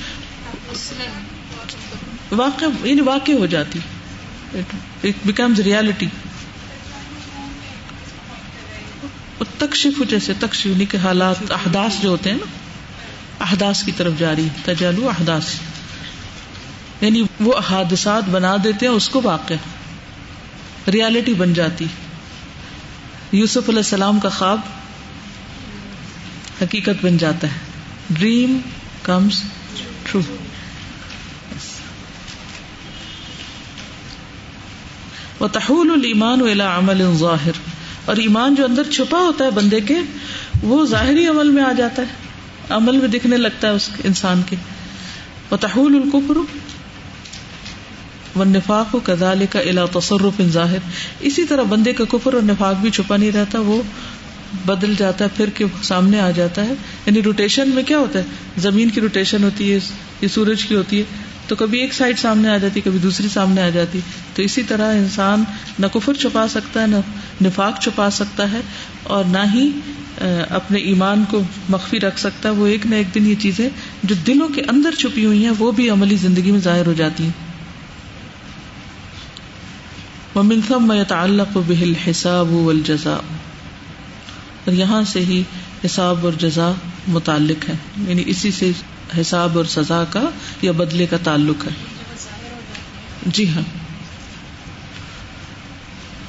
واقع 2.32 2.66
یعنی 2.84 3.02
واقع 3.02 3.32
ہو 3.32 3.46
جاتی. 3.46 3.80
بیکمز 5.02 5.60
ریالٹی 5.60 6.08
تکشف 9.58 10.02
جیسے 10.10 10.34
تکشف 10.40 10.66
یعنی 10.66 10.86
کہ 10.86 10.98
حالات 10.98 11.52
احداث 11.52 12.02
جو 12.02 12.10
ہوتے 12.10 12.32
ہیں 12.32 12.38
نا، 12.38 12.46
احداث 13.44 13.84
کی 13.84 13.92
طرف 13.92 14.14
جاری، 14.18 14.48
تجالو 14.66 15.10
احداث. 15.10 15.54
یعنی 17.02 17.24
وہ 17.40 17.60
حادثات 17.70 18.24
بنا 18.24 18.56
دیتے 18.64 18.86
ہیں، 18.86 18.94
اس 18.94 19.10
کو 19.10 19.22
واقع. 19.24 19.54
ریالٹی 20.92 21.34
بن 21.34 21.54
جاتی. 21.54 21.86
یوسف 23.32 23.70
علیہ 23.70 23.80
السلام 23.80 24.20
کا 24.20 24.30
خواب 24.30 24.60
حقیقت 26.62 27.06
بن 27.06 27.18
جاتا 27.18 27.48
ہے. 27.48 27.58
ڈریم 28.10 28.60
کمس 29.04 29.42
ٹرو 30.04 30.22
وہ 35.40 35.48
تحول 35.48 35.92
المان 35.92 36.42
ولا 36.42 36.78
عمل 36.78 37.02
ظاہر۔ 37.18 37.52
اور 38.06 38.16
ایمان 38.16 38.56
جو 38.56 38.66
اندر 38.66 38.84
چھپا 38.92 39.20
ہوتا 39.20 39.46
ہے 39.46 39.52
بندے 39.52 39.80
کے، 39.82 39.96
وہ 40.64 40.86
ظاہری 40.86 41.28
عمل 41.28 41.52
میں 41.52 41.64
آ 41.64 41.72
جاتا 41.78 42.02
ہے۔ 42.02 42.08
عمل 42.70 42.98
میں 42.98 43.08
دکھنے 43.08 43.38
لگتا 43.38 43.68
ہے 43.68 43.74
اس 43.74 43.90
انسان 44.04 44.42
کے۔ 44.50 44.56
وہ 45.52 45.58
تحول 45.58 45.96
القفر 45.96 46.38
و 48.40 48.44
نفاق 48.44 48.96
و 48.96 49.00
کدال 49.00 49.46
کا 49.50 49.60
الا 49.60 49.86
تصرف 49.86 50.42
ظاہر۔ 50.50 50.78
اسی 51.20 51.44
طرح 51.44 51.64
بندے 51.64 51.94
کا 51.94 52.04
کفر 52.10 52.34
اور 52.34 52.42
نفاق 52.42 52.76
بھی 52.76 52.90
چھپا 52.90 53.18
نہیں 53.18 53.32
رہتا، 53.32 53.60
وہ 53.60 53.82
بدل 54.66 54.94
جاتا 54.98 55.26
ہے، 55.26 55.30
پھر 55.38 55.50
کے 55.50 55.66
سامنے 55.82 56.20
آ 56.20 56.32
جاتا 56.32 56.66
ہے۔ 56.66 56.74
یعنی 57.06 57.22
روٹیشن 57.22 57.70
میں 57.70 57.84
کیا 57.84 57.98
ہوتا 57.98 58.20
ہے؟ 58.20 58.24
زمین 58.58 58.90
کی 58.90 59.02
روٹیشن 59.02 59.44
ہوتی 59.44 59.74
ہے، 59.74 59.80
یہ 60.22 60.28
سورج 60.28 60.66
کی 60.66 60.76
ہوتی 60.76 61.00
ہے۔ 61.00 61.04
تو 61.48 61.56
کبھی 61.56 61.80
ایک 61.80 61.94
سائڈ 61.94 62.20
سامنے 62.20 62.50
آ 62.50 62.58
جاتی، 62.58 62.82
کبھی 62.82 63.00
دوسری 63.00 63.28
سامنے 63.28 63.62
آ 63.62 63.70
جاتی۔ 63.70 64.00
تو 64.36 64.42
اسی 64.42 64.64
طرح 64.64 64.96
انسان 64.96 65.44
نہ 65.80 65.88
کفر 65.94 66.14
چھپا 66.14 66.48
سکتا 66.48 66.82
ہے، 66.82 66.88
نہ 66.88 66.96
نفاق 67.44 67.80
چھپا 67.82 68.10
سکتا 68.10 68.52
ہے 68.52 68.60
اور 69.04 69.26
نہ 69.26 69.38
ہی 69.54 69.72
اپنے 70.50 70.80
ایمان 70.80 71.24
کو 71.30 71.42
مخفی 71.70 72.00
رکھ 72.00 72.20
سکتا 72.20 72.50
ہے۔ 72.50 72.54
وہ 72.54 72.68
ایک 72.68 72.86
نہ 72.86 72.96
ایک 72.96 73.16
دن 73.16 73.30
یہ 73.30 73.36
چیزیں 73.40 73.70
جو 74.04 74.16
دلوں 74.28 74.48
کے 74.48 74.62
اندر 74.62 74.92
چھپی 74.92 75.26
ہوئی 75.26 75.44
ہیں، 75.44 75.52
وہ 75.60 75.72
بھی 75.72 75.90
عملی 75.90 76.16
زندگی 76.16 76.52
میں 76.52 76.60
ظاہر 76.60 76.86
ہو 76.86 76.94
جاتی 76.94 77.24
ہیں۔ 77.24 77.48
ومن 80.36 80.60
ثم 80.68 80.92
يتعلق 80.92 81.58
به 81.68 81.82
الحساب 81.82 82.54
والجزاء۔ 82.54 83.20
اور 84.66 84.72
یہاں 84.72 85.04
سے 85.04 85.20
ہی 85.20 85.44
حساب 85.86 86.18
اور 86.22 86.34
جزا 86.40 86.72
متعلق 87.08 87.70
ہے۔ 87.70 87.74
یعنی 88.08 88.24
اسی 88.26 88.52
سے 88.52 88.72
حساب 89.22 89.58
اور 89.58 89.66
سزا 89.66 90.04
کا 90.10 90.30
یا 90.62 90.72
بدلے 90.72 91.06
کا 91.06 91.18
تعلق 91.24 91.66
ہے؟ 91.66 91.72
جی 93.26 93.50
ہاں۔ 93.50 93.62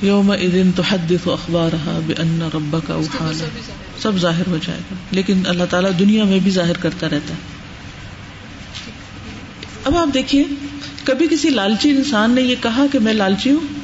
یوم 0.03 0.31
ادن 0.31 0.70
تو 0.72 0.83
حدف 0.83 1.29
اخبار 1.29 1.70
رہا 1.72 2.01
بے 2.07 2.14
ان 2.18 2.49
ربا 2.55 2.79
کا 2.87 2.95
اخانا 2.95 3.47
سب 4.03 4.16
ظاہر 4.16 4.47
ہو 4.47 4.59
جائے 4.66 4.81
گا۔ 4.91 4.95
لیکن 5.11 5.43
اللہ 5.47 5.64
تعالیٰ 5.70 5.91
دنیا 5.99 6.24
میں 6.24 6.39
بھی 6.39 6.51
ظاہر 6.51 6.76
کرتا 6.76 7.07
رہتا 7.07 7.35
ہے۔ 7.35 7.59
اب 9.85 9.97
آپ 9.97 10.14
دیکھیے، 10.14 10.45
کبھی 11.05 11.26
کسی 11.31 11.51
لالچی 11.51 11.91
انسان 11.91 12.31
نے 12.31 12.41
یہ 12.41 12.55
کہا 12.62 12.87
کہ 12.93 12.99
میں 12.99 13.12
لالچی 13.12 13.51
ہوں؟ 13.51 13.81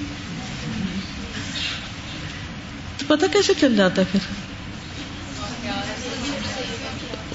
تو 2.98 3.04
پتا 3.06 3.26
کیسے 3.26 3.52
چل 3.60 3.76
جاتا 3.76 4.02
ہے 4.02 4.06
پھر؟ 4.12 4.43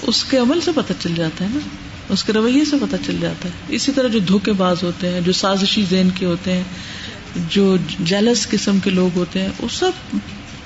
اس 0.10 0.24
کے 0.24 0.38
عمل 0.38 0.62
سے 0.62 0.72
پتہ 0.76 0.94
چل 1.00 1.16
جاتا 1.16 1.46
ہے 1.46 1.50
نا۔ 1.54 1.60
اس 2.10 2.24
کے 2.24 2.34
رویے 2.34 2.66
سے 2.66 2.76
پتہ 2.82 2.96
چل 3.06 3.18
جاتا 3.22 3.50
ہے۔ 3.50 3.54
اسی 3.68 3.92
طرح 3.92 4.08
جو 4.08 4.20
دھوکے 4.20 4.52
باز 4.52 4.84
ہوتے 4.84 5.10
ہیں 5.10 5.22
جو 5.22 5.32
سازشی 5.32 5.84
ذہن 5.90 6.10
کے 6.16 6.26
ہوتے 6.26 6.54
ہیں 6.54 6.64
جو 7.50 7.78
جیلس 8.00 8.48
قسم 8.50 8.80
کے 8.80 8.90
لوگ 8.90 9.18
ہوتے 9.18 9.42
ہیں 9.42 9.50
وہ 9.60 9.68
سب 9.72 9.92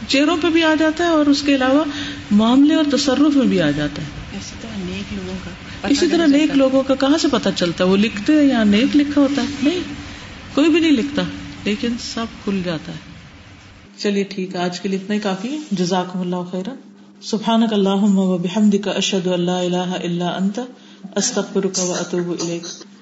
چہروں 0.08 0.38
پہ 0.41 0.50
بھی 0.50 0.64
آ 0.64 0.74
جاتا 0.80 1.04
ہے 1.04 1.10
اور 1.10 1.26
اس 1.26 1.41
کے 1.41 1.56
علاوہ 1.56 1.84
معاملے 2.32 2.76
اور 2.76 2.84
تصرف 2.91 3.36
میں 3.36 3.46
بھی 3.46 3.62
آ 3.62 3.72
جاتا 3.72 4.02
ہے۔ 4.02 4.08
اسی 4.38 4.56
طرح 4.62 4.89
نیک 4.89 5.14
لوگوں 5.14 5.38
کا 5.46 5.88
اسی 5.88 6.08
طرح 6.08 6.26
نیک 6.26 6.58
لوگوں 6.58 6.84
کا 6.84 6.96
کہاں 6.96 7.18
سے 7.18 7.28
پتہ 7.32 7.50
چلتا 7.56 7.84
ہے؟ 7.84 7.89
وہ 7.89 7.98
لکھتے 7.98 8.34
ہیں 8.34 8.44
یا 8.44 8.64
نیک 8.64 8.96
لکھا 8.96 9.22
ہوتا 9.22 9.41
ہے؟ 9.41 9.48
نہیں۔ 9.64 9.80
کوئی 10.54 10.70
بھی 10.70 10.80
نہیں 10.80 10.91
لکھتا 10.91 11.22
لیکن 11.64 11.89
سب 12.14 12.26
کھل 12.44 12.62
جاتا 12.66 12.91
ہے۔ 12.91 12.98
چلیے 13.98 14.24
ٹھیک 14.24 14.56
ہے 14.56 14.60
آج 14.60 14.80
کے 14.80 14.89
لیے 14.89 15.00
اتنا 15.00 15.16
ہی 15.16 15.20
کافی 15.20 15.52
ہے۔ 15.52 15.58
جزاک 15.72 16.18
اللہ 16.18 16.52
خیرہ 16.52 16.93
سبحانک 17.26 17.74
اللہم 17.74 18.19
و 18.19 18.38
بحمدک 18.38 18.88
اشہد 18.88 19.28
اللہ 19.28 19.51
الہ 19.51 19.78
الا 19.78 20.30
انت 20.30 20.59
استغفرک 21.15 21.80
و 21.80 21.93
اتوب 21.93 22.32
الیک۔ 22.32 22.93